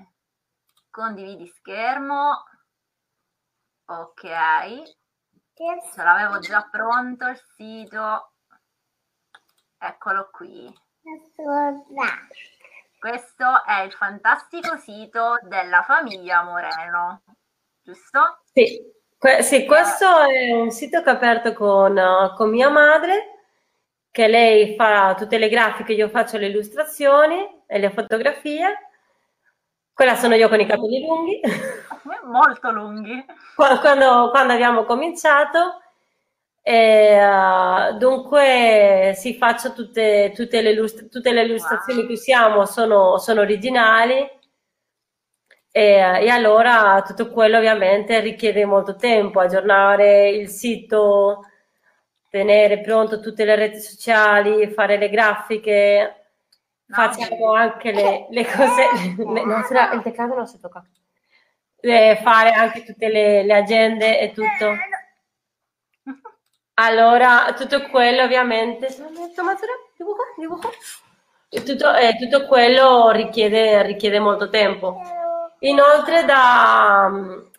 condividi 0.89 1.45
schermo. 1.47 2.45
Ok, 3.85 4.21
ce 4.23 6.03
l'avevo 6.03 6.39
già 6.39 6.67
pronto 6.71 7.27
il 7.27 7.41
sito. 7.55 8.31
Eccolo 9.77 10.29
qui. 10.31 10.73
Questo 12.99 13.63
è 13.65 13.83
il 13.83 13.93
fantastico 13.93 14.75
sito 14.75 15.39
della 15.43 15.83
famiglia 15.83 16.43
Moreno, 16.43 17.21
giusto? 17.81 18.41
Sì, 18.51 18.77
que- 19.17 19.41
sì 19.41 19.65
questo 19.65 20.19
è 20.23 20.51
un 20.51 20.69
sito 20.69 21.01
che 21.01 21.09
ho 21.09 21.13
aperto 21.13 21.53
con, 21.53 21.95
uh, 21.95 22.35
con 22.35 22.49
mia 22.49 22.67
madre 22.67 23.39
che 24.11 24.27
lei 24.27 24.75
fa 24.75 25.15
tutte 25.15 25.37
le 25.37 25.47
grafiche, 25.47 25.93
io 25.93 26.09
faccio 26.09 26.37
le 26.37 26.47
illustrazioni 26.47 27.63
e 27.65 27.79
le 27.79 27.89
fotografie. 27.89 28.89
Quella 29.93 30.15
sono 30.15 30.35
io 30.35 30.49
con 30.49 30.59
i 30.59 30.65
capelli 30.65 30.99
lunghi. 30.99 31.39
Molto 32.25 32.69
lunghi. 32.69 33.25
Quando, 33.55 34.29
quando 34.29 34.53
abbiamo 34.53 34.83
cominciato, 34.83 35.81
e, 36.69 37.17
uh, 37.19 37.97
dunque 37.97 39.13
sì, 39.15 39.33
faccio 39.33 39.73
tutte, 39.73 40.31
tutte, 40.35 40.61
le, 40.61 40.75
tutte 41.09 41.31
le 41.31 41.41
illustrazioni 41.41 42.01
wow. 42.01 42.07
che 42.07 42.13
usiamo 42.13 42.65
sono, 42.65 43.17
sono 43.17 43.41
originali 43.41 44.19
e, 45.71 45.81
e, 46.21 46.29
allora 46.29 47.01
tutto 47.03 47.31
quello 47.31 47.57
ovviamente 47.57 48.19
richiede 48.19 48.65
molto 48.65 48.95
tempo, 48.95 49.39
aggiornare 49.39 50.29
il 50.29 50.47
sito, 50.47 51.47
tenere 52.29 52.81
pronto 52.81 53.19
tutte 53.19 53.45
le 53.45 53.55
reti 53.55 53.79
sociali, 53.79 54.69
fare 54.69 54.97
le 54.97 55.09
grafiche, 55.09 56.27
no. 56.85 56.95
facciamo 56.95 57.51
anche 57.53 57.91
le, 57.91 58.27
le 58.29 58.45
cose, 58.45 58.83
le, 59.17 59.43
no, 59.43 59.57
il 59.57 60.01
teclado 60.03 60.35
non 60.35 60.45
si 60.45 60.59
tocca, 60.59 60.85
fare 61.81 62.51
anche 62.51 62.83
tutte 62.83 63.09
le, 63.09 63.41
le 63.41 63.53
agende 63.55 64.19
e 64.19 64.31
tutto. 64.33 64.75
Allora, 66.81 67.53
tutto 67.57 67.89
quello 67.89 68.23
ovviamente, 68.23 68.87
tutto, 71.65 71.93
eh, 71.93 72.15
tutto 72.17 72.45
quello 72.47 73.09
richiede, 73.09 73.83
richiede 73.83 74.19
molto 74.19 74.49
tempo. 74.49 75.01
Inoltre 75.59 76.23
da, 76.23 77.11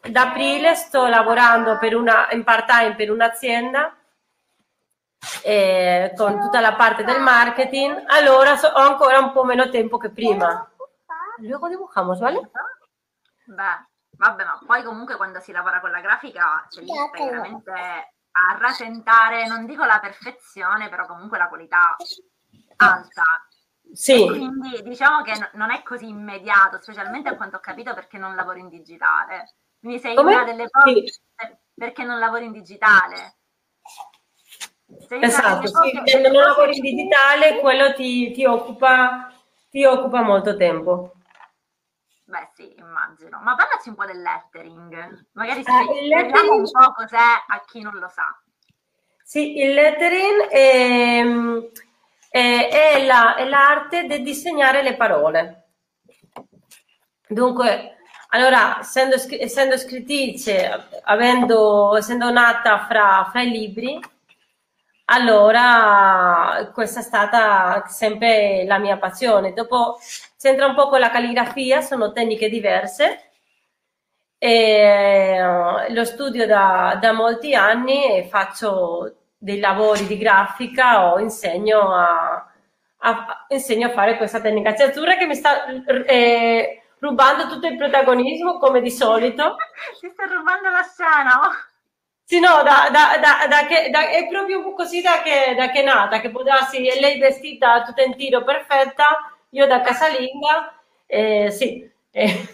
da 0.09 0.23
aprile 0.23 0.75
sto 0.75 1.07
lavorando 1.07 1.77
per 1.77 1.95
una, 1.95 2.31
in 2.31 2.45
part 2.45 2.66
time 2.66 2.95
per 2.95 3.11
un'azienda 3.11 3.95
eh, 5.43 6.14
con 6.16 6.41
tutta 6.41 6.61
la 6.61 6.73
parte 6.73 7.05
del 7.05 7.21
marketing, 7.21 8.05
allora 8.07 8.57
so, 8.57 8.68
ho 8.68 8.81
ancora 8.81 9.18
un 9.18 9.33
po' 9.33 9.45
meno 9.45 9.68
tempo 9.68 9.99
che 9.99 10.09
prima. 10.09 10.66
Luego 11.41 11.68
dibujamos, 11.68 12.18
¿vale? 12.21 12.51
Beh, 13.45 13.87
vabbè, 14.12 14.45
ma 14.45 14.59
poi 14.66 14.83
comunque 14.83 15.16
quando 15.16 15.41
si 15.41 15.53
lavora 15.53 15.81
con 15.81 15.91
la 15.91 16.01
grafica 16.01 16.66
c'è 16.71 16.81
lì 16.81 16.93
veramente 17.12 18.14
a 18.33 18.57
rasentare, 18.59 19.47
non 19.47 19.66
dico 19.66 19.85
la 19.85 19.99
perfezione, 20.01 20.89
però 20.89 21.07
comunque 21.07 21.39
la 21.39 21.49
qualità 21.49 21.97
alta. 22.76 23.22
Sì. 23.93 24.24
E 24.24 24.26
quindi 24.26 24.83
diciamo 24.83 25.22
che 25.22 25.33
non 25.55 25.70
è 25.70 25.83
così 25.83 26.09
immediato, 26.09 26.81
specialmente 26.81 27.28
a 27.28 27.37
quanto 27.37 27.57
ho 27.57 27.61
capito 27.61 27.95
perché 27.95 28.18
non 28.18 28.35
lavoro 28.35 28.59
in 28.59 28.68
digitale. 28.68 29.55
Quindi 29.81 29.99
sei 29.99 30.14
Come? 30.14 30.35
una 30.35 30.45
delle 30.45 30.68
poche 30.68 31.09
sì. 31.09 31.20
perché 31.74 32.05
non 32.05 32.18
lavoro 32.18 32.45
in 32.45 32.53
digitale. 32.53 33.37
Esatto, 35.09 35.66
sì, 35.66 36.01
se 36.05 36.20
non 36.20 36.33
lavori 36.33 36.76
in 36.76 36.83
digitale, 36.83 37.59
quello 37.61 37.95
ti, 37.95 38.33
ti, 38.33 38.45
occupa, 38.45 39.33
ti 39.70 39.85
occupa 39.85 40.22
molto 40.22 40.57
tempo. 40.57 41.14
Beh 42.31 42.51
sì, 42.55 42.72
immagino. 42.78 43.41
Ma 43.43 43.57
parlaci 43.57 43.89
un 43.89 43.97
po' 43.97 44.07
del 44.07 44.22
lettering. 44.22 45.26
Magari 45.33 45.62
spieghiamo 45.62 45.99
eh, 45.99 46.07
lettering... 46.07 46.53
un 46.53 46.70
po' 46.70 46.93
cos'è 46.93 47.45
a 47.49 47.64
chi 47.66 47.81
non 47.81 47.95
lo 47.99 48.09
sa. 48.09 48.41
Sì, 49.24 49.59
il 49.61 49.74
lettering 49.74 50.47
è, 50.47 51.24
è, 52.31 52.68
è, 52.70 53.05
la, 53.05 53.35
è 53.35 53.45
l'arte 53.45 54.05
di 54.05 54.22
disegnare 54.22 54.83
le 54.83 54.95
parole. 54.95 55.70
Dunque, 57.26 57.97
allora, 58.28 58.78
essendo, 58.78 59.16
essendo 59.28 59.76
scrittrice, 59.76 60.89
avendo, 61.03 61.97
essendo 61.97 62.31
nata 62.31 62.87
fra, 62.87 63.28
fra 63.28 63.43
i 63.43 63.51
libri, 63.51 64.01
allora 65.12 66.70
questa 66.72 67.00
è 67.00 67.02
stata 67.02 67.84
sempre 67.86 68.64
la 68.64 68.78
mia 68.78 68.96
passione. 68.96 69.52
Dopo 69.52 69.98
c'entra 70.38 70.66
un 70.66 70.74
po' 70.74 70.88
con 70.88 71.00
la 71.00 71.11
calligrafia, 71.11 71.80
sono 71.80 72.12
tecniche 72.12 72.48
diverse. 72.48 73.30
E, 74.38 75.42
uh, 75.42 75.92
lo 75.92 76.04
studio 76.04 76.46
da, 76.46 76.96
da, 77.00 77.12
molti 77.12 77.54
anni 77.54 78.16
e 78.16 78.28
faccio 78.30 79.16
dei 79.36 79.58
lavori 79.58 80.06
di 80.06 80.16
grafica 80.16 81.12
o 81.12 81.18
insegno 81.18 81.92
a, 81.94 82.50
a, 82.98 83.46
insegno 83.48 83.88
a 83.88 83.90
fare 83.90 84.16
questa 84.16 84.40
tecnica. 84.40 84.70
Azzurra 84.70 85.16
che 85.16 85.26
mi 85.26 85.34
sta 85.34 85.66
eh, 86.06 86.82
rubando 87.00 87.48
tutto 87.48 87.66
il 87.66 87.76
protagonismo 87.76 88.58
come 88.58 88.80
di 88.80 88.90
solito. 88.90 89.56
Ti 90.00 90.08
sta 90.08 90.24
rubando 90.24 90.70
la 90.70 90.82
scena, 90.82 91.40
oh. 91.42 91.70
Sì, 92.31 92.39
no, 92.39 92.62
da, 92.62 92.89
da, 92.93 93.49
da, 93.49 93.66
che, 93.66 93.91
è 93.91 94.28
proprio 94.28 94.72
così 94.72 95.01
da 95.01 95.20
che, 95.20 95.53
da 95.57 95.68
che 95.72 95.81
è 95.81 95.83
nata, 95.83 96.20
che 96.20 96.31
può 96.31 96.45
darsi, 96.45 96.87
e 96.87 97.01
lei 97.01 97.18
vestita 97.18 97.83
tutta 97.83 98.03
in 98.03 98.14
tiro 98.14 98.45
perfetta, 98.45 99.35
io 99.49 99.66
da 99.66 99.81
casalinga, 99.81 100.81
eh, 101.07 101.51
sì. 101.51 101.89
Eh. 102.12 102.49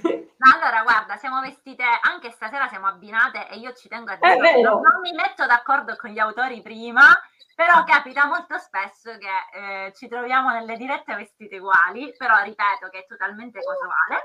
Allora, 0.55 0.83
guarda, 0.83 1.16
siamo 1.16 1.41
vestite, 1.41 1.83
anche 2.03 2.31
stasera 2.31 2.68
siamo 2.68 2.87
abbinate 2.87 3.49
e 3.49 3.57
io 3.57 3.72
ci 3.72 3.89
tengo 3.89 4.12
a 4.12 4.18
dire, 4.20 4.61
non, 4.61 4.83
non 4.83 5.01
mi 5.01 5.12
metto 5.12 5.47
d'accordo 5.47 5.97
con 5.97 6.11
gli 6.11 6.18
autori 6.18 6.61
prima, 6.61 7.09
però 7.55 7.85
capita 7.85 8.27
molto 8.27 8.59
spesso 8.59 9.16
che 9.16 9.87
eh, 9.87 9.93
ci 9.95 10.09
troviamo 10.09 10.51
nelle 10.51 10.77
dirette 10.77 11.14
vestite 11.14 11.57
uguali, 11.57 12.14
però 12.16 12.43
ripeto 12.43 12.89
che 12.91 12.99
è 12.99 13.07
totalmente 13.07 13.61
casuale. 13.61 14.24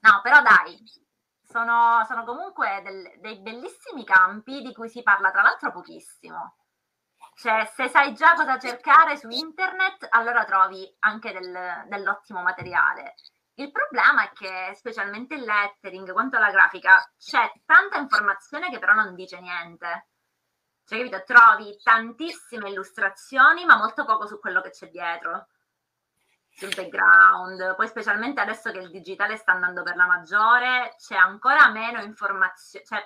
No, 0.00 0.20
però 0.22 0.42
dai, 0.42 0.78
sono, 1.54 2.04
sono 2.08 2.24
comunque 2.24 2.82
del, 2.82 3.20
dei 3.20 3.38
bellissimi 3.38 4.04
campi 4.04 4.60
di 4.60 4.74
cui 4.74 4.88
si 4.88 5.04
parla 5.04 5.30
tra 5.30 5.42
l'altro 5.42 5.70
pochissimo. 5.70 6.56
Cioè, 7.36 7.70
se 7.72 7.88
sai 7.88 8.12
già 8.12 8.34
cosa 8.34 8.58
cercare 8.58 9.16
su 9.16 9.28
internet, 9.28 10.08
allora 10.10 10.44
trovi 10.44 10.84
anche 11.00 11.32
del, 11.32 11.84
dell'ottimo 11.86 12.42
materiale. 12.42 13.14
Il 13.54 13.70
problema 13.70 14.24
è 14.24 14.32
che, 14.32 14.74
specialmente 14.74 15.36
il 15.36 15.44
lettering, 15.44 16.12
quanto 16.12 16.36
alla 16.38 16.50
grafica, 16.50 17.08
c'è 17.16 17.52
tanta 17.64 17.98
informazione 17.98 18.68
che 18.68 18.80
però 18.80 18.94
non 18.94 19.14
dice 19.14 19.38
niente. 19.38 20.08
Cioè, 20.84 20.98
capito? 20.98 21.22
Trovi 21.22 21.80
tantissime 21.80 22.70
illustrazioni, 22.70 23.64
ma 23.64 23.76
molto 23.76 24.04
poco 24.04 24.26
su 24.26 24.40
quello 24.40 24.60
che 24.60 24.70
c'è 24.70 24.88
dietro 24.88 25.46
sul 26.56 26.72
background, 26.74 27.74
poi 27.74 27.88
specialmente 27.88 28.40
adesso 28.40 28.70
che 28.70 28.78
il 28.78 28.90
digitale 28.90 29.36
sta 29.36 29.52
andando 29.52 29.82
per 29.82 29.96
la 29.96 30.06
maggiore, 30.06 30.94
c'è 30.98 31.16
ancora 31.16 31.68
meno 31.70 32.00
informazione, 32.00 32.84
cioè, 32.84 33.04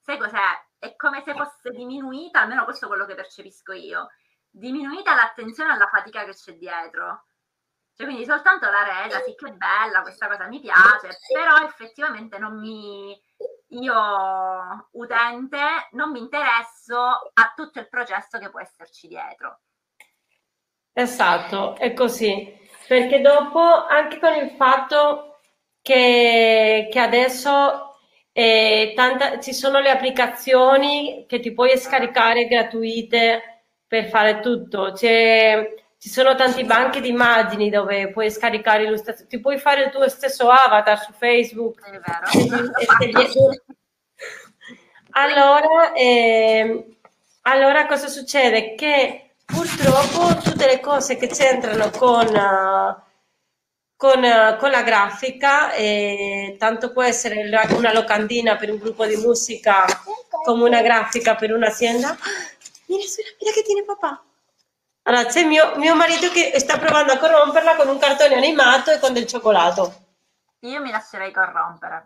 sai 0.00 0.18
cos'è? 0.18 0.66
È 0.78 0.94
come 0.96 1.22
se 1.24 1.32
fosse 1.34 1.70
diminuita, 1.70 2.40
almeno 2.40 2.64
questo 2.64 2.84
è 2.84 2.88
quello 2.88 3.06
che 3.06 3.14
percepisco 3.14 3.72
io, 3.72 4.10
diminuita 4.50 5.14
l'attenzione 5.14 5.72
alla 5.72 5.86
fatica 5.86 6.24
che 6.24 6.34
c'è 6.34 6.54
dietro. 6.54 7.24
Cioè, 7.94 8.06
quindi 8.06 8.24
soltanto 8.24 8.70
la 8.70 8.82
resa, 8.82 9.20
sì 9.20 9.34
che 9.34 9.52
bella, 9.52 10.02
questa 10.02 10.26
cosa 10.26 10.46
mi 10.46 10.60
piace, 10.60 11.18
però 11.32 11.64
effettivamente 11.66 12.38
non 12.38 12.58
mi, 12.58 13.18
io 13.68 14.88
utente, 14.92 15.88
non 15.92 16.10
mi 16.10 16.18
interesso 16.18 16.98
a 16.98 17.52
tutto 17.54 17.80
il 17.80 17.88
processo 17.88 18.38
che 18.38 18.50
può 18.50 18.60
esserci 18.60 19.08
dietro. 19.08 19.60
Esatto, 20.94 21.76
è 21.76 21.94
così 21.94 22.60
perché 22.92 23.22
dopo 23.22 23.58
anche 23.58 24.18
con 24.18 24.34
il 24.34 24.50
fatto 24.50 25.38
che, 25.80 26.88
che 26.92 26.98
adesso 26.98 27.96
eh, 28.32 28.92
tanta, 28.94 29.40
ci 29.40 29.54
sono 29.54 29.80
le 29.80 29.88
applicazioni 29.88 31.24
che 31.26 31.40
ti 31.40 31.54
puoi 31.54 31.78
scaricare 31.78 32.46
gratuite 32.46 33.62
per 33.86 34.08
fare 34.08 34.40
tutto. 34.40 34.92
C'è, 34.92 35.74
ci 35.96 36.10
sono 36.10 36.34
tanti 36.34 36.64
banchi 36.64 37.00
di 37.00 37.08
immagini 37.08 37.70
dove 37.70 38.10
puoi 38.10 38.30
scaricare 38.30 38.84
illustrazioni, 38.84 39.30
ti 39.30 39.40
puoi 39.40 39.56
fare 39.56 39.84
il 39.84 39.90
tuo 39.90 40.06
stesso 40.10 40.50
avatar 40.50 40.98
su 41.00 41.12
Facebook. 41.12 41.80
È 41.88 41.98
vero. 41.98 43.24
allora, 45.12 45.94
eh, 45.94 46.96
allora 47.40 47.86
cosa 47.86 48.08
succede? 48.08 48.74
Che 48.74 49.31
Purtroppo 49.52 50.40
tutte 50.40 50.66
le 50.66 50.80
cose 50.80 51.16
che 51.16 51.26
c'entrano 51.26 51.90
con, 51.90 52.26
con, 53.96 54.56
con 54.58 54.70
la 54.70 54.82
grafica, 54.82 55.72
eh, 55.72 56.56
tanto 56.58 56.90
può 56.90 57.02
essere 57.02 57.48
una 57.70 57.92
locandina 57.92 58.56
per 58.56 58.70
un 58.70 58.78
gruppo 58.78 59.04
di 59.04 59.16
musica 59.16 59.84
come 60.44 60.64
una 60.64 60.80
grafica 60.80 61.34
per 61.34 61.52
un'azienda. 61.52 62.16
mira, 62.86 63.04
mira 63.38 63.52
che 63.52 63.62
tiene 63.62 63.84
papà. 63.84 64.22
Allora, 65.04 65.26
c'è 65.26 65.44
mio, 65.44 65.76
mio 65.76 65.94
marito 65.96 66.30
che 66.30 66.58
sta 66.58 66.78
provando 66.78 67.12
a 67.12 67.18
corromperla 67.18 67.76
con 67.76 67.88
un 67.88 67.98
cartone 67.98 68.36
animato 68.36 68.90
e 68.90 68.98
con 68.98 69.12
del 69.12 69.26
cioccolato. 69.26 69.94
Io 70.60 70.80
mi 70.80 70.90
lascerei 70.90 71.32
corrompere. 71.32 72.04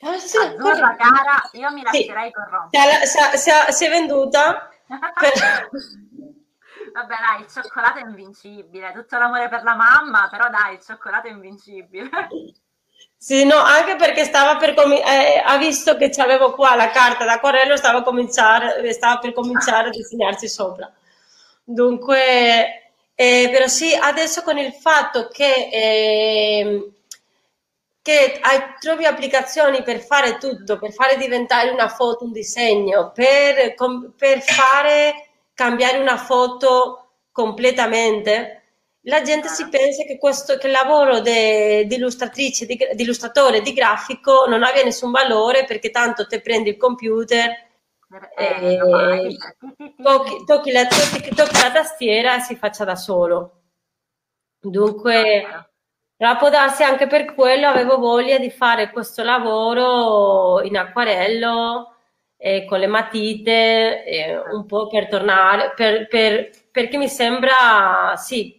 Ah, 0.00 0.18
sì, 0.18 0.36
Azzurra 0.36 0.96
cara, 0.96 1.48
io 1.52 1.70
mi 1.72 1.82
lascerei 1.82 2.26
sì. 2.26 2.32
corrompere. 2.32 3.72
Si 3.72 3.84
è 3.84 3.88
venduta 3.88 4.68
per... 4.88 5.70
Vabbè, 6.96 7.14
dai, 7.14 7.40
il 7.42 7.50
cioccolato 7.50 7.98
è 7.98 8.02
invincibile. 8.02 8.90
Tutto 8.94 9.18
l'amore 9.18 9.50
per 9.50 9.62
la 9.62 9.74
mamma, 9.74 10.28
però 10.30 10.48
dai, 10.48 10.74
il 10.76 10.80
cioccolato 10.80 11.26
è 11.28 11.30
invincibile. 11.30 12.08
Sì, 13.18 13.44
no, 13.44 13.56
anche 13.56 13.96
perché 13.96 14.24
stava 14.24 14.56
per 14.56 14.74
com- 14.74 14.92
eh, 14.92 15.42
ha 15.44 15.56
visto 15.56 15.96
che 15.96 16.10
avevo 16.18 16.52
qua 16.52 16.76
la 16.76 16.90
carta 16.90 17.24
d'acquarello, 17.24 17.76
stava, 17.76 18.04
stava 18.90 19.18
per 19.18 19.32
cominciare 19.32 19.88
a 19.88 19.90
disegnarsi 19.90 20.48
sopra. 20.48 20.90
Dunque, 21.64 22.92
eh, 23.14 23.48
però 23.50 23.66
sì, 23.66 23.92
adesso 23.94 24.42
con 24.42 24.58
il 24.58 24.72
fatto 24.72 25.28
che, 25.28 25.68
eh, 25.72 26.92
che 28.02 28.38
hai, 28.42 28.74
trovi 28.78 29.06
applicazioni 29.06 29.82
per 29.82 30.00
fare 30.00 30.36
tutto, 30.38 30.78
per 30.78 30.92
fare 30.92 31.16
diventare 31.16 31.70
una 31.70 31.88
foto 31.88 32.24
un 32.24 32.32
disegno, 32.32 33.12
per, 33.12 33.74
per 34.16 34.42
fare 34.42 35.25
cambiare 35.56 35.96
una 35.96 36.18
foto 36.18 37.22
completamente, 37.32 38.62
la 39.06 39.22
gente 39.22 39.48
si 39.48 39.66
pensa 39.68 40.04
che, 40.04 40.18
questo, 40.18 40.58
che 40.58 40.66
il 40.66 40.72
lavoro 40.72 41.20
di 41.20 41.86
illustratrice, 41.88 42.66
di, 42.66 42.76
di 42.92 43.02
illustratore, 43.02 43.62
di 43.62 43.72
grafico 43.72 44.44
non 44.46 44.62
abbia 44.62 44.84
nessun 44.84 45.10
valore 45.10 45.64
perché 45.64 45.90
tanto 45.90 46.26
te 46.26 46.40
prendi 46.40 46.70
il 46.70 46.76
computer, 46.76 47.50
eh, 48.36 48.74
eh, 48.74 49.36
tocchi, 50.02 50.44
tocchi, 50.44 50.72
la, 50.72 50.86
tocchi, 50.86 51.34
tocchi, 51.34 51.62
la, 51.62 51.72
tastiera 51.72 52.36
e 52.36 52.40
si 52.40 52.54
faccia 52.56 52.84
da 52.84 52.96
solo. 52.96 53.62
Dunque, 54.60 55.70
però 56.16 56.36
può 56.36 56.50
darsi 56.50 56.82
anche 56.82 57.06
per 57.06 57.32
quello 57.34 57.68
avevo 57.68 57.98
voglia 57.98 58.38
di 58.38 58.50
fare 58.50 58.90
questo 58.90 59.22
lavoro 59.22 60.62
in 60.62 60.76
acquarello 60.76 61.95
eh, 62.36 62.64
con 62.64 62.78
le 62.78 62.86
matite, 62.86 64.04
eh, 64.04 64.38
un 64.52 64.66
po' 64.66 64.88
per 64.88 65.08
tornare, 65.08 65.72
per, 65.74 66.06
per, 66.08 66.50
perché 66.70 66.96
mi 66.96 67.08
sembra, 67.08 68.14
sì, 68.16 68.56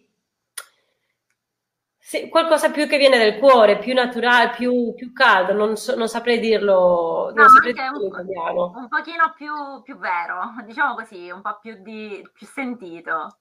sì, 2.08 2.30
qualcosa 2.30 2.72
più 2.72 2.88
che 2.88 2.98
viene 2.98 3.18
dal 3.18 3.38
cuore, 3.38 3.80
più 3.80 3.94
naturale, 3.94 4.52
più, 4.52 4.94
più 4.96 5.12
caldo, 5.12 5.52
non, 5.52 5.76
so, 5.76 5.94
non, 5.98 6.08
saprei 6.08 6.40
dirlo, 6.40 7.34
no, 7.36 7.42
non 7.42 7.50
saprei 7.50 7.74
dirlo 7.74 8.00
in 8.00 8.08
italiano. 8.08 8.74
Un 8.78 8.88
pochino 8.88 9.34
più, 9.36 9.52
più, 9.84 9.98
vero, 9.98 10.54
diciamo 10.66 10.96
così, 10.96 11.30
un 11.30 11.42
po' 11.42 11.60
più, 11.62 11.82
di, 11.82 12.26
più 12.34 12.48
sentito. 12.48 13.40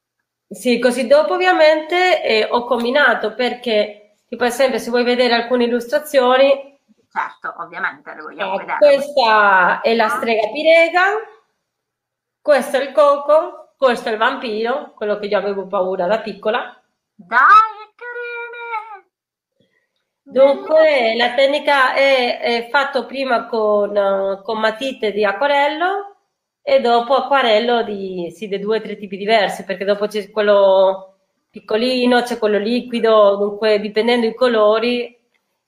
Sì, 0.49 0.81
così 0.81 1.07
dopo 1.07 1.35
ovviamente 1.35 2.25
eh, 2.25 2.49
ho 2.51 2.65
combinato 2.65 3.35
perché, 3.35 4.17
tipo 4.27 4.43
ad 4.43 4.51
esempio 4.51 4.81
se 4.81 4.91
vuoi 4.91 5.05
vedere 5.05 5.35
alcune 5.35 5.67
illustrazioni, 5.67 6.76
Certo, 7.17 7.63
ovviamente 7.63 8.13
le 8.13 8.21
vogliamo 8.21 8.57
eh, 8.57 8.59
vedere. 8.59 8.77
Questa 8.79 9.81
è 9.81 9.95
la 9.95 10.09
strega 10.09 10.49
pirega, 10.53 11.03
questo 12.43 12.77
è 12.77 12.83
il 12.83 12.93
coco, 12.93 13.73
questo 13.79 14.11
è 14.11 14.13
il 14.13 14.19
vampiro, 14.19 14.93
quello 14.95 15.19
che 15.19 15.25
io 15.25 15.39
avevo 15.39 15.67
paura 15.67 16.07
da 16.07 16.21
piccola. 16.21 16.79
Dai, 17.15 17.39
che 17.39 17.95
carine! 17.97 19.09
Dunque, 20.21 21.17
la 21.17 21.33
tecnica 21.33 21.95
è, 21.95 22.39
è 22.39 22.69
fatta 22.71 23.07
prima 23.07 23.47
con, 23.47 24.43
con, 24.45 24.59
matite 24.59 25.11
di 25.13 25.25
acquarello 25.25 26.17
e 26.61 26.83
dopo 26.83 27.15
acquarello 27.15 27.83
di, 27.83 28.31
sì, 28.31 28.47
di 28.47 28.59
due 28.59 28.77
o 28.77 28.83
tre 28.83 28.99
tipi 28.99 29.17
diversi, 29.17 29.65
perché 29.65 29.87
dopo 29.87 30.07
c'è 30.07 30.31
quello 30.31 31.21
piccolino, 31.49 32.21
c'è 32.21 32.39
quello 32.39 32.59
liquido, 32.59 33.37
dunque 33.37 33.81
dipendendo 33.81 34.27
i 34.27 34.35
colori 34.35 35.16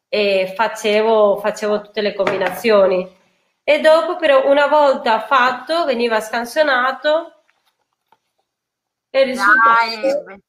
e 0.08 0.52
facevo, 0.56 1.36
facevo 1.36 1.82
tutte 1.82 2.00
le 2.00 2.14
combinazioni. 2.14 3.16
E 3.62 3.80
dopo 3.80 4.16
però 4.16 4.50
una 4.50 4.66
volta 4.66 5.20
fatto 5.20 5.84
veniva 5.84 6.20
scansionato 6.20 7.44
e 9.10 9.20
il 9.20 9.26
risultato 9.26 10.40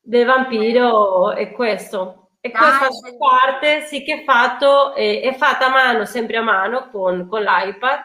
del 0.00 0.26
vampiro 0.26 1.32
è 1.32 1.52
questo. 1.52 2.30
E 2.40 2.50
Dai, 2.50 2.78
questa 2.78 3.16
parte 3.16 3.82
sì 3.82 4.02
che 4.02 4.22
è 4.22 4.24
fatto, 4.24 4.94
è, 4.94 5.20
è, 5.20 5.34
fatta 5.34 5.66
a 5.66 5.70
mano, 5.70 6.04
sempre 6.04 6.38
a 6.38 6.42
mano 6.42 6.88
con, 6.90 7.28
con 7.28 7.42
l'iPad, 7.42 8.04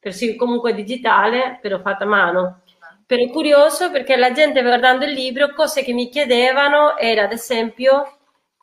per 0.00 0.12
sì, 0.12 0.34
comunque 0.34 0.74
digitale, 0.74 1.58
però 1.60 1.78
fatta 1.80 2.04
a 2.04 2.08
mano. 2.08 2.62
Però 3.06 3.24
curioso 3.30 3.92
perché 3.92 4.16
la 4.16 4.32
gente 4.32 4.62
guardando 4.62 5.04
il 5.04 5.12
libro, 5.12 5.52
cose 5.52 5.84
che 5.84 5.92
mi 5.92 6.08
chiedevano 6.08 6.96
era 6.96 7.24
ad 7.24 7.32
esempio 7.32 8.15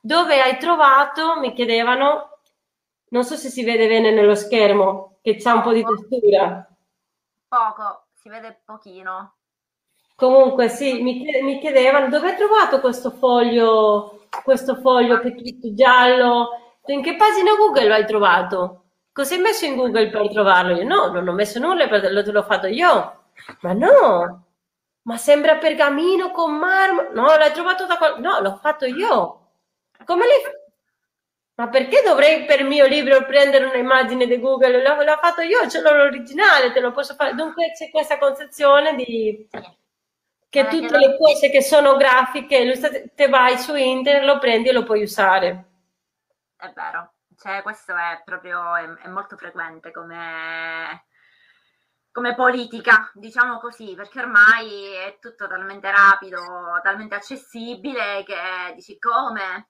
dove 0.06 0.42
hai 0.42 0.58
trovato, 0.58 1.40
mi 1.40 1.54
chiedevano, 1.54 2.40
non 3.10 3.24
so 3.24 3.38
se 3.38 3.48
si 3.48 3.64
vede 3.64 3.88
bene 3.88 4.12
nello 4.12 4.36
schermo, 4.36 5.20
che 5.22 5.38
c'è 5.38 5.52
un 5.52 5.62
po' 5.62 5.72
di 5.72 5.82
textura. 5.82 6.68
Poco, 7.48 8.08
si 8.12 8.28
vede 8.28 8.62
pochino. 8.66 9.36
Comunque 10.16 10.68
sì, 10.68 11.02
mi, 11.02 11.58
chiedevano 11.60 12.10
dove 12.10 12.32
hai 12.32 12.36
trovato 12.36 12.82
questo 12.82 13.12
foglio, 13.12 14.28
questo 14.44 14.76
foglio 14.76 15.20
che 15.20 15.30
è 15.30 15.36
tutto 15.36 15.74
giallo, 15.74 16.50
in 16.88 17.02
che 17.02 17.16
pagina 17.16 17.56
Google 17.56 17.88
l'hai 17.88 18.06
trovato? 18.06 18.82
Cosa 19.14 19.36
hai 19.36 19.42
messo 19.42 19.64
in 19.64 19.78
Google 19.78 20.10
per 20.10 20.30
trovarlo? 20.30 20.76
Io 20.76 20.86
no, 20.86 21.08
non 21.08 21.26
ho 21.26 21.34
messo 21.34 21.60
nulla, 21.60 21.86
l'ho, 21.86 22.24
l'ho 22.30 22.44
fatto 22.44 22.68
io. 22.68 23.24
Ma 23.62 23.72
no, 23.72 24.48
ma 25.04 25.18
sembra 25.18 25.56
pergamino 25.56 26.32
con 26.32 26.56
marmo. 26.58 27.10
No, 27.14 27.28
l'hai 27.38 27.54
trovato 27.54 27.86
da 27.86 27.98
qualcuno. 27.98 28.32
No, 28.32 28.42
l'ho 28.42 28.56
fatto 28.58 28.86
io. 28.86 29.43
Come 30.06 30.26
le... 30.26 30.62
Ma 31.56 31.70
perché 31.70 32.02
dovrei 32.02 32.46
per 32.46 32.64
mio 32.64 32.88
libro 32.88 33.26
prendere 33.26 33.66
un'immagine 33.66 34.26
di 34.26 34.40
Google? 34.40 34.82
L'ho, 34.82 35.04
l'ho 35.04 35.18
fatto 35.18 35.42
io, 35.42 35.70
ce 35.70 35.82
l'ho 35.82 35.96
l'originale, 35.96 36.72
te 36.72 36.80
lo 36.80 36.92
posso 36.92 37.14
fare. 37.14 37.36
Dunque 37.36 37.72
c'è 37.78 37.90
questa 37.92 38.18
concezione 38.18 38.96
di 38.96 39.48
che 40.54 40.68
tutte 40.68 40.98
le 41.00 41.18
cose 41.18 41.50
che 41.50 41.64
sono 41.64 41.96
grafiche, 41.96 43.12
te 43.16 43.28
vai 43.28 43.58
su 43.58 43.74
internet, 43.74 44.24
lo 44.24 44.38
prendi 44.38 44.70
e 44.70 44.72
lo 44.72 44.84
puoi 44.84 45.02
usare. 45.02 45.66
È 46.56 46.72
vero, 46.76 47.14
cioè 47.40 47.64
questo 47.64 47.96
è 47.96 48.22
proprio, 48.24 48.76
è, 48.76 48.88
è 49.02 49.08
molto 49.08 49.36
frequente 49.36 49.92
come, 49.92 51.06
come 52.12 52.36
politica, 52.36 53.10
diciamo 53.16 53.58
così, 53.58 53.96
perché 53.96 54.20
ormai 54.20 54.94
è 54.94 55.18
tutto 55.20 55.48
talmente 55.48 55.90
rapido, 55.90 56.40
talmente 56.84 57.16
accessibile 57.16 58.24
che 58.24 58.74
dici 58.76 59.00
come? 59.00 59.70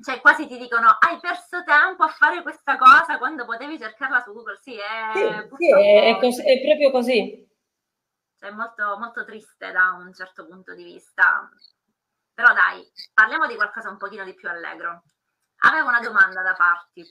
Cioè 0.00 0.20
quasi 0.20 0.46
ti 0.46 0.58
dicono 0.58 0.96
hai 0.98 1.18
perso 1.20 1.62
tempo 1.62 2.02
a 2.02 2.08
fare 2.08 2.42
questa 2.42 2.76
cosa 2.76 3.18
quando 3.18 3.44
potevi 3.44 3.78
cercarla 3.78 4.20
su 4.20 4.32
Google. 4.32 4.58
Sì, 4.60 4.76
è, 4.76 5.12
sì, 5.14 5.56
sì, 5.56 5.70
è, 5.70 6.18
cos- 6.18 6.42
è, 6.42 6.60
proprio 6.60 6.90
così. 6.90 7.48
Cioè, 8.38 8.50
molto, 8.50 8.98
molto 8.98 9.24
triste 9.24 9.70
da 9.70 9.92
un 9.92 10.12
certo 10.12 10.46
punto 10.46 10.74
di 10.74 10.84
vista. 10.84 11.48
Però 12.34 12.52
dai, 12.52 12.84
parliamo 13.12 13.46
di 13.46 13.54
qualcosa 13.54 13.88
un 13.90 13.96
pochino 13.96 14.24
di 14.24 14.34
più 14.34 14.48
allegro. 14.48 15.04
Avevo 15.58 15.88
una 15.88 16.00
domanda 16.00 16.42
da 16.42 16.54
farti 16.54 17.08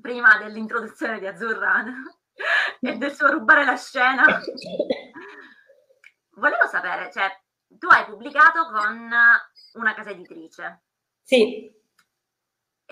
prima 0.00 0.36
dell'introduzione 0.38 1.18
di 1.18 1.26
Azzurra 1.26 1.84
e 2.80 2.96
del 2.96 3.14
suo 3.14 3.30
rubare 3.30 3.64
la 3.64 3.76
scena. 3.76 4.24
Volevo 6.34 6.66
sapere, 6.66 7.10
cioè, 7.12 7.30
tu 7.66 7.86
hai 7.88 8.04
pubblicato 8.06 8.66
con 8.70 9.10
una 9.74 9.94
casa 9.94 10.10
editrice. 10.10 10.82
Sì. 11.22 11.78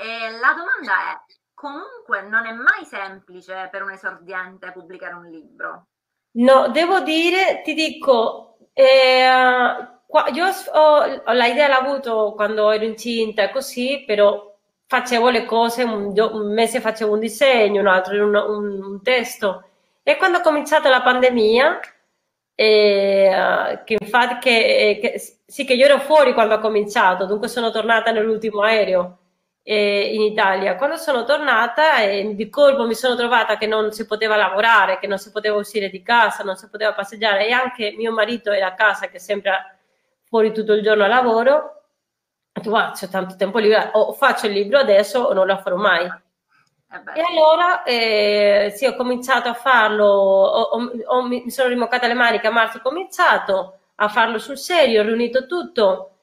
E 0.01 0.31
la 0.31 0.55
domanda 0.55 1.11
è, 1.11 1.35
comunque 1.53 2.23
non 2.23 2.47
è 2.47 2.53
mai 2.53 2.85
semplice 2.85 3.67
per 3.69 3.83
un 3.83 3.91
esordiente 3.91 4.71
pubblicare 4.71 5.15
un 5.15 5.25
libro? 5.25 5.87
No, 6.37 6.69
devo 6.69 7.01
dire, 7.01 7.63
ti 7.65 7.75
dico, 7.75 8.59
eh, 8.75 9.25
io 9.25 10.47
ho, 10.73 11.05
l'idea 11.33 11.67
l'ho 11.67 11.75
avuto 11.75 12.33
quando 12.37 12.71
ero 12.71 12.85
incinta 12.85 13.51
così, 13.51 14.05
però 14.07 14.57
facevo 14.87 15.31
le 15.31 15.45
cose, 15.45 15.83
un, 15.83 16.13
un 16.17 16.55
mese 16.55 16.81
facevo 16.81 17.15
un 17.15 17.19
disegno, 17.19 17.81
un 17.81 17.89
altro 17.89 18.25
un, 18.25 18.37
un, 18.37 18.81
un 18.81 19.03
testo. 19.03 19.65
E 20.05 20.17
quando 20.17 20.39
è 20.39 20.43
cominciata 20.43 20.89
la 20.89 21.03
pandemia, 21.03 21.81
eh, 22.55 23.83
che 23.85 23.97
infatti 23.99 24.39
che, 24.39 24.99
che, 25.03 25.39
sì 25.45 25.65
che 25.65 25.75
io 25.75 25.87
ero 25.87 25.99
fuori 25.99 26.35
quando 26.35 26.55
ho 26.55 26.61
cominciato, 26.61 27.27
dunque 27.27 27.49
sono 27.49 27.73
tornata 27.73 28.13
nell'ultimo 28.13 28.63
aereo 28.63 29.19
eh, 29.71 30.15
in 30.15 30.23
Italia. 30.23 30.77
Quando 30.77 30.97
sono 30.97 31.25
tornata 31.25 31.99
eh, 31.99 32.35
di 32.35 32.49
colpo 32.49 32.87
mi 32.87 32.95
sono 32.95 33.15
trovata 33.15 33.59
che 33.59 33.67
non 33.67 33.93
si 33.93 34.07
poteva 34.07 34.35
lavorare, 34.35 34.99
che 34.99 35.07
non 35.07 35.19
si 35.19 35.31
poteva 35.31 35.59
uscire 35.59 35.91
di 35.91 36.03
casa, 36.03 36.43
non 36.43 36.57
si 36.57 36.71
poteva 36.71 36.95
passeggiare 36.95 37.47
e 37.47 37.53
anche 37.53 37.93
mio 37.95 38.11
marito 38.11 38.51
era 38.51 38.69
a 38.69 38.75
casa 38.75 39.09
che 39.09 39.19
è 39.19 39.21
sempre 39.21 39.77
fuori 40.25 40.55
tutto 40.55 40.73
il 40.73 40.83
giorno 40.83 41.05
a 41.05 41.09
lavoro. 41.09 41.53
Ho 41.55 42.61
detto, 42.61 42.75
ah, 42.75 42.93
c'è 42.93 43.09
tanto 43.09 43.37
tempo 43.37 43.59
libero, 43.59 43.91
o 43.93 44.15
faccio 44.15 44.47
il 44.47 44.53
libro 44.55 44.79
adesso 44.79 45.21
o 45.21 45.35
non 45.35 45.47
lo 45.47 45.59
farò 45.59 45.77
mai. 45.77 46.07
E 47.15 47.21
allora 47.21 47.83
eh, 47.83 48.73
sì, 48.75 48.87
ho 48.87 48.97
cominciato 48.97 49.51
a 49.51 49.55
farlo, 49.55 50.07
ho, 50.07 50.61
ho, 50.63 50.91
ho, 51.05 51.23
mi 51.27 51.51
sono 51.51 51.69
rimoccata 51.69 52.07
le 52.07 52.15
maniche 52.15 52.47
a 52.47 52.51
marzo, 52.51 52.79
ho 52.79 52.81
cominciato 52.81 53.81
a 53.97 54.09
farlo 54.09 54.39
sul 54.39 54.57
serio, 54.57 55.03
ho 55.03 55.05
riunito 55.05 55.47
tutto 55.47 56.18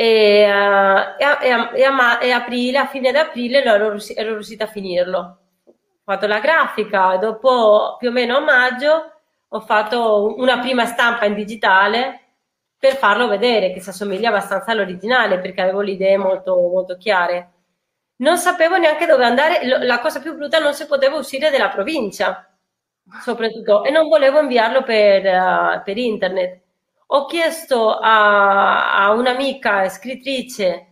e, 0.00 0.50
uh, 0.50 1.14
e, 1.18 1.24
a, 1.24 1.42
e, 1.74 1.84
a, 1.84 2.18
e 2.22 2.30
aprile, 2.30 2.78
a 2.78 2.86
fine 2.86 3.12
di 3.12 3.18
aprile 3.18 3.62
ero, 3.62 3.98
ero 4.14 4.32
riuscita 4.32 4.64
a 4.64 4.66
finirlo. 4.66 5.18
Ho 5.66 5.74
fatto 6.02 6.26
la 6.26 6.40
grafica, 6.40 7.18
dopo 7.18 7.96
più 7.98 8.08
o 8.08 8.12
meno 8.12 8.38
a 8.38 8.40
maggio 8.40 9.12
ho 9.46 9.60
fatto 9.60 10.36
una 10.38 10.58
prima 10.58 10.86
stampa 10.86 11.26
in 11.26 11.34
digitale 11.34 12.20
per 12.78 12.96
farlo 12.96 13.28
vedere, 13.28 13.74
che 13.74 13.80
si 13.80 13.90
assomiglia 13.90 14.30
abbastanza 14.30 14.70
all'originale, 14.72 15.38
perché 15.38 15.60
avevo 15.60 15.82
le 15.82 15.90
idee 15.90 16.16
molto, 16.16 16.56
molto 16.56 16.96
chiare. 16.96 17.50
Non 18.16 18.38
sapevo 18.38 18.78
neanche 18.78 19.04
dove 19.04 19.24
andare, 19.26 19.66
la 19.84 19.98
cosa 20.00 20.20
più 20.20 20.34
brutta, 20.34 20.58
non 20.60 20.72
si 20.72 20.86
poteva 20.86 21.16
uscire 21.16 21.50
dalla 21.50 21.68
provincia, 21.68 22.48
soprattutto, 23.20 23.84
e 23.84 23.90
non 23.90 24.08
volevo 24.08 24.40
inviarlo 24.40 24.82
per, 24.82 25.24
uh, 25.26 25.82
per 25.84 25.98
internet. 25.98 26.59
Ho 27.12 27.26
chiesto 27.26 27.98
a, 27.98 29.04
a 29.04 29.10
un'amica 29.12 29.88
scrittrice, 29.88 30.86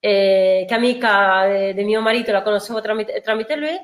eh, 0.00 0.64
che 0.66 0.74
amica 0.74 1.46
eh, 1.46 1.74
del 1.74 1.84
mio 1.84 2.00
marito, 2.00 2.32
la 2.32 2.40
conoscevo 2.40 2.80
tramite, 2.80 3.20
tramite 3.20 3.56
lui, 3.56 3.78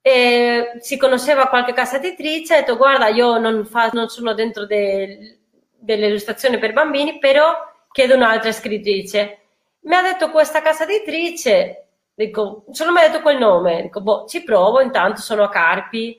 e 0.00 0.72
si 0.80 0.96
conosceva 0.96 1.46
qualche 1.46 1.72
casa 1.72 1.96
editrice, 1.98 2.54
ha 2.54 2.58
detto 2.58 2.76
guarda 2.76 3.06
io 3.08 3.38
non, 3.38 3.64
fa, 3.66 3.90
non 3.92 4.08
sono 4.08 4.34
dentro 4.34 4.66
de, 4.66 5.38
delle 5.78 6.08
illustrazioni 6.08 6.58
per 6.58 6.72
bambini, 6.72 7.18
però 7.20 7.54
chiedo 7.92 8.16
un'altra 8.16 8.50
scrittrice. 8.50 9.38
Mi 9.82 9.94
ha 9.94 10.02
detto 10.02 10.30
questa 10.30 10.60
casa 10.60 10.84
editrice, 10.84 11.88
dico, 12.14 12.64
solo 12.72 12.90
mi 12.90 12.98
ha 12.98 13.08
detto 13.08 13.22
quel 13.22 13.38
nome, 13.38 13.82
dico, 13.82 14.00
boh, 14.00 14.26
ci 14.26 14.42
provo, 14.42 14.80
intanto 14.80 15.20
sono 15.20 15.44
a 15.44 15.48
Carpi, 15.50 16.18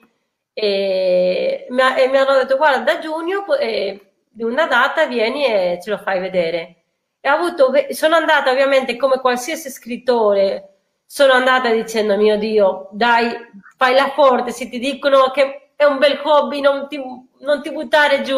e 0.53 1.67
mi, 1.69 1.81
ha, 1.81 1.99
e 1.99 2.07
mi 2.07 2.17
hanno 2.17 2.35
detto 2.35 2.55
guarda 2.57 2.93
da 2.93 2.99
giugno 2.99 3.45
eh, 3.57 4.06
di 4.37 4.43
una 4.43 4.67
data 4.67 5.07
vieni 5.07 5.45
e 5.45 5.79
ce 5.81 5.89
lo 5.89 5.97
fai 5.97 6.19
vedere. 6.19 6.83
E 7.19 7.27
avuto, 7.27 7.71
sono 7.89 8.15
andata 8.17 8.51
ovviamente 8.51 8.95
come 8.95 9.19
qualsiasi 9.19 9.71
scrittore, 9.71 10.75
sono 11.07 11.33
andata 11.33 11.71
dicendo 11.71 12.15
mio 12.17 12.37
Dio, 12.37 12.87
dai, 12.91 13.35
fai 13.75 13.95
la 13.95 14.09
forte, 14.09 14.51
se 14.51 14.69
ti 14.69 14.77
dicono 14.77 15.31
che 15.31 15.71
è 15.75 15.85
un 15.85 15.97
bel 15.97 16.21
hobby, 16.23 16.61
non 16.61 16.87
ti, 16.87 17.01
non 17.39 17.63
ti 17.63 17.71
buttare 17.71 18.21
giù, 18.21 18.37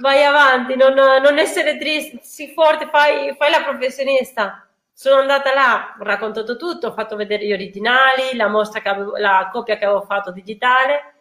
vai 0.00 0.22
avanti, 0.22 0.76
non, 0.76 0.92
non 0.92 1.38
essere 1.38 1.78
triste, 1.78 2.18
sii 2.20 2.52
forte, 2.52 2.86
fai, 2.92 3.34
fai, 3.38 3.50
la 3.50 3.62
professionista. 3.62 4.68
Sono 4.92 5.20
andata 5.20 5.54
là, 5.54 5.96
ho 5.98 6.04
raccontato 6.04 6.56
tutto, 6.56 6.88
ho 6.88 6.92
fatto 6.92 7.16
vedere 7.16 7.46
gli 7.46 7.52
originali, 7.54 8.34
la 8.36 8.48
mostra 8.48 8.80
che 8.82 8.88
avevo, 8.90 9.16
la 9.16 9.48
copia 9.50 9.78
che 9.78 9.86
avevo 9.86 10.02
fatto 10.02 10.30
digitale. 10.30 11.14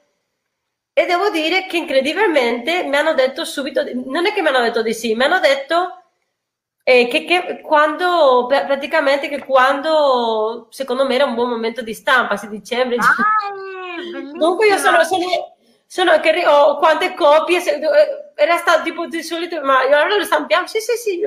E 0.98 1.06
devo 1.06 1.30
dire 1.30 1.66
che 1.66 1.76
incredibilmente 1.76 2.84
mi 2.84 2.96
hanno 2.96 3.14
detto 3.14 3.44
subito, 3.44 3.84
non 4.06 4.26
è 4.26 4.34
che 4.34 4.42
mi 4.42 4.48
hanno 4.48 4.62
detto 4.62 4.82
di 4.82 4.94
sì, 4.94 5.14
mi 5.14 5.26
hanno 5.26 5.42
detto 5.42 6.04
eh, 6.84 7.08
che, 7.10 7.26
che, 7.26 7.60
quando 7.60 8.46
praticamente 8.48 9.28
che 9.28 9.44
quando 9.44 10.68
secondo 10.70 11.06
me 11.06 11.16
era 11.16 11.26
un 11.26 11.34
buon 11.34 11.50
momento 11.50 11.82
di 11.82 11.94
stampa, 11.94 12.38
se 12.38 12.48
dicembre. 12.48 12.96
Dai, 12.96 14.32
Comunque 14.32 14.68
io 14.72 14.78
sono, 14.78 15.04
sono, 15.04 15.26
sono 15.86 16.18
che 16.22 16.48
ho 16.48 16.78
quante 16.78 17.14
copie, 17.14 17.58
eh, 17.58 18.32
era 18.36 18.56
stato 18.56 18.84
tipo 18.84 19.06
di 19.08 19.22
solito, 19.22 19.60
ma 19.64 19.80
allora 19.80 20.16
lo 20.16 20.24
stampiamo? 20.24 20.66
Sì, 20.66 20.80
sì, 20.80 20.96
sì. 20.96 21.20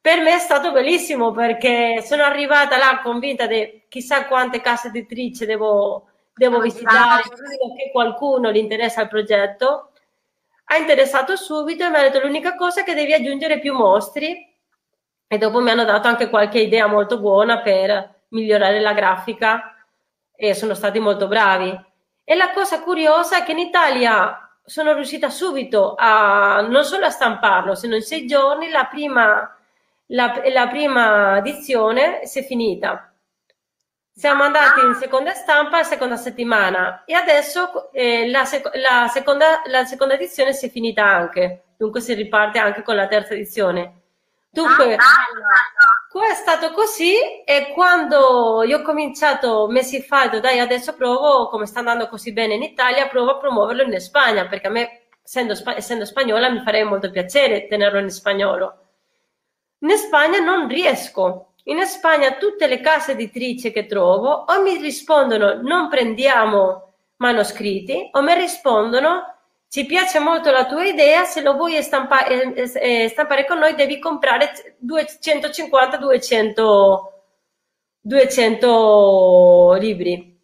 Per 0.00 0.20
me 0.20 0.34
è 0.34 0.38
stato 0.38 0.70
bellissimo 0.70 1.32
perché 1.32 2.02
sono 2.04 2.24
arrivata 2.24 2.76
là 2.76 3.00
convinta 3.02 3.46
di 3.46 3.84
chissà 3.88 4.26
quante 4.26 4.60
case 4.60 4.88
editrici 4.88 5.46
devo, 5.46 6.08
devo 6.36 6.60
visitare, 6.60 7.22
che 7.22 7.90
qualcuno 7.90 8.52
gli 8.52 8.58
interessa 8.58 9.02
il 9.02 9.08
progetto. 9.08 9.92
Ha 10.66 10.76
interessato 10.76 11.36
subito 11.36 11.84
e 11.84 11.88
mi 11.88 11.96
ha 11.96 12.02
detto 12.02 12.20
l'unica 12.20 12.54
cosa 12.56 12.80
è 12.80 12.84
che 12.84 12.94
devi 12.94 13.14
aggiungere 13.14 13.58
più 13.58 13.72
mostri 13.72 14.54
e 15.28 15.38
dopo 15.38 15.60
mi 15.60 15.70
hanno 15.70 15.84
dato 15.84 16.08
anche 16.08 16.28
qualche 16.28 16.60
idea 16.60 16.86
molto 16.86 17.18
buona 17.18 17.60
per 17.60 18.24
migliorare 18.28 18.80
la 18.80 18.92
grafica 18.92 19.76
e 20.34 20.54
sono 20.54 20.74
stati 20.74 20.98
molto 20.98 21.26
bravi. 21.26 21.84
E 22.24 22.34
la 22.34 22.52
cosa 22.52 22.82
curiosa 22.82 23.38
è 23.38 23.42
che 23.44 23.52
in 23.52 23.58
Italia 23.58 24.50
sono 24.64 24.92
riuscita 24.92 25.30
subito 25.30 25.94
a 25.96 26.66
non 26.68 26.84
solo 26.84 27.06
a 27.06 27.10
stamparlo, 27.10 27.74
se 27.74 27.86
non 27.86 27.98
in 27.98 28.02
sei 28.02 28.26
giorni 28.26 28.68
la 28.68 28.86
prima, 28.86 29.56
la, 30.06 30.42
la 30.52 30.66
prima 30.66 31.38
edizione 31.38 32.26
si 32.26 32.40
è 32.40 32.44
finita. 32.44 33.12
Siamo 34.18 34.44
andati 34.44 34.80
in 34.80 34.94
seconda 34.94 35.34
stampa 35.34 35.76
la 35.76 35.82
seconda 35.82 36.16
settimana 36.16 37.04
e 37.04 37.12
adesso 37.12 37.92
eh, 37.92 38.26
la, 38.30 38.46
sec- 38.46 38.74
la, 38.76 39.08
seconda, 39.08 39.60
la 39.66 39.84
seconda 39.84 40.14
edizione 40.14 40.54
si 40.54 40.68
è 40.68 40.70
finita 40.70 41.04
anche, 41.04 41.64
dunque 41.76 42.00
si 42.00 42.14
riparte 42.14 42.58
anche 42.58 42.82
con 42.82 42.96
la 42.96 43.08
terza 43.08 43.34
edizione. 43.34 44.04
Dunque, 44.48 44.96
qua 46.08 46.30
è 46.30 46.32
stato 46.34 46.72
così 46.72 47.44
e 47.44 47.72
quando 47.74 48.62
io 48.62 48.78
ho 48.78 48.82
cominciato 48.82 49.66
mesi 49.68 50.00
fa, 50.00 50.20
ho 50.20 50.28
detto 50.28 50.40
dai 50.40 50.60
adesso 50.60 50.94
provo, 50.94 51.50
come 51.50 51.66
sta 51.66 51.80
andando 51.80 52.08
così 52.08 52.32
bene 52.32 52.54
in 52.54 52.62
Italia, 52.62 53.08
provo 53.08 53.32
a 53.32 53.36
promuoverlo 53.36 53.82
in 53.82 54.00
Spagna, 54.00 54.46
perché 54.46 54.68
a 54.68 54.70
me, 54.70 55.08
essendo, 55.22 55.52
essendo 55.76 56.06
spagnola, 56.06 56.48
mi 56.48 56.62
farebbe 56.62 56.88
molto 56.88 57.10
piacere 57.10 57.66
tenerlo 57.66 57.98
in 57.98 58.08
spagnolo. 58.08 58.78
In 59.80 59.90
Spagna 59.98 60.38
non 60.38 60.68
riesco. 60.68 61.50
In 61.68 61.84
Spagna 61.84 62.36
tutte 62.36 62.68
le 62.68 62.80
case 62.80 63.12
editrici 63.12 63.72
che 63.72 63.86
trovo 63.86 64.44
o 64.46 64.62
mi 64.62 64.76
rispondono 64.76 65.60
non 65.62 65.88
prendiamo 65.88 66.92
manoscritti 67.16 68.10
o 68.12 68.22
mi 68.22 68.34
rispondono 68.34 69.34
ci 69.68 69.84
piace 69.84 70.20
molto 70.20 70.52
la 70.52 70.66
tua 70.66 70.86
idea, 70.86 71.24
se 71.24 71.42
lo 71.42 71.54
vuoi 71.54 71.82
stampa- 71.82 72.24
eh, 72.26 72.52
eh, 72.54 73.08
stampare 73.08 73.44
con 73.44 73.58
noi 73.58 73.74
devi 73.74 73.98
comprare 73.98 74.76
250-200 74.78 77.12
200 78.00 79.76
libri 79.80 80.38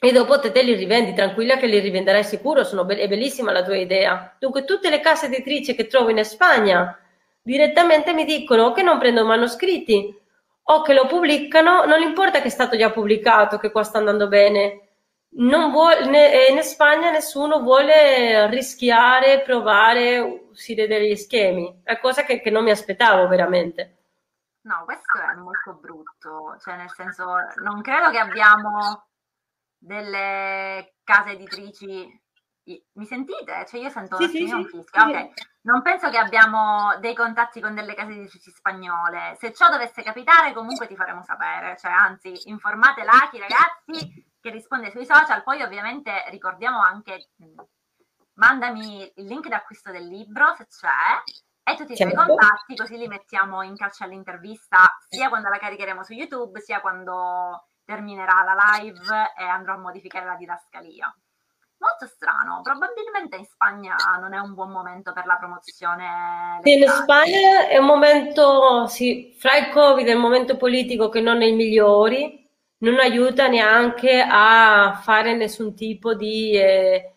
e 0.00 0.12
dopo 0.12 0.40
te, 0.40 0.50
te 0.50 0.62
li 0.62 0.74
rivendi, 0.74 1.14
tranquilla 1.14 1.56
che 1.56 1.66
li 1.66 1.78
rivenderai 1.78 2.24
sicuro, 2.24 2.64
sono 2.64 2.84
be- 2.84 2.96
è 2.96 3.08
bellissima 3.08 3.52
la 3.52 3.62
tua 3.62 3.76
idea. 3.76 4.34
Dunque 4.38 4.64
tutte 4.64 4.90
le 4.90 5.00
case 5.00 5.26
editrici 5.26 5.74
che 5.74 5.86
trovo 5.86 6.10
in 6.10 6.22
Spagna 6.24 6.98
direttamente 7.44 8.14
mi 8.14 8.24
dicono 8.24 8.72
che 8.72 8.82
non 8.82 8.98
prendono 8.98 9.28
manoscritti 9.28 10.18
o 10.66 10.80
che 10.80 10.94
lo 10.94 11.06
pubblicano, 11.06 11.84
non 11.84 12.00
importa 12.00 12.40
che 12.40 12.46
è 12.46 12.50
stato 12.50 12.76
già 12.76 12.90
pubblicato, 12.90 13.58
che 13.58 13.70
qua 13.70 13.82
sta 13.82 13.98
andando 13.98 14.28
bene, 14.28 14.80
non 15.36 15.70
vuole, 15.70 16.48
in 16.48 16.62
Spagna 16.62 17.10
nessuno 17.10 17.60
vuole 17.60 18.48
rischiare, 18.48 19.42
provare, 19.42 20.18
uscire 20.18 20.86
degli 20.86 21.14
schemi. 21.16 21.80
È 21.82 21.98
cosa 21.98 22.24
che, 22.24 22.40
che, 22.40 22.50
non 22.50 22.64
mi 22.64 22.70
aspettavo 22.70 23.28
veramente. 23.28 23.98
No, 24.62 24.84
questo 24.84 25.20
è 25.20 25.34
molto 25.34 25.74
brutto, 25.74 26.56
cioè 26.62 26.76
nel 26.76 26.90
senso 26.90 27.26
non 27.62 27.82
credo 27.82 28.10
che 28.10 28.18
abbiamo 28.18 29.06
delle 29.76 30.94
case 31.04 31.32
editrici. 31.32 32.22
Mi 32.92 33.04
sentite? 33.04 33.66
Cioè 33.68 33.80
io 33.80 33.90
sento 33.90 34.16
sì, 34.16 34.28
sì, 34.28 34.46
sì, 34.46 34.66
sì. 34.70 34.82
Non 35.64 35.80
penso 35.80 36.10
che 36.10 36.18
abbiamo 36.18 36.98
dei 36.98 37.14
contatti 37.14 37.58
con 37.60 37.74
delle 37.74 37.94
case 37.94 38.12
editrici 38.12 38.50
spagnole. 38.50 39.34
Se 39.38 39.52
ciò 39.54 39.70
dovesse 39.70 40.02
capitare, 40.02 40.52
comunque 40.52 40.86
ti 40.86 40.94
faremo 40.94 41.22
sapere. 41.22 41.76
Cioè, 41.78 41.90
anzi, 41.90 42.48
informate 42.50 43.02
Lachi, 43.02 43.38
ragazzi, 43.38 44.26
che 44.40 44.50
risponde 44.50 44.90
sui 44.90 45.06
social. 45.06 45.42
Poi 45.42 45.62
ovviamente 45.62 46.24
ricordiamo 46.28 46.80
anche, 46.80 47.30
mandami 48.34 49.10
il 49.14 49.24
link 49.24 49.48
d'acquisto 49.48 49.90
del 49.90 50.06
libro 50.06 50.54
se 50.54 50.66
c'è 50.66 51.22
e 51.62 51.76
tutti 51.76 51.94
i 51.94 51.96
tuoi 51.96 52.12
contatti, 52.12 52.76
così 52.76 52.98
li 52.98 53.08
mettiamo 53.08 53.62
in 53.62 53.74
calcio 53.74 54.04
all'intervista 54.04 54.98
sia 55.08 55.30
quando 55.30 55.48
la 55.48 55.56
caricheremo 55.56 56.04
su 56.04 56.12
YouTube, 56.12 56.60
sia 56.60 56.82
quando 56.82 57.68
terminerà 57.84 58.42
la 58.42 58.76
live 58.76 59.32
e 59.34 59.44
andrò 59.44 59.72
a 59.72 59.78
modificare 59.78 60.26
la 60.26 60.36
didascalia. 60.36 61.10
Molto 61.78 62.06
strano, 62.06 62.60
probabilmente 62.62 63.36
in 63.36 63.44
Spagna 63.44 63.94
non 64.20 64.32
è 64.32 64.38
un 64.38 64.54
buon 64.54 64.70
momento 64.70 65.12
per 65.12 65.26
la 65.26 65.36
promozione. 65.36 66.60
In 66.62 66.86
Spagna 66.88 67.68
è 67.68 67.76
un 67.76 67.84
momento, 67.84 68.86
sì, 68.86 69.34
fra 69.38 69.56
il 69.56 69.68
Covid 69.68 70.06
e 70.06 70.12
il 70.12 70.18
momento 70.18 70.56
politico 70.56 71.08
che 71.08 71.20
non 71.20 71.42
è 71.42 71.46
il 71.46 71.54
migliore, 71.54 72.44
non 72.78 72.98
aiuta 72.98 73.48
neanche 73.48 74.24
a 74.26 74.98
fare 75.02 75.34
nessun 75.34 75.74
tipo 75.74 76.14
di, 76.14 76.52
eh, 76.56 77.12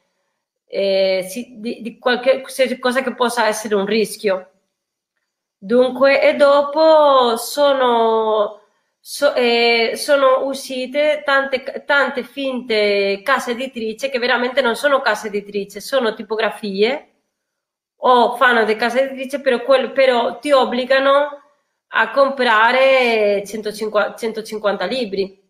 eh, 0.65 1.27
di, 1.55 1.81
di 1.81 1.97
qualche 1.99 2.43
cosa 2.79 3.01
che 3.01 3.15
possa 3.15 3.45
essere 3.47 3.75
un 3.75 3.85
rischio. 3.85 4.51
Dunque, 5.59 6.21
e 6.21 6.35
dopo 6.35 7.35
sono, 7.37 8.61
so, 9.09 9.33
eh, 9.35 9.93
sono 9.95 10.43
uscite 10.45 11.21
tante, 11.23 11.83
tante 11.85 12.23
finte 12.23 13.21
case 13.23 13.51
editrici 13.51 14.09
che 14.09 14.19
veramente 14.19 14.61
non 14.61 14.75
sono 14.75 14.99
case 15.01 15.27
editrici, 15.27 15.79
sono 15.79 16.13
tipografie 16.13 17.13
o 17.99 18.35
fanno 18.35 18.65
delle 18.65 18.77
case 18.77 19.03
editrici, 19.03 19.39
però, 19.41 19.63
quello, 19.63 19.91
però 19.93 20.39
ti 20.39 20.51
obbligano 20.51 21.41
a 21.89 22.11
comprare 22.11 23.43
150, 23.45 24.15
150 24.15 24.85
libri 24.85 25.41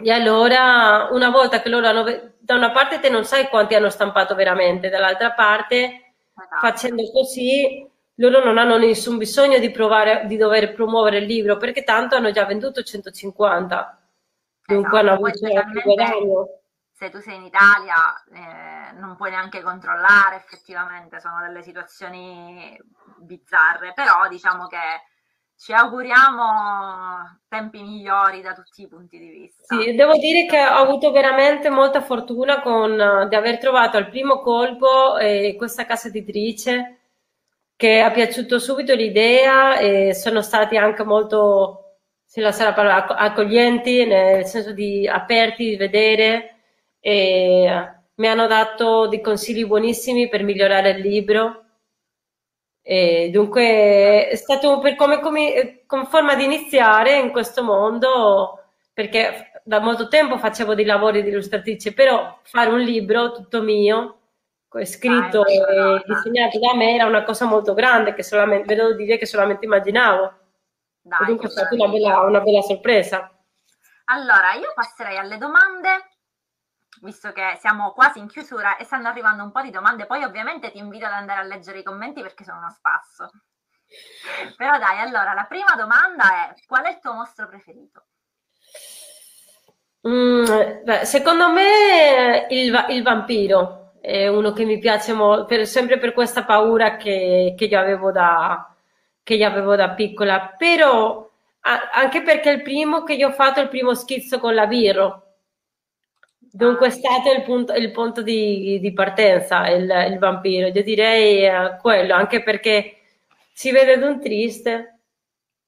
E 0.00 0.10
allora, 0.12 1.08
una 1.10 1.30
volta 1.30 1.60
che 1.60 1.68
loro 1.68 1.86
hanno, 1.88 2.04
da 2.38 2.54
una 2.54 2.70
parte 2.70 3.00
te 3.00 3.08
non 3.08 3.24
sai 3.24 3.48
quanti 3.48 3.74
hanno 3.74 3.90
stampato 3.90 4.34
veramente, 4.34 4.88
dall'altra 4.88 5.32
parte, 5.32 6.14
Esatto. 6.36 6.58
facendo 6.60 7.02
così, 7.10 7.84
loro 8.18 8.44
non 8.44 8.58
hanno 8.58 8.78
nessun 8.78 9.16
bisogno 9.18 9.58
di 9.58 9.70
provare, 9.70 10.26
di 10.26 10.36
dover 10.36 10.72
promuovere 10.74 11.18
il 11.18 11.24
libro, 11.26 11.56
perché 11.56 11.82
tanto 11.84 12.16
hanno 12.16 12.30
già 12.30 12.44
venduto 12.44 12.82
150. 12.82 13.98
Dunque 14.66 14.98
hanno 15.00 15.18
Esatto, 15.26 15.80
guadagno. 15.82 16.48
se 16.92 17.10
tu 17.10 17.20
sei 17.20 17.36
in 17.36 17.44
Italia 17.44 17.94
eh, 18.32 18.92
non 18.98 19.16
puoi 19.16 19.30
neanche 19.30 19.62
controllare 19.62 20.36
effettivamente, 20.36 21.20
sono 21.20 21.40
delle 21.40 21.62
situazioni 21.62 22.76
bizzarre, 23.18 23.92
però 23.94 24.28
diciamo 24.28 24.66
che 24.66 24.78
ci 25.56 25.72
auguriamo 25.72 27.40
tempi 27.48 27.82
migliori 27.82 28.40
da 28.42 28.52
tutti 28.52 28.82
i 28.82 28.88
punti 28.88 29.18
di 29.18 29.28
vista. 29.28 29.76
Sì, 29.76 29.94
devo 29.94 30.16
dire 30.16 30.46
che 30.46 30.58
ho 30.60 30.76
avuto 30.82 31.10
veramente 31.12 31.68
molta 31.70 32.00
fortuna 32.00 32.60
con, 32.60 32.98
eh, 33.00 33.28
di 33.28 33.34
aver 33.34 33.58
trovato 33.58 33.96
al 33.96 34.08
primo 34.08 34.40
colpo 34.40 35.16
eh, 35.18 35.54
questa 35.56 35.84
casa 35.84 36.08
editrice 36.08 36.97
che 37.78 38.00
ha 38.00 38.10
piaciuto 38.10 38.58
subito 38.58 38.92
l'idea 38.94 39.78
e 39.78 40.12
sono 40.12 40.42
stati 40.42 40.76
anche 40.76 41.04
molto, 41.04 41.98
se 42.24 42.40
la 42.40 42.50
sarà 42.50 42.72
parola, 42.72 42.96
acc- 42.96 43.14
accoglienti, 43.16 44.04
nel 44.04 44.44
senso 44.46 44.72
di 44.72 45.06
aperti 45.06 45.68
di 45.70 45.76
vedere 45.76 46.56
e 46.98 47.92
mi 48.16 48.26
hanno 48.26 48.48
dato 48.48 49.06
dei 49.06 49.20
consigli 49.20 49.64
buonissimi 49.64 50.28
per 50.28 50.42
migliorare 50.42 50.90
il 50.90 51.00
libro. 51.00 51.66
E 52.82 53.30
dunque 53.30 54.28
è 54.28 54.34
stato 54.34 54.80
per 54.80 54.96
come, 54.96 55.20
come, 55.20 55.82
come 55.86 56.06
forma 56.06 56.34
di 56.34 56.44
iniziare 56.44 57.16
in 57.18 57.30
questo 57.30 57.62
mondo, 57.62 58.72
perché 58.92 59.52
da 59.62 59.78
molto 59.78 60.08
tempo 60.08 60.36
facevo 60.36 60.74
dei 60.74 60.84
lavori 60.84 61.22
di 61.22 61.28
illustratrice, 61.28 61.92
però 61.94 62.40
fare 62.42 62.70
un 62.70 62.80
libro 62.80 63.30
tutto 63.30 63.62
mio, 63.62 64.18
scritto 64.84 65.42
Dai, 65.42 65.56
e 65.56 66.02
disegnato 66.06 66.58
da 66.58 66.74
me, 66.74 66.94
era 66.94 67.06
una 67.06 67.24
cosa 67.24 67.46
molto 67.46 67.74
grande 67.74 68.14
che 68.14 68.22
solamente, 68.22 68.74
vedo 68.74 68.94
dire 68.94 69.16
che 69.16 69.26
solamente 69.26 69.64
immaginavo. 69.64 70.38
Dai, 71.00 71.26
dunque 71.26 71.48
è 71.48 71.50
stata 71.50 71.74
una 71.74 71.88
bella, 71.88 72.20
una 72.20 72.40
bella 72.40 72.60
sorpresa. 72.60 73.32
Allora, 74.06 74.52
io 74.54 74.72
passerei 74.74 75.16
alle 75.16 75.38
domande, 75.38 76.10
visto 77.00 77.32
che 77.32 77.56
siamo 77.60 77.92
quasi 77.92 78.18
in 78.18 78.28
chiusura 78.28 78.76
e 78.76 78.84
stanno 78.84 79.08
arrivando 79.08 79.42
un 79.42 79.52
po' 79.52 79.62
di 79.62 79.70
domande, 79.70 80.06
poi 80.06 80.22
ovviamente 80.24 80.70
ti 80.70 80.78
invito 80.78 81.06
ad 81.06 81.12
andare 81.12 81.40
a 81.40 81.44
leggere 81.44 81.78
i 81.78 81.82
commenti 81.82 82.20
perché 82.20 82.44
sono 82.44 82.58
uno 82.58 82.70
spasso. 82.70 83.30
Però 84.56 84.78
dai, 84.78 85.00
allora, 85.00 85.32
la 85.32 85.44
prima 85.44 85.74
domanda 85.76 86.50
è 86.50 86.54
qual 86.66 86.84
è 86.84 86.90
il 86.90 86.98
tuo 87.00 87.14
mostro 87.14 87.48
preferito? 87.48 88.04
Mm, 90.06 90.84
beh, 90.84 91.04
secondo 91.04 91.50
me 91.50 92.46
il, 92.50 92.86
il 92.90 93.02
vampiro 93.02 93.87
è 94.00 94.26
uno 94.28 94.52
che 94.52 94.64
mi 94.64 94.78
piace 94.78 95.12
molto, 95.12 95.64
sempre 95.64 95.98
per 95.98 96.12
questa 96.12 96.44
paura 96.44 96.96
che, 96.96 97.54
che 97.56 97.64
io 97.66 97.78
avevo 97.78 98.10
da, 98.12 98.74
che 99.22 99.34
io 99.34 99.46
avevo 99.46 99.76
da 99.76 99.90
piccola, 99.90 100.54
però 100.56 101.28
a- 101.60 101.90
anche 101.92 102.22
perché 102.22 102.50
è 102.50 102.54
il 102.56 102.62
primo 102.62 103.02
che 103.04 103.14
io 103.14 103.28
ho 103.28 103.32
fatto, 103.32 103.60
il 103.60 103.68
primo 103.68 103.94
schizzo 103.94 104.38
con 104.38 104.54
la 104.54 104.66
birro. 104.66 105.22
Dunque 106.50 106.86
è 106.88 106.90
stato 106.90 107.30
il 107.32 107.42
punto, 107.42 107.72
il 107.74 107.90
punto 107.92 108.22
di, 108.22 108.78
di 108.80 108.92
partenza, 108.92 109.68
il, 109.68 109.82
il 110.10 110.18
vampiro. 110.18 110.68
Io 110.68 110.82
direi 110.82 111.44
eh, 111.44 111.76
quello, 111.80 112.14
anche 112.14 112.42
perché 112.42 112.96
si 113.52 113.70
vede 113.70 113.98
d'un 113.98 114.20
triste 114.20 115.00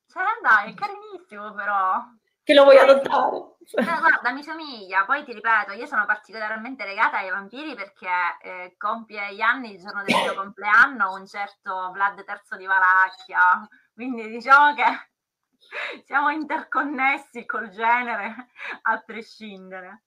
Cioè, 0.08 0.22
dai, 0.42 0.72
è 0.72 0.74
carinissimo 0.74 1.54
però. 1.54 2.04
che 2.42 2.54
lo 2.54 2.64
voglio 2.64 2.80
adottare. 2.80 3.54
Eh, 3.72 3.84
guarda, 3.84 4.32
mi 4.32 4.42
somiglia, 4.42 5.04
poi 5.04 5.22
ti 5.24 5.32
ripeto, 5.32 5.72
io 5.72 5.86
sono 5.86 6.04
particolarmente 6.04 6.84
legata 6.84 7.18
ai 7.18 7.30
vampiri 7.30 7.74
perché 7.76 8.08
eh, 8.42 8.74
compie 8.76 9.32
gli 9.34 9.40
anni 9.40 9.74
il 9.74 9.80
giorno 9.80 10.02
del 10.02 10.16
mio 10.16 10.34
compleanno 10.34 11.12
un 11.14 11.26
certo 11.26 11.90
Vlad 11.92 12.18
III 12.26 12.58
di 12.58 12.66
Valacchia, 12.66 13.68
quindi 13.94 14.28
diciamo 14.28 14.74
che 14.74 16.02
siamo 16.04 16.30
interconnessi 16.30 17.46
col 17.46 17.68
genere 17.68 18.48
a 18.82 18.98
prescindere. 18.98 20.02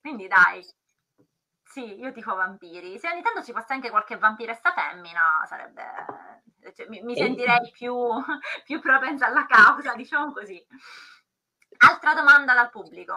Quindi 0.00 0.26
dai, 0.28 0.62
sì, 1.64 1.98
io 1.98 2.12
tifo 2.12 2.34
vampiri. 2.34 2.98
Se 2.98 3.08
ogni 3.08 3.22
tanto 3.22 3.42
ci 3.42 3.52
fosse 3.52 3.72
anche 3.72 3.88
qualche 3.90 4.18
vampiressa 4.18 4.72
femmina, 4.72 5.44
sarebbe... 5.48 5.82
cioè, 6.74 6.86
mi, 6.88 7.00
mi 7.02 7.16
sentirei 7.16 7.70
più, 7.72 7.94
più 8.64 8.80
propensa 8.80 9.26
alla 9.26 9.46
causa, 9.46 9.94
diciamo 9.94 10.32
così. 10.32 10.62
Altra 11.78 12.14
domanda 12.14 12.54
dal 12.54 12.70
pubblico. 12.70 13.12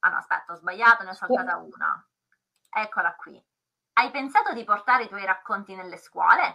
Ah 0.00 0.08
no, 0.10 0.16
aspetta, 0.18 0.52
ho 0.52 0.56
sbagliato, 0.56 1.02
ne 1.04 1.10
ho 1.10 1.14
saltata 1.14 1.56
una. 1.56 2.06
Eccola 2.70 3.14
qui. 3.14 3.42
Hai 3.94 4.10
pensato 4.10 4.52
di 4.52 4.64
portare 4.64 5.04
i 5.04 5.08
tuoi 5.08 5.24
racconti 5.24 5.74
nelle 5.74 5.96
scuole? 5.96 6.54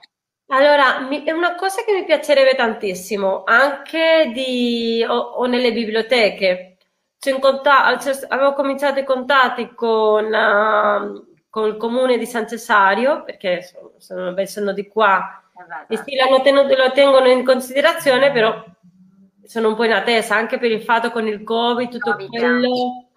Allora, 0.52 1.00
mi- 1.00 1.24
è 1.24 1.32
una 1.32 1.56
cosa 1.56 1.84
che 1.84 1.94
mi 1.94 2.06
piacerebbe 2.06 2.56
tantissimo, 2.56 3.44
anche 3.46 4.32
di, 4.34 5.06
o, 5.08 5.16
o 5.16 5.46
nelle 5.46 5.72
biblioteche. 5.72 6.78
C'è 7.18 7.32
in 7.32 7.40
conta- 7.40 7.96
c'è- 7.98 8.26
avevo 8.30 8.54
cominciato 8.54 9.00
i 9.00 9.04
contatti 9.06 9.74
con, 9.74 10.34
ah, 10.34 11.12
con 11.50 11.68
il 11.68 11.78
comune 11.78 12.18
di 12.18 12.26
San 12.26 12.48
Cesario, 12.48 13.24
perché 13.24 13.62
sono, 13.64 13.94
sono, 13.98 14.46
sono 14.46 14.74
di 14.74 14.88
qua, 14.88 15.44
Eh 15.60 15.64
beh, 15.64 15.94
e 15.94 15.98
sì, 15.98 16.16
l'hanno 16.16 16.42
tenuto- 16.42 16.76
lo 16.76 16.92
tengono 16.92 17.28
in 17.28 17.44
considerazione, 17.46 18.32
però 18.32 18.64
sono 19.50 19.70
un 19.70 19.76
po' 19.76 19.84
in 19.84 19.94
attesa, 19.94 20.36
anche 20.36 20.60
per 20.60 20.70
il 20.70 20.84
fatto 20.84 21.10
con 21.10 21.28
il 21.28 21.44
Covid, 21.44 21.90
tutto 21.90 22.12
Covid. 22.12 22.30
quello. 22.30 23.10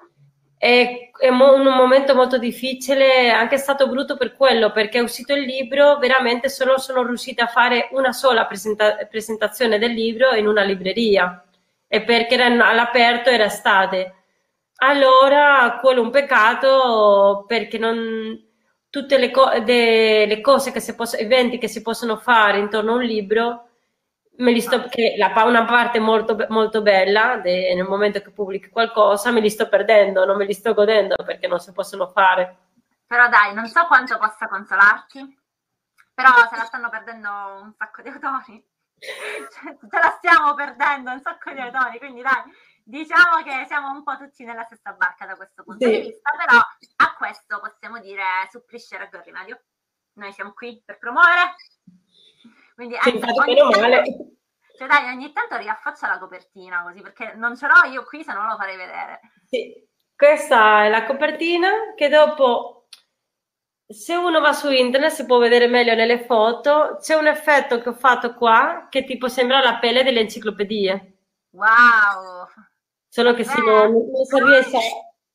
È, 0.57 1.11
è 1.19 1.29
mo- 1.29 1.53
un 1.53 1.65
momento 1.65 2.15
molto 2.15 2.39
difficile, 2.39 3.29
anche 3.29 3.57
è 3.57 3.59
stato 3.59 3.87
brutto 3.87 4.17
per 4.17 4.35
quello, 4.35 4.73
perché 4.73 4.99
è 4.99 5.03
uscito 5.03 5.35
il 5.35 5.43
libro, 5.43 5.99
veramente 5.99 6.49
solo 6.49 6.79
sono 6.79 7.03
riuscita 7.05 7.45
a 7.45 7.49
fare 7.49 7.89
una 7.93 8.13
sola 8.13 8.47
presenta- 8.47 8.97
presentazione 9.11 9.79
del 9.79 9.93
libro 9.93 10.35
in 10.35 10.47
una 10.47 10.63
libreria, 10.63 11.45
e 11.87 12.03
perché 12.03 12.35
era 12.37 12.47
all'aperto 12.47 13.29
era 13.29 13.45
estate. 13.45 14.15
Allora, 14.77 15.81
quello 15.83 16.01
è 16.01 16.05
un 16.05 16.11
peccato 16.11 17.45
perché 17.47 17.77
non, 17.77 18.43
tutte 18.89 19.19
le, 19.19 19.31
co- 19.31 19.59
de- 19.63 20.25
le 20.25 20.41
cose 20.41 20.73
che 20.73 20.81
si 20.81 20.95
possono, 20.95 21.21
eventi 21.21 21.59
che 21.59 21.69
si 21.69 21.83
possono 21.83 22.17
fare 22.17 22.59
intorno 22.59 22.93
a 22.93 22.97
un 22.97 23.03
libro, 23.03 23.67
me 24.43 24.53
li 24.53 24.61
sto, 24.61 24.89
che 24.89 25.15
la, 25.17 25.33
una 25.45 25.65
parte 25.65 25.99
molto, 26.01 26.37
molto 26.49 26.83
bella 26.83 27.39
de- 27.39 27.75
nel 27.75 27.87
momento 27.87 28.21
che 28.21 28.31
pubblichi 28.31 28.69
qualcosa, 28.69 29.31
me 29.31 29.41
li 29.41 29.49
sto 29.51 29.69
perdendo, 29.69 30.25
non 30.25 30.37
me 30.37 30.45
li 30.45 30.53
sto 30.53 30.75
godendo 30.75 31.15
perché 31.25 31.47
non 31.47 31.61
si 31.61 31.73
possono 31.73 32.09
fare. 32.09 32.59
Però 33.07 33.29
dai, 33.29 33.55
non 33.55 33.67
so 33.69 33.87
quanto 33.87 34.19
possa 34.19 34.49
consolarti, 34.49 35.39
però 36.13 36.31
se 36.51 36.57
la 36.57 36.65
stanno 36.65 36.91
perdendo 36.91 37.31
un 37.31 37.73
sacco 37.77 38.03
di 38.03 38.09
autori. 38.09 38.65
Cioè, 38.99 39.77
ce 39.91 39.99
la 39.99 40.15
stiamo 40.19 40.55
perdendo 40.55 41.11
un 41.13 41.21
sacco 41.21 41.53
di 41.53 41.61
autori, 41.61 41.99
quindi 41.99 42.23
dai, 42.23 42.43
diciamo 42.83 43.43
che 43.45 43.65
siamo 43.67 43.91
un 43.91 44.03
po' 44.03 44.17
tutti 44.17 44.45
nella 44.45 44.65
stessa 44.65 44.93
barca 44.93 45.27
da 45.27 45.37
questo 45.37 45.63
punto 45.63 45.87
Sì. 45.87 45.91
di 45.93 46.01
vista, 46.01 46.31
però 46.37 46.59
a 46.59 47.15
questo 47.17 47.61
possiamo 47.61 47.99
dire 47.99 48.23
supplisce 48.51 48.99
raggio 48.99 49.19
il 49.19 49.23
rimedio. 49.25 49.63
Noi 50.15 50.33
siamo 50.33 50.53
qui 50.53 50.83
per 50.85 50.99
promuovere. 50.99 51.55
Quindi 52.75 52.97
Sì, 53.01 53.09
anzi, 53.11 53.25
ogni 53.41 53.57
tanto- 53.57 53.81
male. 53.81 54.03
cioè 54.77 54.89
dai, 54.89 55.13
ogni 55.15 55.33
tanto 55.33 55.57
riaffaccia 55.57 56.09
la 56.09 56.19
copertina 56.19 56.83
così, 56.83 57.01
perché 57.03 57.33
non 57.37 57.57
ce 57.57 57.67
l'ho 57.67 57.91
io 57.91 58.05
qui, 58.05 58.23
se 58.25 58.33
no 58.33 58.47
lo 58.47 58.57
farei 58.57 58.77
vedere. 58.77 59.21
Sì, 59.49 59.87
questa 60.17 60.85
è 60.85 60.89
la 60.89 61.05
copertina 61.05 61.95
che 61.95 62.09
dopo, 62.09 62.87
se 63.87 64.15
uno 64.17 64.41
va 64.41 64.53
su 64.53 64.71
internet 64.71 65.11
si 65.11 65.27
può 65.27 65.39
vedere 65.39 65.67
meglio 65.67 65.95
nelle 65.95 66.25
foto, 66.25 66.97
c'è 67.01 67.15
un 67.15 67.27
effetto 67.27 67.81
che 67.81 67.91
ho 67.91 67.95
fatto 67.95 68.35
qua 68.35 68.87
che 68.91 69.05
tipo 69.05 69.29
sembra 69.29 69.61
la 69.61 69.77
pelle 69.79 70.03
delle 70.03 70.21
enciclopedie, 70.21 71.17
Wow! 71.51 72.49
solo 73.09 73.35
che 73.35 73.45
se 73.45 73.59
Eh. 73.59 73.63
non, 73.63 73.91
non 73.93 74.25
si 74.25 74.43
riesce 74.43 74.79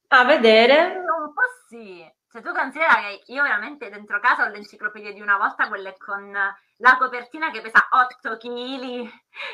a 0.08 0.24
vedere. 0.26 0.96
Un 0.98 1.34
po' 1.34 1.42
sì. 1.68 2.07
Cioè, 2.38 2.42
tu 2.46 2.52
considera 2.54 2.96
che 3.02 3.24
io 3.34 3.42
veramente 3.42 3.90
dentro 3.90 4.20
casa 4.20 4.46
ho 4.46 4.50
l'enciclopedia 4.50 5.12
di 5.12 5.22
una 5.22 5.38
volta, 5.38 5.68
quelle 5.68 5.96
con 5.98 6.32
la 6.32 6.98
copertina 6.98 7.50
che 7.52 7.62
pesa 7.62 7.88
8 7.92 8.38
kg. 8.38 9.10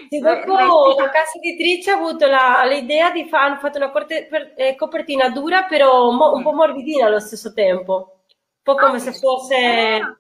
Sì, 0.08 0.20
dopo 0.20 0.54
la 1.00 1.10
casa 1.10 1.40
editrice 1.40 1.92
ha 1.92 1.96
avuto 1.96 2.28
la- 2.28 2.64
l'idea 2.66 3.10
di 3.12 3.28
fare, 3.28 3.46
hanno 3.52 3.60
fatto 3.60 3.78
una 3.78 3.90
corte- 3.92 4.28
per- 4.30 4.54
eh, 4.56 4.76
copertina 4.76 5.30
dura 5.30 5.64
però 5.66 6.12
mo- 6.12 6.34
un 6.34 6.44
po' 6.44 6.54
morbidina 6.54 7.08
allo 7.08 7.20
stesso 7.20 7.52
tempo, 7.54 7.94
un 8.28 8.62
po' 8.64 8.76
come 8.76 8.98
Ah, 8.98 9.00
se 9.00 9.14
fosse... 9.14 9.56
Ah. 10.04 10.18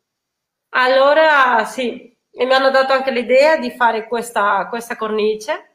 Allora, 0.75 1.63
sì, 1.65 2.11
e 2.31 2.45
mi 2.45 2.53
hanno 2.53 2.71
dato 2.71 2.93
anche 2.93 3.11
l'idea 3.11 3.57
di 3.57 3.69
fare 3.71 4.07
questa, 4.07 4.67
questa 4.69 4.95
cornice, 4.95 5.72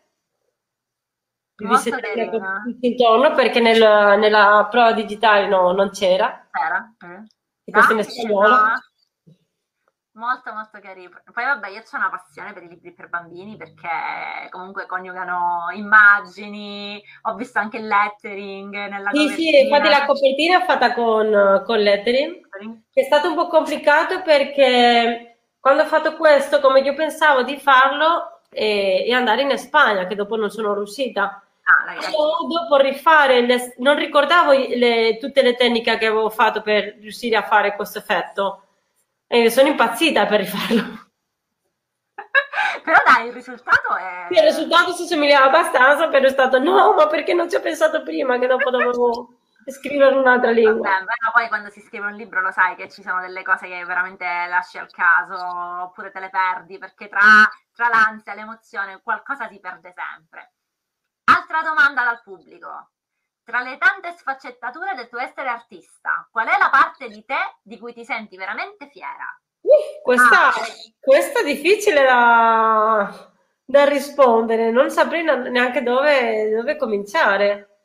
carina. 2.00 2.62
tutto 2.64 2.86
intorno 2.86 3.34
perché 3.34 3.60
nel- 3.60 4.18
nella 4.18 4.66
prova 4.70 4.92
digitale 4.92 5.48
no- 5.48 5.72
non 5.72 5.90
c'era, 5.90 6.46
C'era? 6.52 6.94
Eh. 7.04 7.22
questa 7.70 7.92
in 7.92 7.98
Ah, 7.98 8.02
spagnolo. 8.02 8.48
no. 8.48 8.72
Molto 10.12 10.52
molto 10.52 10.80
carino. 10.80 11.20
Poi 11.32 11.44
vabbè, 11.44 11.68
io 11.68 11.78
ho 11.80 11.96
una 11.96 12.10
passione 12.10 12.52
per 12.52 12.64
i 12.64 12.68
libri 12.68 12.92
per 12.92 13.08
bambini 13.08 13.56
perché 13.56 14.48
comunque 14.50 14.86
coniugano 14.86 15.66
immagini, 15.74 17.00
ho 17.22 17.34
visto 17.36 17.60
anche 17.60 17.76
il 17.76 17.86
lettering 17.86 18.74
nella 18.88 19.10
Sì, 19.12 19.28
sì, 19.28 19.60
infatti 19.60 19.88
la 19.88 20.06
copertina 20.06 20.60
è 20.60 20.64
fatta 20.64 20.92
con, 20.92 21.62
con 21.64 21.78
lettering, 21.78 22.48
che 22.90 23.00
è 23.00 23.04
stato 23.04 23.28
un 23.28 23.36
po' 23.36 23.46
complicato 23.46 24.22
perché 24.22 25.42
quando 25.60 25.82
ho 25.82 25.86
fatto 25.86 26.16
questo, 26.16 26.58
come 26.58 26.80
io 26.80 26.94
pensavo 26.94 27.44
di 27.44 27.56
farlo, 27.56 28.40
e, 28.50 29.04
e 29.06 29.12
andare 29.12 29.42
in 29.42 29.56
Spagna, 29.56 30.06
che 30.06 30.16
dopo 30.16 30.34
non 30.36 30.50
sono 30.50 30.74
riuscita. 30.74 31.42
Ah, 31.70 31.94
dopo 32.48 32.76
rifare, 32.76 33.42
le, 33.42 33.74
non 33.76 33.96
ricordavo 33.96 34.52
le, 34.52 35.18
tutte 35.18 35.42
le 35.42 35.54
tecniche 35.54 35.98
che 35.98 36.06
avevo 36.06 36.30
fatto 36.30 36.62
per 36.62 36.96
riuscire 36.98 37.36
a 37.36 37.42
fare 37.42 37.76
questo 37.76 37.98
effetto 37.98 38.62
e 39.26 39.50
sono 39.50 39.68
impazzita 39.68 40.24
per 40.24 40.40
rifarlo. 40.40 41.10
Però 42.82 42.98
dai, 43.04 43.26
il 43.26 43.34
risultato 43.34 43.96
è... 43.96 44.28
Sì, 44.30 44.38
il 44.38 44.44
risultato 44.44 44.92
si 44.92 45.06
somigliava 45.06 45.46
abbastanza, 45.46 46.08
però 46.08 46.26
è 46.26 46.30
stato 46.30 46.58
no, 46.58 46.94
ma 46.94 47.06
perché 47.06 47.34
non 47.34 47.50
ci 47.50 47.56
ho 47.56 47.60
pensato 47.60 48.02
prima 48.02 48.38
che 48.38 48.46
dopo 48.46 48.70
dovevo 48.70 49.34
scrivere 49.68 50.14
un'altra 50.14 50.50
lingua. 50.50 50.88
Vabbè, 50.88 51.04
ma 51.04 51.30
poi 51.32 51.48
quando 51.48 51.68
si 51.68 51.80
scrive 51.82 52.06
un 52.06 52.14
libro 52.14 52.40
lo 52.40 52.50
sai 52.50 52.76
che 52.76 52.88
ci 52.88 53.02
sono 53.02 53.20
delle 53.20 53.42
cose 53.42 53.68
che 53.68 53.84
veramente 53.84 54.24
lasci 54.24 54.78
al 54.78 54.90
caso 54.90 55.36
oppure 55.82 56.10
te 56.10 56.20
le 56.20 56.30
perdi 56.30 56.78
perché 56.78 57.08
tra, 57.08 57.20
tra 57.74 57.88
l'ansia 57.88 58.32
e 58.32 58.36
l'emozione 58.36 59.00
qualcosa 59.02 59.48
si 59.48 59.60
perde 59.60 59.92
sempre. 59.94 60.52
Altra 61.50 61.66
domanda 61.66 62.04
dal 62.04 62.20
pubblico. 62.22 62.90
Tra 63.42 63.62
le 63.62 63.78
tante 63.78 64.14
sfaccettature 64.18 64.94
del 64.94 65.08
tuo 65.08 65.18
essere 65.18 65.48
artista, 65.48 66.28
qual 66.30 66.46
è 66.46 66.58
la 66.58 66.68
parte 66.68 67.08
di 67.08 67.24
te 67.24 67.56
di 67.62 67.78
cui 67.78 67.94
ti 67.94 68.04
senti 68.04 68.36
veramente 68.36 68.90
fiera? 68.92 69.24
Uh, 69.62 70.02
questa, 70.02 70.48
ah. 70.48 70.52
questa, 71.00 71.40
è 71.40 71.44
difficile 71.44 72.02
da, 72.02 73.30
da, 73.64 73.84
rispondere, 73.86 74.70
non 74.70 74.90
saprei 74.90 75.24
neanche 75.24 75.82
dove, 75.82 76.50
dove 76.50 76.76
cominciare. 76.76 77.78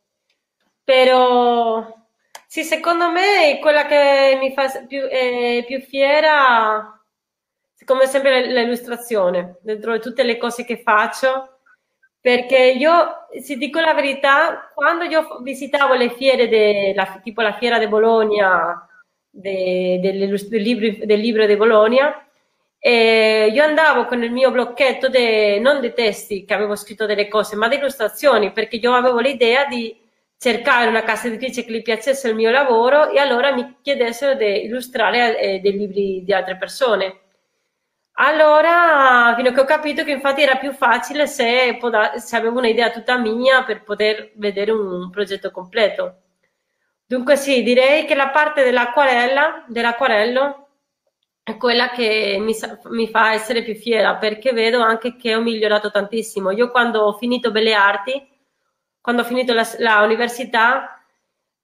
Però 0.84 2.04
sì, 2.46 2.66
secondo 2.66 3.10
me 3.12 3.60
quella 3.62 3.86
che 3.86 4.36
mi 4.42 4.54
fa 4.54 4.68
più, 4.86 5.08
eh, 5.10 5.64
più 5.66 5.80
fiera, 5.80 7.02
come 7.86 8.08
sempre, 8.08 8.46
l'illustrazione. 8.46 9.60
Dentro 9.62 9.98
tutte 10.00 10.24
le 10.24 10.38
cose 10.38 10.66
che 10.66 10.82
faccio, 10.82 11.53
perché 12.24 12.58
io, 12.58 13.28
se 13.42 13.58
dico 13.58 13.82
la 13.82 13.94
verità, 13.94 14.72
quando 14.74 15.04
io 15.04 15.40
visitavo 15.42 15.94
le 15.94 16.10
fiere, 16.12 16.48
de, 16.48 16.94
la, 16.96 17.20
tipo 17.22 17.42
la 17.42 17.52
fiera 17.58 17.78
di 17.78 17.88
Bologna, 17.88 18.88
de, 19.30 20.00
de, 20.02 20.18
del, 20.18 20.62
libro, 20.62 21.06
del 21.06 21.20
libro 21.20 21.46
di 21.46 21.58
Bologna, 21.58 22.26
eh, 22.80 23.50
io 23.52 23.62
andavo 23.62 24.06
con 24.06 24.24
il 24.24 24.32
mio 24.32 24.52
blocchetto, 24.52 25.10
de, 25.10 25.60
non 25.60 25.82
dei 25.82 25.94
testi 25.94 26.46
che 26.46 26.54
avevo 26.54 26.78
scritto 26.78 27.06
delle 27.06 27.28
cose, 27.28 27.58
ma 27.58 27.68
di 27.68 27.76
illustrazioni, 27.76 28.54
perché 28.54 28.78
io 28.78 28.94
avevo 28.94 29.20
l'idea 29.20 29.66
di 29.66 29.94
cercare 30.38 30.88
una 30.88 31.04
casa 31.04 31.28
editrice 31.28 31.66
che 31.66 31.74
gli 31.74 31.82
piacesse 31.82 32.30
il 32.30 32.36
mio 32.36 32.52
lavoro 32.52 33.10
e 33.10 33.20
allora 33.20 33.52
mi 33.52 33.80
chiedessero 33.82 34.36
di 34.36 34.64
illustrare 34.64 35.38
eh, 35.38 35.60
dei 35.60 35.74
libri 35.74 36.24
di 36.24 36.32
altre 36.32 36.56
persone. 36.56 37.23
Allora, 38.16 39.34
fino 39.36 39.50
a 39.50 39.52
che 39.54 39.60
ho 39.62 39.66
capito 39.66 40.04
che 40.04 40.12
infatti 40.12 40.44
era 40.44 40.58
più 40.58 40.72
facile 40.72 41.26
se, 41.26 41.80
se 42.18 42.36
avevo 42.36 42.60
un'idea 42.60 42.92
tutta 42.92 43.18
mia 43.18 43.64
per 43.64 43.82
poter 43.82 44.32
vedere 44.36 44.72
un, 44.72 44.86
un, 44.86 45.10
progetto 45.10 45.50
completo. 45.50 46.18
Dunque 47.06 47.36
sì, 47.36 47.64
direi 47.64 48.06
che 48.06 48.14
la 48.16 48.30
parte 48.30 48.64
dell'acquarella, 48.64 49.66
dell'acquarello 49.68 50.68
è 51.44 51.58
quella 51.58 51.90
che 51.90 52.38
mi, 52.40 52.54
mi, 52.92 53.10
fa 53.10 53.34
essere 53.34 53.64
più 53.64 53.76
fiera 53.76 54.16
perché 54.16 54.54
vedo 54.54 54.82
anche 54.82 55.16
che 55.16 55.36
ho 55.36 55.42
migliorato 55.42 55.90
tantissimo. 55.90 56.52
Io 56.52 56.70
quando 56.70 57.02
ho 57.02 57.14
finito 57.14 57.52
Belle 57.52 57.74
Arti, 57.74 58.28
quando 59.02 59.24
ho 59.24 59.26
finito 59.26 59.54
la, 59.54 59.68
la 59.80 60.02
università, 60.04 61.04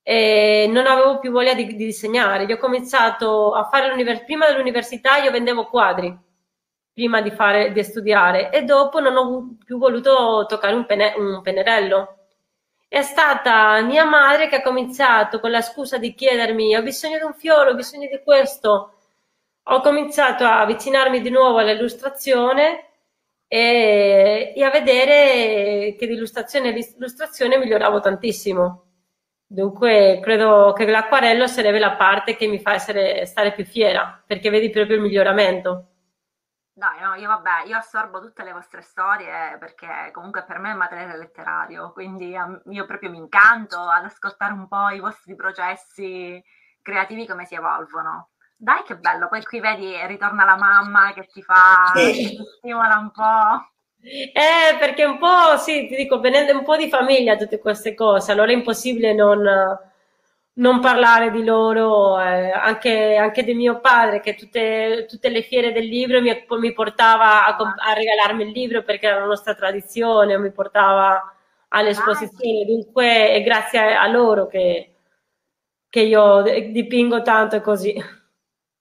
eh, 0.01 0.67
non 0.69 0.87
avevo 0.87 1.19
più 1.19 1.31
voglia 1.31 1.53
di, 1.53 1.67
di, 1.67 1.75
disegnare. 1.75 2.45
Io 2.45 2.55
ho 2.55 2.59
cominciato 2.59 3.53
a 3.53 3.65
fare 3.65 3.87
l'università, 3.89 4.25
prima 4.25 4.47
dell'università 4.47 5.17
io 5.17 5.31
vendevo 5.31 5.67
quadri 5.67 6.27
prima 6.99 7.21
di, 7.21 7.31
fare, 7.31 7.71
di 7.71 7.81
studiare 7.81 8.51
e 8.51 8.63
dopo 8.63 8.99
non 8.99 9.15
ho 9.15 9.55
più 9.63 9.77
voluto 9.77 10.45
toccare 10.49 10.73
un, 10.73 10.85
pene, 10.85 11.13
un 11.15 11.41
pennarello. 11.41 12.17
È 12.89 13.01
stata 13.03 13.79
mia 13.83 14.03
madre 14.03 14.49
che 14.49 14.57
ha 14.57 14.61
cominciato 14.61 15.39
con 15.39 15.49
la 15.49 15.61
scusa 15.61 15.97
di 15.97 16.13
chiedermi 16.13 16.75
ho 16.75 16.81
bisogno 16.81 17.17
di 17.17 17.23
un 17.23 17.33
fiore, 17.33 17.69
ho 17.69 17.75
bisogno 17.75 18.09
di 18.11 18.19
questo. 18.21 18.95
Ho 19.63 19.79
cominciato 19.81 20.43
a 20.43 20.59
avvicinarmi 20.61 21.21
di 21.21 21.29
nuovo 21.29 21.59
all'illustrazione 21.59 22.87
e, 23.47 24.51
e 24.53 24.63
a 24.63 24.69
vedere 24.69 25.95
che 25.97 26.05
di 26.05 26.13
illustrazione 26.15 26.69
a 26.69 26.71
illustrazione 26.71 27.57
miglioravo 27.57 28.01
tantissimo. 28.01 28.83
Dunque 29.47 30.19
credo 30.21 30.73
che 30.75 30.85
l'acquarello 30.85 31.47
sarebbe 31.47 31.79
la 31.79 31.91
parte 31.91 32.35
che 32.35 32.47
mi 32.47 32.59
fa 32.59 32.73
essere, 32.73 33.25
stare 33.25 33.53
più 33.53 33.63
fiera, 33.63 34.21
perché 34.25 34.49
vedi 34.49 34.69
proprio 34.69 34.97
il 34.97 35.03
miglioramento. 35.03 35.85
Dai, 36.79 37.01
no, 37.01 37.13
io 37.15 37.27
vabbè, 37.27 37.65
io 37.65 37.75
assorbo 37.75 38.21
tutte 38.21 38.41
le 38.45 38.53
vostre 38.53 38.81
storie 38.81 39.57
perché 39.59 40.11
comunque 40.13 40.45
per 40.45 40.59
me 40.59 40.71
è 40.71 40.75
materiale 40.75 41.17
letterario, 41.17 41.91
quindi 41.91 42.29
io 42.29 42.85
proprio 42.85 43.09
mi 43.09 43.17
incanto 43.17 43.77
ad 43.81 44.05
ascoltare 44.05 44.53
un 44.53 44.65
po' 44.65 44.87
i 44.87 45.01
vostri 45.01 45.35
processi 45.35 46.41
creativi 46.81 47.27
come 47.27 47.43
si 47.43 47.55
evolvono. 47.55 48.29
Dai 48.55 48.83
che 48.83 48.95
bello, 48.95 49.27
poi 49.27 49.43
qui 49.43 49.59
vedi 49.59 49.93
ritorna 50.07 50.45
la 50.45 50.55
mamma 50.55 51.11
che 51.11 51.25
ti 51.25 51.41
fa, 51.41 51.91
sì. 51.95 52.37
ti 52.37 52.43
stimola 52.59 52.95
un 52.95 53.11
po'. 53.11 53.71
Eh, 54.01 54.77
perché 54.79 55.03
un 55.03 55.17
po', 55.17 55.57
sì, 55.57 55.85
ti 55.85 55.97
dico, 55.97 56.21
venendo 56.21 56.53
un 56.53 56.63
po' 56.63 56.77
di 56.77 56.87
famiglia 56.87 57.35
tutte 57.35 57.59
queste 57.59 57.93
cose, 57.93 58.31
allora 58.31 58.51
è 58.51 58.55
impossibile 58.55 59.13
non 59.13 59.45
non 60.59 60.79
parlare 60.79 61.31
di 61.31 61.43
loro, 61.43 62.19
eh, 62.19 62.51
anche, 62.51 63.15
anche, 63.15 63.43
di 63.43 63.53
mio 63.53 63.79
padre 63.79 64.19
che 64.19 64.35
tutte, 64.35 65.05
tutte 65.07 65.29
le 65.29 65.41
fiere 65.41 65.71
del 65.71 65.85
libro 65.85 66.21
mi, 66.21 66.31
mi 66.59 66.73
portava 66.73 67.45
a, 67.45 67.55
a, 67.55 67.93
regalarmi 67.93 68.43
il 68.43 68.51
libro 68.51 68.83
perché 68.83 69.07
era 69.07 69.19
la 69.19 69.25
nostra 69.25 69.55
tradizione, 69.55 70.37
mi 70.37 70.51
portava 70.51 71.33
alle 71.69 71.89
esposizioni, 71.89 72.65
dunque 72.65 73.31
è 73.31 73.41
grazie 73.41 73.95
a, 73.95 74.07
loro 74.07 74.47
che, 74.47 74.95
che, 75.89 76.01
io 76.01 76.41
dipingo 76.41 77.21
tanto 77.21 77.61
così. 77.61 77.93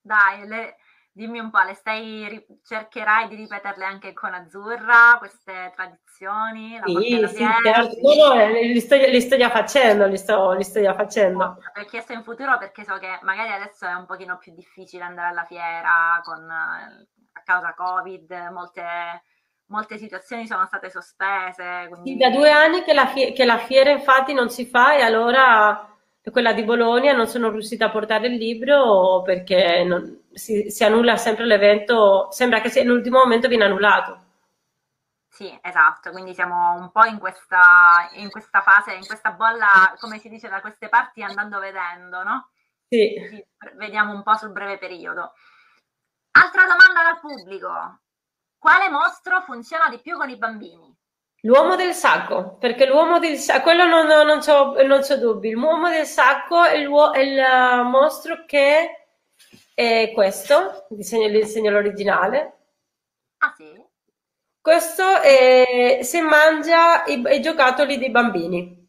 Dai, 0.01 0.47
le, 0.47 0.75
Dimmi 1.19 1.39
un 1.39 1.49
po', 1.49 1.61
le 1.63 1.73
stai, 1.73 2.45
cercherai 2.63 3.27
di 3.27 3.35
ripeterle 3.35 3.83
anche 3.83 4.13
con 4.13 4.33
Azzurra, 4.33 5.17
queste 5.17 5.73
tradizioni? 5.75 6.79
La 6.79 6.85
sì, 6.85 7.27
sì, 7.27 7.45
certo. 7.61 7.97
No, 8.01 8.35
no, 8.35 8.51
li 8.53 8.79
sto, 8.79 8.95
li 8.95 9.19
sto, 9.19 9.35
già 9.35 9.49
facendo, 9.49 10.05
li 10.05 10.15
sto, 10.15 10.53
li 10.53 10.63
sto 10.63 10.81
già 10.81 10.93
facendo. 10.93 11.57
Ho 11.75 11.85
chiesto 11.89 12.13
in 12.13 12.23
futuro 12.23 12.57
perché 12.57 12.85
so 12.85 12.97
che 12.99 13.19
magari 13.23 13.51
adesso 13.51 13.85
è 13.85 13.93
un 13.95 14.05
pochino 14.05 14.37
più 14.37 14.53
difficile 14.53 15.03
andare 15.03 15.27
alla 15.27 15.43
fiera 15.43 16.21
con, 16.23 16.49
a 16.49 17.41
causa 17.43 17.73
Covid, 17.73 18.31
molte, 18.53 18.85
molte 19.65 19.97
situazioni 19.97 20.47
sono 20.47 20.65
state 20.67 20.89
sospese. 20.89 21.87
Quindi... 21.89 22.11
Sì, 22.11 22.15
da 22.17 22.29
due 22.29 22.49
anni 22.49 22.81
che 22.83 22.93
la, 22.93 23.07
fie- 23.07 23.33
che 23.33 23.43
la 23.43 23.57
fiera 23.57 23.89
infatti 23.89 24.31
non 24.31 24.49
si 24.49 24.65
fa 24.65 24.95
e 24.95 25.01
allora 25.01 25.85
quella 26.31 26.53
di 26.53 26.63
Bologna 26.63 27.11
non 27.11 27.27
sono 27.27 27.49
riuscita 27.49 27.87
a 27.87 27.89
portare 27.89 28.27
il 28.27 28.35
libro 28.35 29.21
perché 29.23 29.83
non, 29.83 30.18
si, 30.33 30.69
si, 30.69 30.83
annulla 30.83 31.17
sempre 31.17 31.45
l'evento, 31.45 32.31
sembra 32.31 32.61
che 32.61 32.71
nell'ultimo 32.75 33.19
momento 33.19 33.47
viene 33.47 33.65
annullato. 33.65 34.27
Sì, 35.27 35.57
esatto, 35.61 36.11
quindi 36.11 36.33
siamo 36.33 36.73
un 36.73 36.91
po' 36.91 37.05
in 37.05 37.17
questa, 37.17 38.09
in 38.13 38.29
questa 38.29 38.61
fase, 38.61 38.93
in 38.93 39.05
questa 39.05 39.31
bolla, 39.31 39.95
come 39.99 40.19
si 40.19 40.27
dice 40.27 40.49
da 40.49 40.59
queste 40.59 40.89
parti, 40.89 41.23
andando 41.23 41.59
vedendo, 41.59 42.23
no? 42.23 42.49
Sì. 42.89 43.45
Vediamo 43.75 44.13
un 44.13 44.23
po' 44.23 44.35
sul 44.35 44.51
breve 44.51 44.77
periodo. 44.77 45.33
Altra 46.31 46.63
domanda 46.63 47.03
dal 47.03 47.19
pubblico. 47.19 47.99
Quale 48.57 48.89
mostro 48.89 49.41
funziona 49.41 49.87
di 49.89 49.99
più 50.01 50.17
con 50.17 50.29
i 50.29 50.37
bambini? 50.37 50.93
L'uomo 51.43 51.77
del 51.77 51.93
sacco, 51.93 52.57
perché 52.57 52.85
l'uomo 52.85 53.19
del 53.19 53.37
sacco, 53.37 53.61
quello 53.61 53.85
non, 53.85 54.07
non, 54.07 54.27
non, 54.27 54.39
c'ho, 54.39 54.81
non 54.83 54.99
c'ho 54.99 55.15
dubbi, 55.15 55.51
l'uomo 55.51 55.87
del 55.87 56.05
sacco 56.05 56.65
è 56.65 56.75
il, 56.75 56.89
è 57.13 57.19
il 57.19 57.85
mostro 57.85 58.43
che 58.45 58.98
è 59.79 60.11
questo, 60.11 60.87
il 60.89 60.97
disegno, 60.97 61.27
il 61.27 61.31
disegno 61.31 61.77
originale. 61.77 62.57
Ah 63.37 63.53
sì? 63.55 63.81
Questo 64.59 65.21
è, 65.21 65.99
se 66.03 66.19
mangia 66.21 67.05
i, 67.05 67.23
i 67.31 67.41
giocattoli 67.41 67.97
dei 67.97 68.09
bambini, 68.09 68.85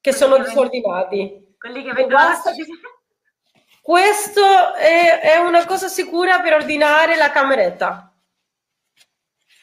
che 0.00 0.10
quelli 0.10 0.16
sono 0.16 0.42
che 0.42 0.48
disordinati. 0.48 1.54
Quelli 1.56 1.84
che 1.84 1.92
vengono 1.92 2.18
Questo 3.80 4.74
è, 4.74 5.20
è 5.20 5.36
una 5.36 5.64
cosa 5.64 5.86
sicura 5.86 6.40
per 6.40 6.54
ordinare 6.54 7.14
la 7.14 7.30
cameretta. 7.30 8.12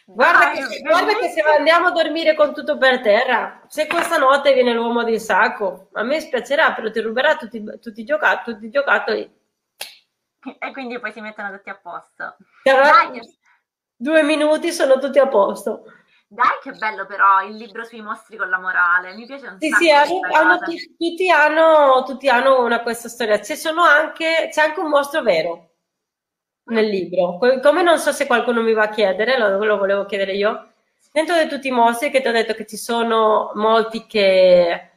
Guarda, 0.05 0.53
Dai, 0.53 0.68
che, 0.68 0.80
guarda 0.80 1.18
che, 1.18 1.30
se 1.30 1.41
andiamo 1.41 1.88
a 1.88 1.91
dormire 1.91 2.36
con 2.36 2.53
tutto 2.53 2.78
per 2.78 3.01
terra, 3.01 3.66
se 3.68 3.86
questa 3.88 4.18
notte 4.18 4.53
viene 4.53 4.72
l'uomo 4.72 5.03
di 5.03 5.20
sacco, 5.20 5.89
a 5.91 6.03
me 6.03 6.22
spiacerà, 6.22 6.72
però 6.72 6.89
ti 6.89 7.01
ruberà 7.01 7.36
tutti, 7.36 7.61
tutti, 7.82 7.99
i, 7.99 8.05
giocattoli, 8.05 8.55
tutti 8.55 8.68
i 8.68 8.72
giocattoli. 8.72 9.41
E 10.59 10.71
quindi 10.71 10.99
poi 10.99 11.11
si 11.11 11.21
mettono 11.21 11.51
tutti 11.51 11.69
a 11.69 11.79
posto. 11.81 12.37
Dai, 12.63 13.11
che... 13.11 13.21
Due 13.95 14.23
minuti 14.23 14.71
sono 14.71 14.99
tutti 14.99 15.19
a 15.19 15.27
posto. 15.27 15.83
Dai, 16.27 16.59
che 16.63 16.71
bello 16.71 17.05
però 17.05 17.41
il 17.43 17.55
libro 17.55 17.83
sui 17.83 18.01
mostri 18.01 18.37
con 18.37 18.49
la 18.49 18.59
morale, 18.59 19.13
mi 19.13 19.25
piace 19.27 19.47
un 19.47 19.57
sì, 19.59 19.69
Sì, 19.71 19.91
hanno, 19.91 20.19
hanno, 20.31 20.57
tutti, 20.59 21.29
hanno, 21.29 22.03
tutti 22.03 22.27
hanno 22.27 22.63
una 22.63 22.81
questa 22.81 23.07
storia. 23.07 23.37
C'è, 23.39 23.55
anche, 23.75 24.49
c'è 24.51 24.61
anche 24.61 24.79
un 24.79 24.89
mostro 24.89 25.21
vero 25.21 25.73
nel 26.65 26.87
libro. 26.87 27.37
Come 27.37 27.83
non 27.83 27.99
so 27.99 28.11
se 28.11 28.25
qualcuno 28.25 28.61
mi 28.61 28.73
va 28.73 28.83
a 28.83 28.89
chiedere, 28.89 29.37
lo, 29.37 29.63
lo 29.63 29.77
volevo 29.77 30.05
chiedere 30.05 30.33
io. 30.33 30.69
Dentro 31.11 31.37
di 31.37 31.47
tutti 31.47 31.67
i 31.67 31.71
mostri 31.71 32.09
che 32.09 32.21
ti 32.21 32.27
ho 32.27 32.31
detto 32.31 32.53
che 32.53 32.65
ci 32.65 32.77
sono 32.77 33.51
molti 33.53 34.07
che, 34.07 34.92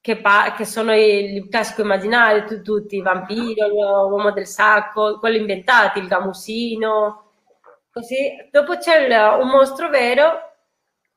che, 0.00 0.16
pa- 0.20 0.54
che 0.56 0.64
sono 0.64 0.94
il, 0.94 1.36
il 1.36 1.48
classico 1.48 1.82
immaginario, 1.82 2.44
tu, 2.44 2.62
tutti, 2.62 2.96
i 2.96 3.02
vampiri, 3.02 3.54
l'uomo 3.68 4.30
del 4.32 4.46
sacco, 4.46 5.18
quelli 5.18 5.38
inventati, 5.38 5.98
il 5.98 6.08
gamusino, 6.08 7.32
così. 7.90 8.48
Dopo 8.50 8.76
c'è 8.78 9.04
il, 9.04 9.40
un 9.40 9.48
mostro 9.48 9.88
vero 9.88 10.52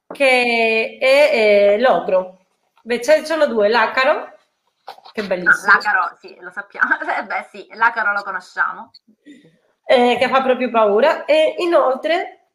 che 0.08 0.98
è, 1.00 1.74
è 1.74 1.78
l'ogro. 1.78 2.40
Beh, 2.84 3.02
ce 3.02 3.20
ne 3.20 3.26
sono 3.26 3.46
due, 3.46 3.70
l'acaro, 3.70 4.36
che 5.14 5.24
bellissimo. 5.24 5.72
Ah, 5.72 5.76
l'acaro, 5.76 6.18
sì, 6.20 6.38
lo 6.40 6.52
sappiamo. 6.52 6.98
Eh, 7.18 7.24
beh, 7.24 7.48
sì, 7.52 7.68
l'acaro 7.74 8.12
lo 8.14 8.24
conosciamo. 8.24 8.92
Eh, 9.86 10.18
che 10.20 10.28
fa 10.28 10.42
proprio 10.42 10.70
paura. 10.70 11.26
E 11.26 11.56
inoltre 11.60 12.48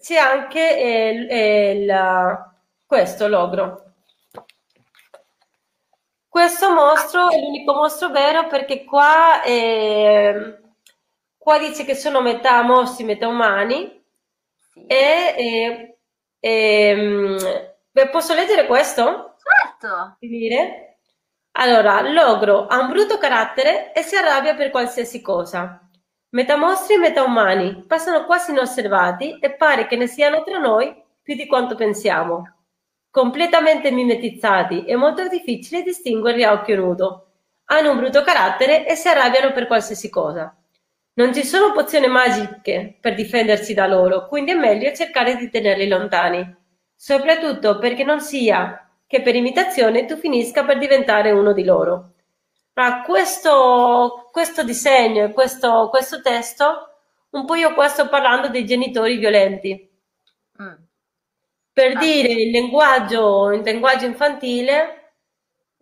c'è 0.00 0.16
anche 0.16 0.78
eh, 0.78 1.70
il, 1.70 2.52
questo, 2.86 3.28
l'ogro. 3.28 3.93
Questo 6.34 6.72
mostro 6.72 7.30
è 7.30 7.38
l'unico 7.38 7.74
mostro 7.74 8.08
vero 8.08 8.48
perché 8.48 8.84
qua, 8.84 9.40
eh, 9.44 10.58
qua 11.38 11.58
dice 11.58 11.84
che 11.84 11.94
sono 11.94 12.20
metà 12.20 12.60
mostri, 12.62 13.04
metà 13.04 13.28
umani. 13.28 14.02
Sì. 14.72 14.84
E 14.86 15.34
eh, 15.36 15.94
Ehm, 16.40 17.38
posso 18.10 18.34
leggere 18.34 18.66
questo? 18.66 19.36
Certo. 19.38 20.16
Dire? 20.18 20.98
Allora, 21.52 22.00
l'ogro 22.02 22.66
ha 22.66 22.80
un 22.80 22.88
brutto 22.88 23.16
carattere 23.16 23.92
e 23.92 24.02
si 24.02 24.16
arrabbia 24.16 24.54
per 24.54 24.70
qualsiasi 24.70 25.22
cosa. 25.22 25.80
Metà 26.30 26.56
mostri 26.56 26.94
e 26.94 26.98
metà 26.98 27.22
umani 27.22 27.84
passano 27.86 28.26
quasi 28.26 28.50
inosservati 28.50 29.38
e 29.38 29.52
pare 29.54 29.86
che 29.86 29.96
ne 29.96 30.08
siano 30.08 30.42
tra 30.42 30.58
noi 30.58 30.94
più 31.22 31.34
di 31.36 31.46
quanto 31.46 31.76
pensiamo. 31.76 32.53
Completamente 33.14 33.92
mimetizzati 33.92 34.86
è 34.86 34.96
molto 34.96 35.28
difficile 35.28 35.84
distinguerli 35.84 36.42
a 36.42 36.52
occhio 36.52 36.74
nudo. 36.74 37.26
Hanno 37.66 37.92
un 37.92 37.98
brutto 37.98 38.22
carattere 38.22 38.88
e 38.88 38.96
si 38.96 39.06
arrabbiano 39.06 39.52
per 39.52 39.68
qualsiasi 39.68 40.10
cosa. 40.10 40.52
Non 41.12 41.32
ci 41.32 41.44
sono 41.44 41.72
pozioni 41.72 42.08
magiche 42.08 42.98
per 43.00 43.14
difendersi 43.14 43.72
da 43.72 43.86
loro, 43.86 44.26
quindi 44.26 44.50
è 44.50 44.54
meglio 44.54 44.92
cercare 44.92 45.36
di 45.36 45.48
tenerli 45.48 45.86
lontani, 45.86 46.56
soprattutto 46.96 47.78
perché 47.78 48.02
non 48.02 48.20
sia 48.20 48.90
che 49.06 49.22
per 49.22 49.36
imitazione 49.36 50.06
tu 50.06 50.16
finisca 50.16 50.64
per 50.64 50.78
diventare 50.78 51.30
uno 51.30 51.52
di 51.52 51.62
loro. 51.62 52.14
Ma 52.72 53.02
questo, 53.02 54.28
questo 54.32 54.64
disegno 54.64 55.26
e 55.26 55.32
questo, 55.32 55.88
questo, 55.88 56.20
testo, 56.20 56.88
un 57.30 57.44
po' 57.44 57.54
io 57.54 57.74
qua 57.74 57.86
sto 57.86 58.08
parlando 58.08 58.48
dei 58.48 58.66
genitori 58.66 59.18
violenti. 59.18 59.88
Mm. 60.60 60.84
Per 61.74 61.96
ah. 61.96 61.98
dire 61.98 62.28
il 62.28 62.50
linguaggio, 62.50 63.50
il 63.52 63.60
linguaggio 63.62 64.06
infantile, 64.06 65.10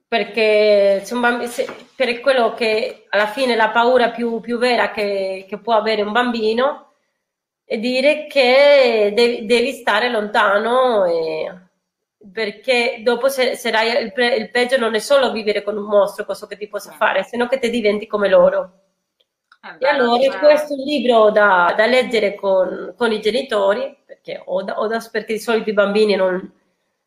perché 0.08 1.02
bambino, 1.04 1.64
per 1.94 2.20
quello 2.20 2.54
che 2.54 3.06
alla 3.10 3.26
fine 3.26 3.54
la 3.54 3.68
paura 3.68 4.10
più, 4.10 4.40
più 4.40 4.58
vera 4.58 4.90
che, 4.90 5.44
che, 5.48 5.58
può 5.58 5.74
avere 5.74 6.02
un 6.02 6.12
bambino 6.12 6.94
è 7.64 7.78
dire 7.78 8.26
che 8.26 9.12
devi, 9.14 9.46
devi 9.46 9.72
stare 9.72 10.10
lontano 10.10 11.04
e, 11.04 11.50
perché 12.30 13.00
dopo 13.02 13.28
se, 13.28 13.56
sarai, 13.56 14.02
il, 14.02 14.12
il, 14.38 14.50
peggio 14.50 14.76
non 14.76 14.94
è 14.94 14.98
solo 14.98 15.32
vivere 15.32 15.62
con 15.62 15.76
un 15.76 15.84
mostro, 15.84 16.24
cosa 16.24 16.46
che 16.46 16.56
ti 16.56 16.68
possa 16.68 16.92
fare, 16.92 17.24
se 17.24 17.36
no 17.36 17.48
che 17.48 17.58
ti 17.58 17.70
diventi 17.70 18.06
come 18.06 18.28
loro. 18.28 18.80
e 19.78 19.86
allora 19.86 20.22
cioè... 20.22 20.38
questo 20.38 20.74
è 20.74 20.76
un 20.76 20.84
libro 20.84 21.30
da, 21.30 21.74
da 21.76 21.86
leggere 21.86 22.34
con, 22.34 22.94
con, 22.96 23.12
i 23.12 23.20
genitori, 23.20 24.01
perché, 24.22 24.42
o 24.46 24.62
da, 24.62 24.78
o 24.78 24.86
da, 24.86 25.06
perché 25.10 25.34
di 25.34 25.40
solito 25.40 25.68
i 25.68 25.74
bambini 25.74 26.14
non, 26.14 26.52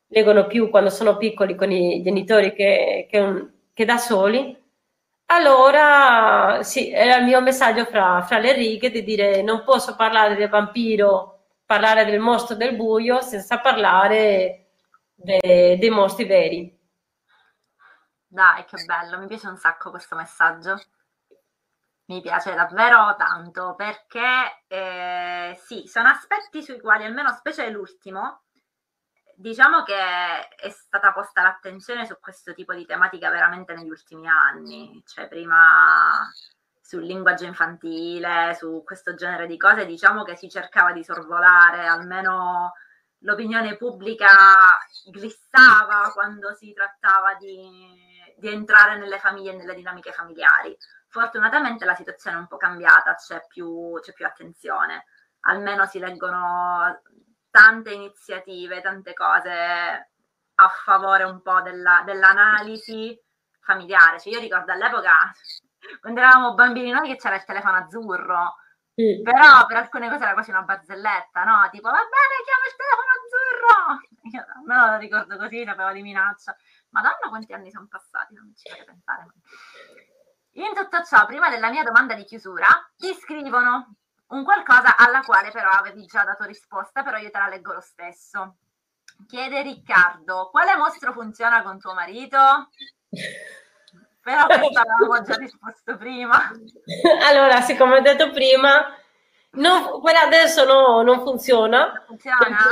leggono 0.07 0.45
più 0.47 0.69
quando 0.69 0.89
sono 0.89 1.17
piccoli 1.17 1.55
con 1.55 1.71
i 1.71 2.01
genitori 2.03 2.53
che, 2.53 3.07
che, 3.09 3.47
che 3.73 3.85
da 3.85 3.97
soli, 3.97 4.55
allora 5.27 6.61
sì, 6.61 6.91
era 6.91 7.17
il 7.17 7.25
mio 7.25 7.41
messaggio 7.41 7.85
fra, 7.85 8.21
fra, 8.21 8.37
le 8.37 8.53
righe 8.53 8.91
di 8.91 9.03
dire 9.03 9.41
non 9.41 9.63
posso 9.63 9.95
parlare 9.95 10.35
del 10.35 10.49
vampiro, 10.49 11.45
parlare 11.65 12.05
del 12.05 12.19
mostro 12.19 12.55
del 12.55 12.75
buio 12.75 13.21
senza 13.21 13.59
parlare 13.59 14.67
de, 15.15 15.77
dei 15.79 15.89
mostri 15.89 16.25
veri. 16.25 16.73
Dai, 18.27 18.65
che 18.65 18.83
bello, 18.85 19.17
mi 19.17 19.27
piace 19.27 19.47
un 19.47 19.57
sacco 19.57 19.89
questo 19.89 20.15
messaggio. 20.15 20.79
Mi 22.07 22.21
piace 22.21 22.53
davvero 22.53 23.15
tanto 23.17 23.73
perché 23.75 24.63
eh, 24.67 25.59
sì, 25.63 25.87
sono 25.87 26.09
aspetti 26.09 26.61
sui 26.61 26.79
quali 26.79 27.03
almeno 27.03 27.31
specie 27.31 27.69
l'ultimo 27.69 28.45
diciamo 29.35 29.83
che 29.83 29.95
è 30.47 30.69
stata 30.69 31.11
posta 31.11 31.41
l'attenzione 31.41 32.05
su 32.05 32.17
questo 32.19 32.53
tipo 32.53 32.73
di 32.73 32.85
tematica 32.85 33.29
veramente 33.29 33.73
negli 33.73 33.89
ultimi 33.89 34.27
anni, 34.27 35.01
cioè 35.05 35.27
prima 35.27 36.31
sul 36.81 37.03
linguaggio 37.03 37.45
infantile, 37.45 38.55
su 38.55 38.83
questo 38.85 39.15
genere 39.15 39.47
di 39.47 39.57
cose, 39.57 39.85
diciamo 39.85 40.23
che 40.23 40.35
si 40.35 40.49
cercava 40.49 40.93
di 40.93 41.03
sorvolare, 41.03 41.87
almeno 41.87 42.73
l'opinione 43.19 43.75
pubblica 43.75 44.27
glissava 45.11 46.11
quando 46.13 46.53
si 46.53 46.73
trattava 46.73 47.33
di, 47.35 48.33
di 48.37 48.49
entrare 48.49 48.97
nelle 48.97 49.19
famiglie 49.19 49.51
e 49.53 49.55
nelle 49.55 49.73
dinamiche 49.73 50.11
familiari. 50.11 50.77
Fortunatamente 51.15 51.85
la 51.85 51.95
situazione 51.95 52.35
è 52.35 52.39
un 52.41 52.47
po' 52.47 52.57
cambiata, 52.57 53.15
c'è 53.15 53.45
più, 53.47 53.97
c'è 54.01 54.11
più 54.11 54.25
attenzione, 54.25 55.05
almeno 55.45 55.85
si 55.85 55.97
leggono 55.97 57.01
tante 57.49 57.93
iniziative, 57.93 58.81
tante 58.81 59.13
cose 59.13 60.11
a 60.55 60.67
favore 60.83 61.23
un 61.23 61.41
po' 61.41 61.61
della, 61.61 62.03
dell'analisi 62.05 63.17
familiare. 63.61 64.19
Cioè 64.19 64.33
io 64.33 64.41
ricordo 64.41 64.73
all'epoca, 64.73 65.13
quando 66.01 66.19
eravamo 66.19 66.53
bambini 66.53 66.91
noi, 66.91 67.07
che 67.07 67.15
c'era 67.15 67.35
il 67.35 67.45
telefono 67.45 67.77
azzurro, 67.77 68.55
sì. 68.93 69.21
però 69.23 69.65
per 69.67 69.77
alcune 69.77 70.09
cose 70.09 70.23
era 70.23 70.33
quasi 70.33 70.49
una 70.49 70.63
barzelletta, 70.63 71.45
no? 71.45 71.69
Tipo, 71.71 71.91
va 71.91 72.03
bene, 72.11 72.43
chiama 72.43 72.65
il 72.67 72.75
telefono 72.75 73.09
azzurro! 73.15 74.03
Io 74.35 74.65
me 74.65 74.91
lo 74.91 74.97
ricordo 74.97 75.37
così, 75.37 75.63
sapevo 75.63 75.93
di 75.93 76.01
minaccia. 76.01 76.53
Madonna, 76.89 77.29
quanti 77.29 77.53
anni 77.53 77.71
sono 77.71 77.87
passati, 77.89 78.33
non 78.33 78.51
ci 78.53 78.69
fate 78.69 78.83
pensare. 78.83 79.27
In 80.57 80.73
tutto 80.73 81.03
ciò, 81.03 81.25
prima 81.25 81.49
della 81.49 81.69
mia 81.69 81.83
domanda 81.83 82.13
di 82.13 82.23
chiusura, 82.23 82.67
ti 82.95 83.13
scrivono 83.13 83.95
un 84.27 84.43
qualcosa 84.45 84.95
alla 84.95 85.19
quale 85.19 85.51
però 85.51 85.69
avevi 85.69 86.05
già 86.05 86.23
dato 86.23 86.45
risposta, 86.45 87.03
però 87.03 87.17
io 87.17 87.29
te 87.29 87.37
la 87.37 87.49
leggo 87.49 87.73
lo 87.73 87.81
stesso. 87.81 88.55
Chiede 89.27 89.61
Riccardo, 89.61 90.49
quale 90.51 90.77
mostro 90.77 91.11
funziona 91.11 91.61
con 91.61 91.77
tuo 91.77 91.93
marito? 91.93 92.69
Però 94.21 94.45
questo 94.45 94.79
avevamo 94.79 95.21
già 95.23 95.35
risposto 95.35 95.97
prima. 95.97 96.49
Allora, 97.27 97.59
siccome 97.59 97.97
ho 97.97 98.01
detto 98.01 98.31
prima, 98.31 98.95
non, 99.51 99.99
quella 99.99 100.21
adesso 100.21 100.63
no, 100.63 101.01
non 101.01 101.21
funziona. 101.21 102.01
Funziona? 102.07 102.69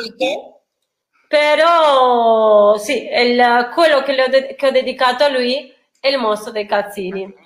Però 1.27 2.77
sì, 2.77 3.09
il, 3.11 3.71
quello 3.73 4.01
che, 4.03 4.21
ho, 4.21 4.55
che 4.55 4.67
ho 4.67 4.71
dedicato 4.71 5.25
a 5.25 5.29
lui 5.29 5.73
è 5.99 6.07
il 6.07 6.17
mostro 6.17 6.51
dei 6.51 6.65
cazzini. 6.65 7.42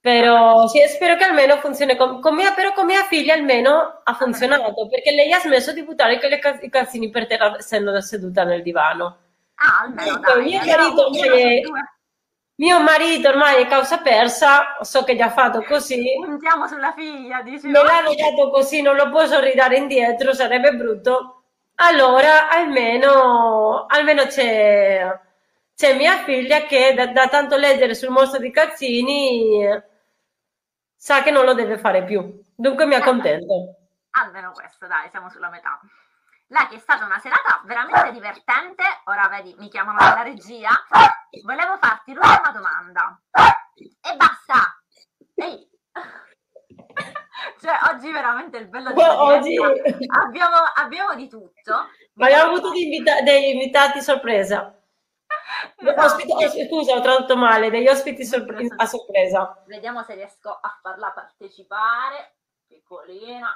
Però 0.00 0.66
sì, 0.68 0.78
spero 0.88 1.16
che 1.16 1.24
almeno 1.24 1.56
funzioni 1.56 1.96
con, 1.96 2.20
con, 2.20 2.34
mia, 2.34 2.52
però 2.52 2.72
con 2.72 2.86
mia 2.86 3.02
figlia 3.04 3.34
almeno 3.34 4.00
ha 4.04 4.14
funzionato 4.14 4.86
perché 4.88 5.10
lei 5.10 5.32
ha 5.32 5.40
smesso 5.40 5.72
di 5.72 5.82
buttare 5.82 6.20
i 6.60 6.70
calzini 6.70 7.10
per 7.10 7.26
terra 7.26 7.56
essendo 7.56 8.00
seduta 8.00 8.44
nel 8.44 8.62
divano. 8.62 9.16
Ah, 9.56 9.82
almeno 9.82 10.18
dai, 10.20 10.44
mio, 10.44 10.64
marito 10.64 11.06
ormai 11.06 11.58
è, 11.58 11.62
mio 12.54 12.80
marito 12.80 13.28
ormai 13.28 13.62
è 13.62 13.66
causa 13.66 13.98
persa, 13.98 14.78
so 14.82 15.02
che 15.02 15.16
gli 15.16 15.20
ha 15.20 15.30
fatto 15.30 15.62
così. 15.62 16.00
Puntiamo 16.24 16.68
sulla 16.68 16.92
figlia, 16.92 17.42
dici. 17.42 17.66
Me 17.66 17.82
l'hanno 17.82 18.14
dato 18.14 18.50
così, 18.50 18.80
non 18.82 18.94
lo 18.94 19.10
posso 19.10 19.40
ridare 19.40 19.76
indietro, 19.76 20.32
sarebbe 20.32 20.72
brutto. 20.74 21.42
Allora, 21.80 22.48
almeno, 22.48 23.86
almeno 23.86 24.26
c'è 24.26 25.26
c'è 25.78 25.94
mia 25.94 26.24
figlia 26.24 26.62
che 26.62 26.92
da, 26.92 27.06
da, 27.06 27.28
tanto 27.28 27.56
leggere 27.56 27.94
sul 27.94 28.08
mostro 28.08 28.40
di 28.40 28.50
Cazzini 28.50 29.64
sa 30.96 31.22
che 31.22 31.30
non 31.30 31.44
lo 31.44 31.54
deve 31.54 31.78
fare 31.78 32.02
più. 32.02 32.42
Dunque 32.52 32.84
mi 32.84 32.96
accontento. 32.96 33.76
Almeno 34.10 34.50
questo, 34.50 34.88
dai, 34.88 35.08
siamo 35.08 35.30
sulla 35.30 35.50
metà. 35.50 35.78
Lei 36.48 36.74
è 36.74 36.78
stata 36.78 37.04
una 37.04 37.20
serata 37.20 37.62
veramente 37.64 38.10
divertente. 38.10 38.82
Ora 39.04 39.28
vedi, 39.28 39.54
mi 39.58 39.68
chiamano 39.68 39.98
dalla 40.00 40.22
regia. 40.22 40.70
Volevo 41.44 41.78
farti 41.80 42.12
l'ultima 42.12 42.50
domanda. 42.50 43.20
E 43.76 44.16
basta. 44.16 44.82
Ehi. 45.36 45.70
cioè, 47.62 47.78
oggi 47.92 48.10
veramente 48.10 48.56
il 48.56 48.66
bello 48.66 48.92
di 48.92 49.00
oggi... 49.00 49.56
abbiamo, 50.24 50.56
abbiamo 50.74 51.14
di 51.14 51.28
tutto. 51.28 51.86
Ma 52.14 52.26
abbiamo 52.26 52.50
avuto 52.50 52.72
invita- 52.72 53.20
degli 53.20 53.52
invitati 53.52 54.02
sorpresa. 54.02 54.72
Esatto. 55.76 56.00
Ospiti, 56.04 56.32
oh, 56.32 56.66
scusa, 56.66 56.94
ho 56.94 57.00
tradotto 57.00 57.36
male, 57.36 57.70
degli 57.70 57.88
ospiti 57.88 58.24
sorpre- 58.24 58.68
a 58.76 58.86
sorpresa. 58.86 59.62
Vediamo 59.66 60.02
se 60.02 60.14
riesco 60.14 60.50
a 60.50 60.78
farla 60.80 61.10
partecipare. 61.10 62.36
Piccolina. 62.66 63.52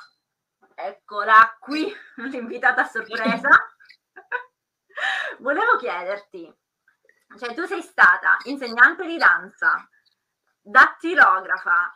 Eccola 0.74 1.56
qui, 1.60 1.92
l'invitata 2.30 2.82
a 2.82 2.86
sorpresa. 2.86 3.48
Volevo 5.38 5.76
chiederti, 5.78 6.54
cioè 7.38 7.54
tu 7.54 7.64
sei 7.64 7.82
stata 7.82 8.36
insegnante 8.44 9.06
di 9.06 9.16
danza, 9.16 9.88
dattilografa, 10.60 11.92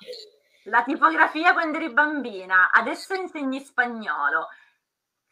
la 0.64 0.82
tipografia 0.82 1.52
quando 1.52 1.78
eri 1.78 1.92
bambina, 1.92 2.70
adesso 2.72 3.14
insegni 3.14 3.60
spagnolo, 3.60 4.48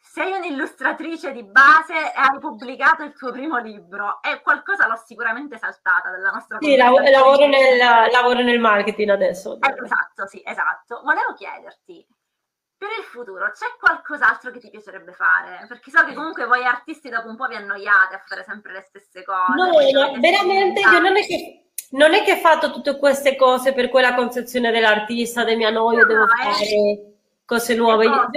sei 0.07 0.31
un'illustratrice 0.31 1.31
di 1.31 1.43
base 1.43 1.93
e 1.93 2.11
hai 2.15 2.39
pubblicato 2.39 3.03
il 3.03 3.13
tuo 3.13 3.31
primo 3.31 3.57
libro 3.57 4.21
e 4.21 4.41
qualcosa 4.41 4.87
l'ho 4.87 5.01
sicuramente 5.03 5.57
saltata 5.57 6.11
della 6.11 6.29
nostra 6.29 6.57
Sì, 6.61 6.77
lavoro 6.77 7.47
nel, 7.47 7.77
lavoro 7.77 8.41
nel 8.41 8.59
marketing 8.59 9.09
adesso. 9.09 9.59
Eh, 9.59 9.83
esatto, 9.83 10.27
sì, 10.27 10.41
esatto. 10.45 11.01
Volevo 11.03 11.33
chiederti, 11.33 12.05
per 12.77 12.89
il 12.97 13.03
futuro 13.03 13.51
c'è 13.51 13.65
qualcos'altro 13.79 14.51
che 14.51 14.59
ti 14.59 14.69
piacerebbe 14.69 15.11
fare? 15.11 15.65
Perché 15.67 15.89
so 15.89 16.05
che 16.05 16.13
comunque 16.13 16.45
voi 16.45 16.63
artisti 16.63 17.09
dopo 17.09 17.27
un 17.27 17.35
po' 17.35 17.47
vi 17.47 17.55
annoiate 17.55 18.15
a 18.15 18.23
fare 18.25 18.43
sempre 18.43 18.73
le 18.73 18.81
stesse 18.87 19.23
cose. 19.23 19.53
No, 19.57 19.65
no 19.65 20.19
veramente 20.19 20.81
io 20.81 20.99
non 20.99 21.17
è 21.17 21.25
che 21.25 21.65
non 21.91 22.13
è 22.13 22.23
che 22.23 22.33
ho 22.33 22.37
fatto 22.37 22.71
tutte 22.71 22.97
queste 22.97 23.35
cose 23.35 23.73
per 23.73 23.89
quella 23.89 24.15
concezione 24.15 24.71
dell'artista, 24.71 25.43
del 25.43 25.57
mio 25.57 25.67
annoio, 25.67 25.99
no, 25.99 26.05
devo 26.05 26.23
eh. 26.23 26.27
fare 26.27 27.15
cose 27.45 27.75
nuove. 27.75 28.05
Io, 28.05 28.29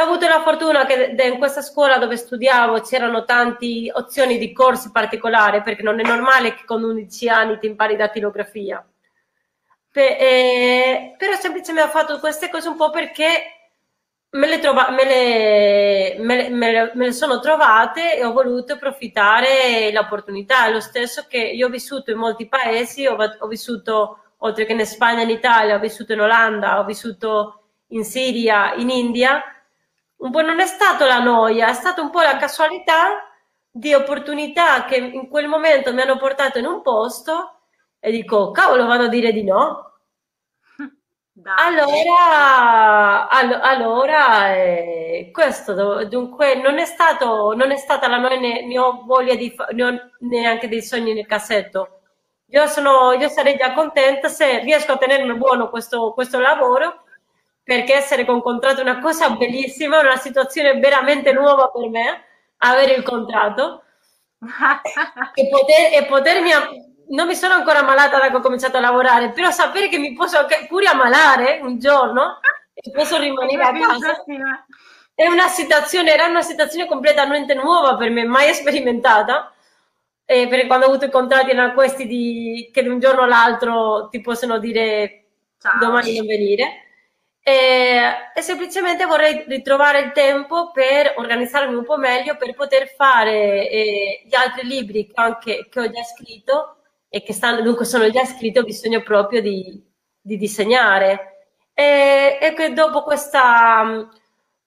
ho 0.00 0.04
avuto 0.04 0.28
la 0.28 0.42
fortuna 0.42 0.84
che 0.84 1.14
in 1.18 1.38
questa 1.38 1.62
scuola 1.62 1.98
dove 1.98 2.16
studiavo 2.16 2.80
c'erano 2.80 3.24
tante 3.24 3.90
opzioni 3.92 4.38
di 4.38 4.52
corsi 4.52 4.90
particolari, 4.90 5.62
perché 5.62 5.82
non 5.82 5.98
è 6.00 6.02
normale 6.02 6.54
che 6.54 6.64
con 6.64 6.82
11 6.82 7.28
anni 7.28 7.58
ti 7.58 7.66
impari 7.66 7.96
datilografia. 7.96 8.86
Pe- 9.90 10.16
eh, 10.18 11.14
però 11.16 11.34
semplicemente 11.36 11.88
ho 11.88 11.92
fatto 11.92 12.18
queste 12.18 12.50
cose 12.50 12.68
un 12.68 12.76
po' 12.76 12.90
perché 12.90 13.56
me 14.30 14.48
le, 14.48 14.58
trova- 14.58 14.90
me, 14.90 15.04
le, 15.04 16.16
me, 16.18 16.36
le, 16.36 16.50
me, 16.94 17.06
le, 17.06 17.12
sono 17.12 17.40
trovate 17.40 18.16
e 18.18 18.24
ho 18.24 18.32
voluto 18.32 18.74
approfittare 18.74 19.90
l'opportunità. 19.92 20.66
È 20.66 20.72
lo 20.72 20.80
stesso 20.80 21.24
che 21.28 21.38
io 21.38 21.68
ho 21.68 21.70
vissuto 21.70 22.10
in 22.10 22.18
molti 22.18 22.46
paesi, 22.46 23.06
ho, 23.06 23.16
ho 23.16 23.46
vissuto 23.46 24.34
oltre 24.38 24.66
che 24.66 24.72
in 24.72 24.84
Spagna, 24.84 25.22
in 25.22 25.30
Italia, 25.30 25.76
ho 25.76 25.78
vissuto 25.80 26.12
in 26.12 26.20
Olanda, 26.20 26.78
ho 26.78 26.84
vissuto 26.84 27.62
in 27.88 28.04
Siria, 28.04 28.74
in 28.74 28.90
India. 28.90 29.42
Un 30.18 30.30
po' 30.30 30.40
non 30.40 30.60
è 30.60 30.66
stato 30.66 31.04
la 31.04 31.18
noia, 31.18 31.68
è 31.68 31.72
stata 31.74 32.00
un 32.00 32.10
po' 32.10 32.20
la 32.20 32.36
casualità 32.36 33.22
di 33.70 33.92
opportunità 33.94 34.84
che 34.84 34.96
in 34.96 35.28
quel 35.28 35.46
momento 35.46 35.92
mi 35.92 36.00
hanno 36.00 36.16
portato 36.16 36.58
in 36.58 36.64
un 36.66 36.80
posto 36.82 37.60
e 37.98 38.10
dico, 38.10 38.50
cavolo, 38.50 38.86
vado 38.86 39.04
a 39.04 39.08
dire 39.08 39.32
di 39.32 39.44
no. 39.44 39.92
Allora, 41.58 43.28
all- 43.28 43.60
allora 43.62 44.54
eh, 44.56 45.28
questo 45.32 46.04
dunque 46.06 46.54
non 46.54 46.78
è, 46.78 46.86
stato, 46.86 47.54
non 47.54 47.70
è 47.70 47.76
stata 47.76 48.08
la 48.08 48.16
noia, 48.18 48.38
ne, 48.38 48.66
ne 48.66 48.78
ho 48.78 49.02
voglia 49.04 49.34
di 49.34 49.50
fa- 49.50 49.66
ne 49.72 49.84
ho 49.84 50.10
neanche 50.20 50.66
dei 50.68 50.82
sogni 50.82 51.12
nel 51.12 51.26
cassetto. 51.26 52.00
Io, 52.50 52.66
sono, 52.68 53.12
io 53.12 53.28
sarei 53.28 53.56
già 53.56 53.72
contenta 53.74 54.28
se 54.28 54.60
riesco 54.60 54.92
a 54.92 54.96
tenermi 54.98 55.34
buono 55.36 55.68
questo, 55.68 56.12
questo 56.14 56.38
lavoro, 56.40 57.04
perché 57.66 57.94
essere 57.94 58.24
con 58.24 58.40
contratto 58.40 58.78
è 58.78 58.82
una 58.82 59.00
cosa 59.00 59.30
bellissima, 59.30 59.98
una 59.98 60.16
situazione 60.16 60.78
veramente 60.78 61.32
nuova 61.32 61.68
per 61.68 61.88
me, 61.88 62.24
avere 62.58 62.94
il 62.94 63.02
contratto 63.02 63.82
e, 65.34 65.48
poter, 65.48 65.92
e 65.92 66.06
potermi 66.06 66.50
non 67.08 67.26
mi 67.26 67.34
sono 67.34 67.54
ancora 67.54 67.80
ammalata 67.80 68.18
da 68.18 68.30
che 68.30 68.36
ho 68.36 68.40
cominciato 68.40 68.76
a 68.76 68.80
lavorare, 68.80 69.32
però 69.32 69.50
sapere 69.50 69.88
che 69.88 69.98
mi 69.98 70.12
posso 70.12 70.46
pure 70.68 70.86
ammalare 70.86 71.58
un 71.60 71.80
giorno 71.80 72.38
e 72.72 72.88
posso 72.92 73.18
rimanere 73.18 73.62
a 73.64 73.72
casa 73.72 74.24
è 75.12 75.26
una 75.26 75.48
situazione, 75.48 76.12
era 76.12 76.26
una 76.26 76.42
situazione 76.42 76.86
completamente 76.86 77.54
nuova 77.54 77.96
per 77.96 78.10
me, 78.10 78.24
mai 78.24 78.54
sperimentata. 78.54 79.50
Eh, 80.28 80.46
perché 80.46 80.66
quando 80.66 80.86
ho 80.86 80.88
avuto 80.90 81.06
i 81.06 81.10
contratti 81.10 81.50
erano 81.50 81.72
questi 81.72 82.06
di, 82.06 82.70
che 82.72 82.82
da 82.82 82.92
un 82.92 83.00
giorno 83.00 83.22
all'altro 83.22 84.08
ti 84.10 84.20
possono 84.20 84.58
dire 84.58 85.24
Ciao. 85.58 85.78
domani 85.80 86.16
non 86.16 86.26
venire. 86.26 86.85
E, 87.48 88.00
e, 88.34 88.42
semplicemente 88.42 89.04
vorrei 89.04 89.44
ritrovare 89.46 90.00
il 90.00 90.10
tempo 90.10 90.72
per 90.72 91.14
organizzarmi 91.14 91.76
un 91.76 91.84
po' 91.84 91.96
meglio 91.96 92.36
per 92.36 92.56
poter 92.56 92.88
fare 92.88 93.70
eh, 93.70 94.22
gli 94.26 94.34
altri 94.34 94.66
libri 94.66 95.08
anche, 95.14 95.68
che 95.70 95.80
ho 95.80 95.88
già 95.88 96.02
scritto 96.02 96.78
e 97.08 97.22
che 97.22 97.32
stanno, 97.32 97.62
dunque 97.62 97.84
sono 97.84 98.10
già 98.10 98.22
iscritti, 98.22 98.58
ho 98.58 98.64
bisogno 98.64 99.00
proprio 99.04 99.40
di, 99.40 99.80
di 100.20 100.36
disegnare. 100.36 101.44
E, 101.72 102.38
e, 102.40 102.52
che 102.52 102.72
dopo 102.72 103.04
questa, 103.04 104.08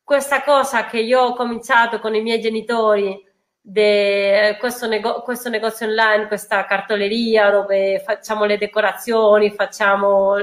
questa 0.02 0.42
cosa 0.44 0.86
che 0.86 1.00
io 1.00 1.20
ho 1.20 1.34
cominciato 1.34 2.00
con 2.00 2.16
i 2.16 2.22
miei 2.22 2.40
genitori, 2.40 3.22
de, 3.60 4.56
questo, 4.58 4.88
nego, 4.88 5.22
questo 5.24 5.50
negozio 5.50 5.86
online, 5.86 6.28
questa 6.28 6.64
cartoleria 6.64 7.50
dove 7.50 8.00
facciamo 8.06 8.46
le 8.46 8.58
decorazioni, 8.58 9.52
facciamo 9.52 10.38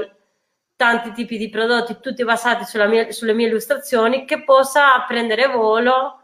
tanti 0.77 1.11
tipi 1.11 1.37
di 1.37 1.49
prodotti, 1.49 1.97
tutti 1.99 2.23
basati 2.23 2.65
mia, 2.87 3.11
sulle 3.11 3.33
mie 3.33 3.47
illustrazioni, 3.47 4.23
che 4.23 4.43
possa 4.43 5.03
prendere 5.05 5.47
volo. 5.47 6.21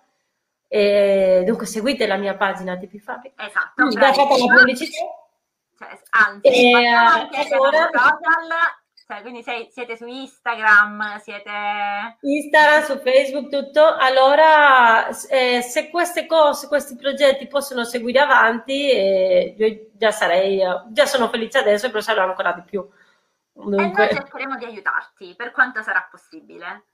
E 0.69 1.43
dunque 1.45 1.65
seguite 1.65 2.07
la 2.07 2.15
mia 2.15 2.35
pagina 2.35 2.77
Tipi 2.77 2.99
Fabbrica. 2.99 3.45
Esatto. 3.45 3.87
Già 3.89 4.13
fatta 4.13 4.37
la 4.37 4.55
pubblicità 4.55 4.97
cioè, 5.77 5.99
anzi, 6.11 6.47
e, 6.47 6.85
anche 6.85 7.53
allora, 7.53 7.89
social, 7.91 8.49
cioè, 9.05 9.21
quindi 9.21 9.43
sei, 9.43 9.67
siete 9.71 9.97
su 9.97 10.05
Instagram, 10.05 11.19
siete... 11.19 11.51
Instagram, 12.21 12.83
su 12.83 12.99
Facebook, 12.99 13.49
tutto. 13.49 13.95
Allora, 13.95 15.07
eh, 15.29 15.61
se 15.61 15.89
queste 15.89 16.25
cose, 16.25 16.67
questi 16.67 16.95
progetti 16.95 17.47
possono 17.47 17.83
seguire 17.83 18.19
avanti, 18.19 18.89
eh, 18.89 19.55
io 19.57 19.87
già 19.93 20.11
sarei, 20.11 20.61
già 20.89 21.05
sono 21.05 21.27
felice 21.29 21.57
adesso, 21.57 21.87
però 21.87 22.01
sarò 22.01 22.23
ancora 22.23 22.53
di 22.53 22.61
più. 22.61 22.87
Dunque... 23.53 23.83
E 23.83 23.91
noi 23.91 24.09
cercheremo 24.09 24.57
di 24.57 24.65
aiutarti 24.65 25.35
per 25.35 25.51
quanto 25.51 25.81
sarà 25.81 26.07
possibile. 26.09 26.85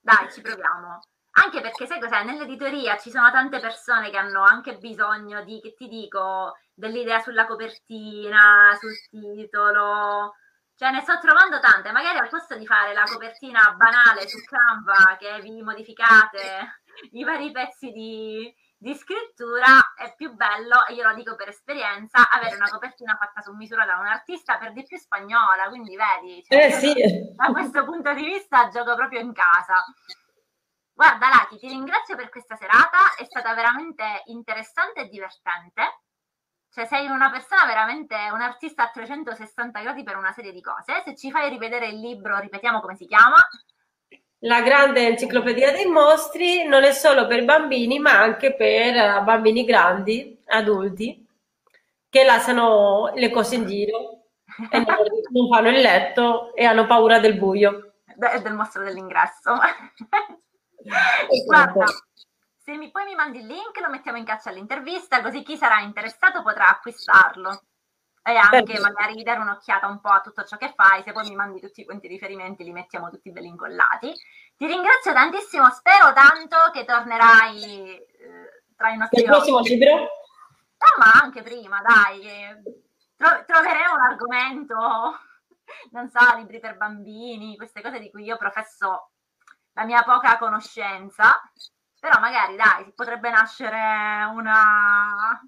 Dai, 0.00 0.30
ci 0.30 0.40
proviamo. 0.40 1.00
Anche 1.32 1.60
perché 1.60 1.86
sai 1.86 2.00
cos'è? 2.00 2.24
Nell'editoria 2.24 2.96
ci 2.96 3.10
sono 3.10 3.30
tante 3.30 3.60
persone 3.60 4.10
che 4.10 4.16
hanno 4.16 4.42
anche 4.42 4.76
bisogno 4.78 5.44
di, 5.44 5.60
che 5.60 5.74
ti 5.74 5.86
dico, 5.86 6.56
dell'idea 6.74 7.20
sulla 7.20 7.46
copertina, 7.46 8.76
sul 8.78 8.96
titolo. 9.08 10.34
Cioè 10.74 10.90
ne 10.90 11.00
sto 11.00 11.18
trovando 11.18 11.60
tante, 11.60 11.90
magari 11.92 12.18
al 12.18 12.28
posto 12.28 12.56
di 12.56 12.66
fare 12.66 12.92
la 12.92 13.02
copertina 13.04 13.74
banale 13.76 14.28
su 14.28 14.38
Canva 14.44 15.16
che 15.16 15.40
vi 15.40 15.60
modificate 15.60 16.82
i 17.12 17.24
vari 17.24 17.50
pezzi 17.50 17.90
di, 17.90 18.54
di 18.80 18.94
scrittura, 18.94 19.92
è 19.96 20.14
più 20.14 20.32
bello, 20.34 20.86
e 20.86 20.94
io 20.94 21.06
lo 21.08 21.14
dico 21.14 21.34
per 21.34 21.48
esperienza, 21.48 22.30
avere 22.30 22.54
una 22.54 22.70
copertina 22.70 23.16
fatta 23.16 23.40
su 23.42 23.52
misura 23.52 23.84
da 23.84 23.98
un 23.98 24.06
artista 24.06 24.56
per 24.56 24.72
di 24.72 24.84
più 24.84 24.96
spagnola, 24.96 25.68
quindi 25.68 25.96
vedi, 25.96 26.44
cioè, 26.44 26.66
eh, 26.66 26.70
sì. 26.70 26.94
da 27.34 27.50
questo 27.50 27.84
punto 27.84 28.14
di 28.14 28.24
vista 28.24 28.68
gioco 28.68 28.94
proprio 28.94 29.18
in 29.18 29.32
casa. 29.32 29.84
Guarda 30.92 31.28
Lati, 31.28 31.58
ti 31.58 31.68
ringrazio 31.68 32.16
per 32.16 32.28
questa 32.28 32.56
serata, 32.56 33.14
è 33.16 33.24
stata 33.24 33.52
veramente 33.54 34.22
interessante 34.26 35.00
e 35.00 35.08
divertente. 35.08 36.02
Cioè 36.70 36.86
sei 36.86 37.06
una 37.06 37.30
persona 37.30 37.64
veramente, 37.66 38.14
un 38.32 38.40
artista 38.40 38.84
a 38.84 38.90
360 38.90 39.80
gradi 39.80 40.02
per 40.02 40.16
una 40.16 40.32
serie 40.32 40.52
di 40.52 40.60
cose. 40.60 41.02
Se 41.04 41.16
ci 41.16 41.30
fai 41.30 41.48
rivedere 41.50 41.86
il 41.86 41.98
libro, 41.98 42.38
ripetiamo 42.38 42.80
come 42.80 42.96
si 42.96 43.06
chiama. 43.06 43.36
La 44.42 44.60
grande 44.60 45.06
enciclopedia 45.06 45.72
dei 45.72 45.86
mostri 45.86 46.64
non 46.64 46.84
è 46.84 46.92
solo 46.92 47.26
per 47.26 47.44
bambini, 47.44 47.98
ma 47.98 48.20
anche 48.20 48.54
per 48.54 48.96
eh, 48.96 49.22
bambini 49.22 49.64
grandi, 49.64 50.40
adulti, 50.46 51.26
che 52.08 52.24
lasciano 52.24 53.10
le 53.14 53.30
cose 53.30 53.56
in 53.56 53.66
giro 53.66 54.22
e 54.70 54.78
non 54.78 55.48
fanno 55.50 55.70
il 55.70 55.80
letto 55.80 56.54
e 56.54 56.64
hanno 56.64 56.86
paura 56.86 57.18
del 57.18 57.36
buio. 57.36 57.94
E 58.32 58.40
del 58.40 58.54
mostro 58.54 58.84
dell'ingresso. 58.84 59.58
Guarda, 61.44 61.86
se 62.56 62.76
mi, 62.76 62.92
poi 62.92 63.06
mi 63.06 63.16
mandi 63.16 63.38
il 63.38 63.46
link 63.46 63.80
lo 63.80 63.90
mettiamo 63.90 64.18
in 64.18 64.24
caccia 64.24 64.50
all'intervista, 64.50 65.20
così 65.20 65.42
chi 65.42 65.56
sarà 65.56 65.80
interessato 65.80 66.42
potrà 66.42 66.68
acquistarlo 66.68 67.62
e 68.22 68.36
anche 68.36 68.64
Perfetto. 68.64 68.82
magari 68.82 69.22
dare 69.22 69.40
un'occhiata 69.40 69.86
un 69.86 70.00
po' 70.00 70.10
a 70.10 70.20
tutto 70.20 70.44
ciò 70.44 70.56
che 70.56 70.72
fai, 70.74 71.02
se 71.02 71.12
poi 71.12 71.28
mi 71.28 71.34
mandi 71.34 71.60
tutti 71.60 71.84
quanti 71.84 72.06
i 72.06 72.10
riferimenti 72.10 72.64
li 72.64 72.72
mettiamo 72.72 73.10
tutti 73.10 73.30
belli 73.30 73.48
incollati. 73.48 74.12
Ti 74.56 74.66
ringrazio 74.66 75.12
tantissimo, 75.12 75.70
spero 75.70 76.12
tanto 76.12 76.56
che 76.72 76.84
tornerai 76.84 77.96
eh, 77.96 78.62
tra 78.76 78.90
i 78.90 78.96
nostri 78.96 79.20
Il 79.20 79.26
prossimo 79.26 79.60
libro? 79.60 79.96
No, 79.96 81.04
ma 81.04 81.12
anche 81.22 81.42
prima, 81.42 81.80
dai, 81.80 82.22
tro- 83.16 83.44
troveremo 83.46 83.94
un 83.94 84.00
argomento 84.00 85.18
non 85.92 86.08
so, 86.10 86.36
libri 86.36 86.60
per 86.60 86.76
bambini, 86.76 87.56
queste 87.56 87.82
cose 87.82 87.98
di 87.98 88.10
cui 88.10 88.24
io 88.24 88.36
professo 88.36 89.10
la 89.72 89.84
mia 89.84 90.02
poca 90.02 90.38
conoscenza, 90.38 91.40
però 91.98 92.18
magari 92.20 92.56
dai, 92.56 92.92
potrebbe 92.94 93.30
nascere 93.30 94.24
una, 94.32 95.40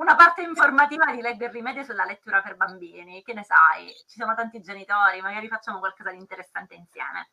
una 0.00 0.16
parte 0.16 0.40
informativa 0.40 1.12
di 1.12 1.20
Leggo 1.20 1.44
il 1.44 1.50
rimedio 1.50 1.84
sulla 1.84 2.06
lettura 2.06 2.40
per 2.40 2.56
bambini, 2.56 3.22
che 3.22 3.34
ne 3.34 3.44
sai, 3.44 3.88
ci 4.08 4.18
sono 4.18 4.34
tanti 4.34 4.60
genitori, 4.60 5.20
magari 5.20 5.46
facciamo 5.46 5.78
qualcosa 5.78 6.10
di 6.10 6.16
interessante 6.16 6.74
insieme. 6.74 7.28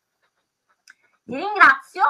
Ti 1.24 1.34
ringrazio, 1.34 2.04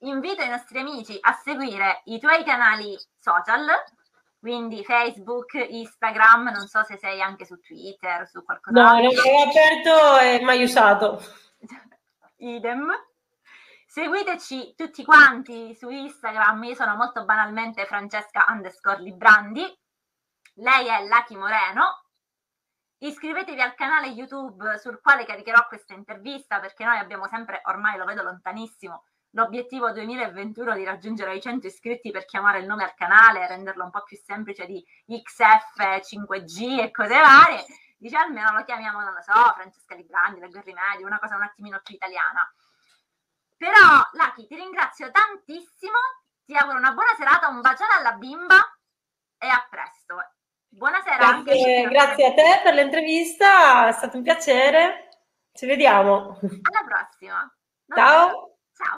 invito 0.00 0.42
i 0.42 0.48
nostri 0.48 0.78
amici 0.78 1.18
a 1.20 1.32
seguire 1.32 2.02
i 2.04 2.20
tuoi 2.20 2.44
canali 2.44 2.96
social, 3.16 3.66
quindi 4.38 4.84
Facebook, 4.84 5.54
Instagram, 5.54 6.50
non 6.50 6.68
so 6.68 6.84
se 6.84 6.96
sei 6.98 7.20
anche 7.20 7.44
su 7.44 7.58
Twitter, 7.60 8.28
su 8.28 8.44
qualcosa. 8.44 8.80
No, 8.80 8.92
non 9.00 9.12
l'ho 9.12 9.42
aperto 9.42 10.18
e 10.18 10.40
mai 10.44 10.62
usato. 10.62 11.20
Idem. 12.38 12.92
Seguiteci 13.86 14.74
tutti 14.76 15.04
quanti 15.04 15.74
su 15.74 15.88
Instagram, 15.88 16.62
io 16.64 16.74
sono 16.74 16.94
molto 16.94 17.24
banalmente 17.24 17.86
Francesca 17.86 18.44
underscore 18.48 19.00
Librandi, 19.00 19.64
lei 20.56 20.86
è 20.86 21.04
Lucky 21.06 21.36
Moreno. 21.36 22.04
Iscrivetevi 22.98 23.60
al 23.60 23.74
canale 23.74 24.06
YouTube 24.06 24.78
sul 24.78 25.00
quale 25.02 25.26
caricherò 25.26 25.66
questa 25.66 25.92
intervista 25.92 26.60
perché 26.60 26.84
noi 26.84 26.98
abbiamo 26.98 27.26
sempre, 27.28 27.60
ormai 27.64 27.98
lo 27.98 28.06
vedo 28.06 28.22
lontanissimo, 28.22 29.04
l'obiettivo 29.30 29.92
2021 29.92 30.74
di 30.74 30.84
raggiungere 30.84 31.34
i 31.34 31.40
100 31.42 31.66
iscritti 31.66 32.10
per 32.10 32.24
chiamare 32.24 32.60
il 32.60 32.66
nome 32.66 32.84
al 32.84 32.94
canale 32.94 33.42
e 33.42 33.48
renderlo 33.48 33.84
un 33.84 33.90
po' 33.90 34.02
più 34.02 34.16
semplice 34.16 34.64
di 34.64 34.82
XF, 35.06 35.76
5G 35.76 36.80
e 36.80 36.90
cose 36.90 37.20
varie. 37.20 37.64
Dice 37.98 38.16
almeno 38.16 38.52
lo 38.52 38.64
chiamiamo, 38.64 39.00
non 39.00 39.12
lo 39.12 39.20
so, 39.20 39.52
Francesca 39.54 39.94
Librandi, 39.94 40.40
Leggo 40.40 40.58
il 40.58 40.64
rimedio, 40.64 41.06
una 41.06 41.18
cosa 41.18 41.36
un 41.36 41.42
attimino 41.42 41.80
più 41.82 41.94
italiana. 41.94 42.40
Però, 43.58 44.08
Lucky, 44.12 44.46
ti 44.46 44.54
ringrazio 44.54 45.10
tantissimo, 45.10 45.98
ti 46.44 46.54
auguro 46.54 46.78
una 46.78 46.92
buona 46.92 47.14
serata, 47.16 47.48
un 47.48 47.60
bacione 47.60 47.92
alla 47.94 48.12
bimba 48.12 48.56
e 49.38 49.48
a 49.48 49.66
presto. 49.68 50.35
Buonasera. 50.76 51.42
Grazie, 51.42 51.88
grazie 51.88 52.26
a 52.26 52.34
te 52.34 52.60
per 52.62 52.74
l'intervista, 52.74 53.88
è 53.88 53.92
stato 53.92 54.18
un 54.18 54.22
piacere. 54.22 55.08
Ci 55.52 55.64
vediamo. 55.64 56.38
Alla 56.38 56.84
prossima. 56.86 57.56
Ciao. 57.94 58.55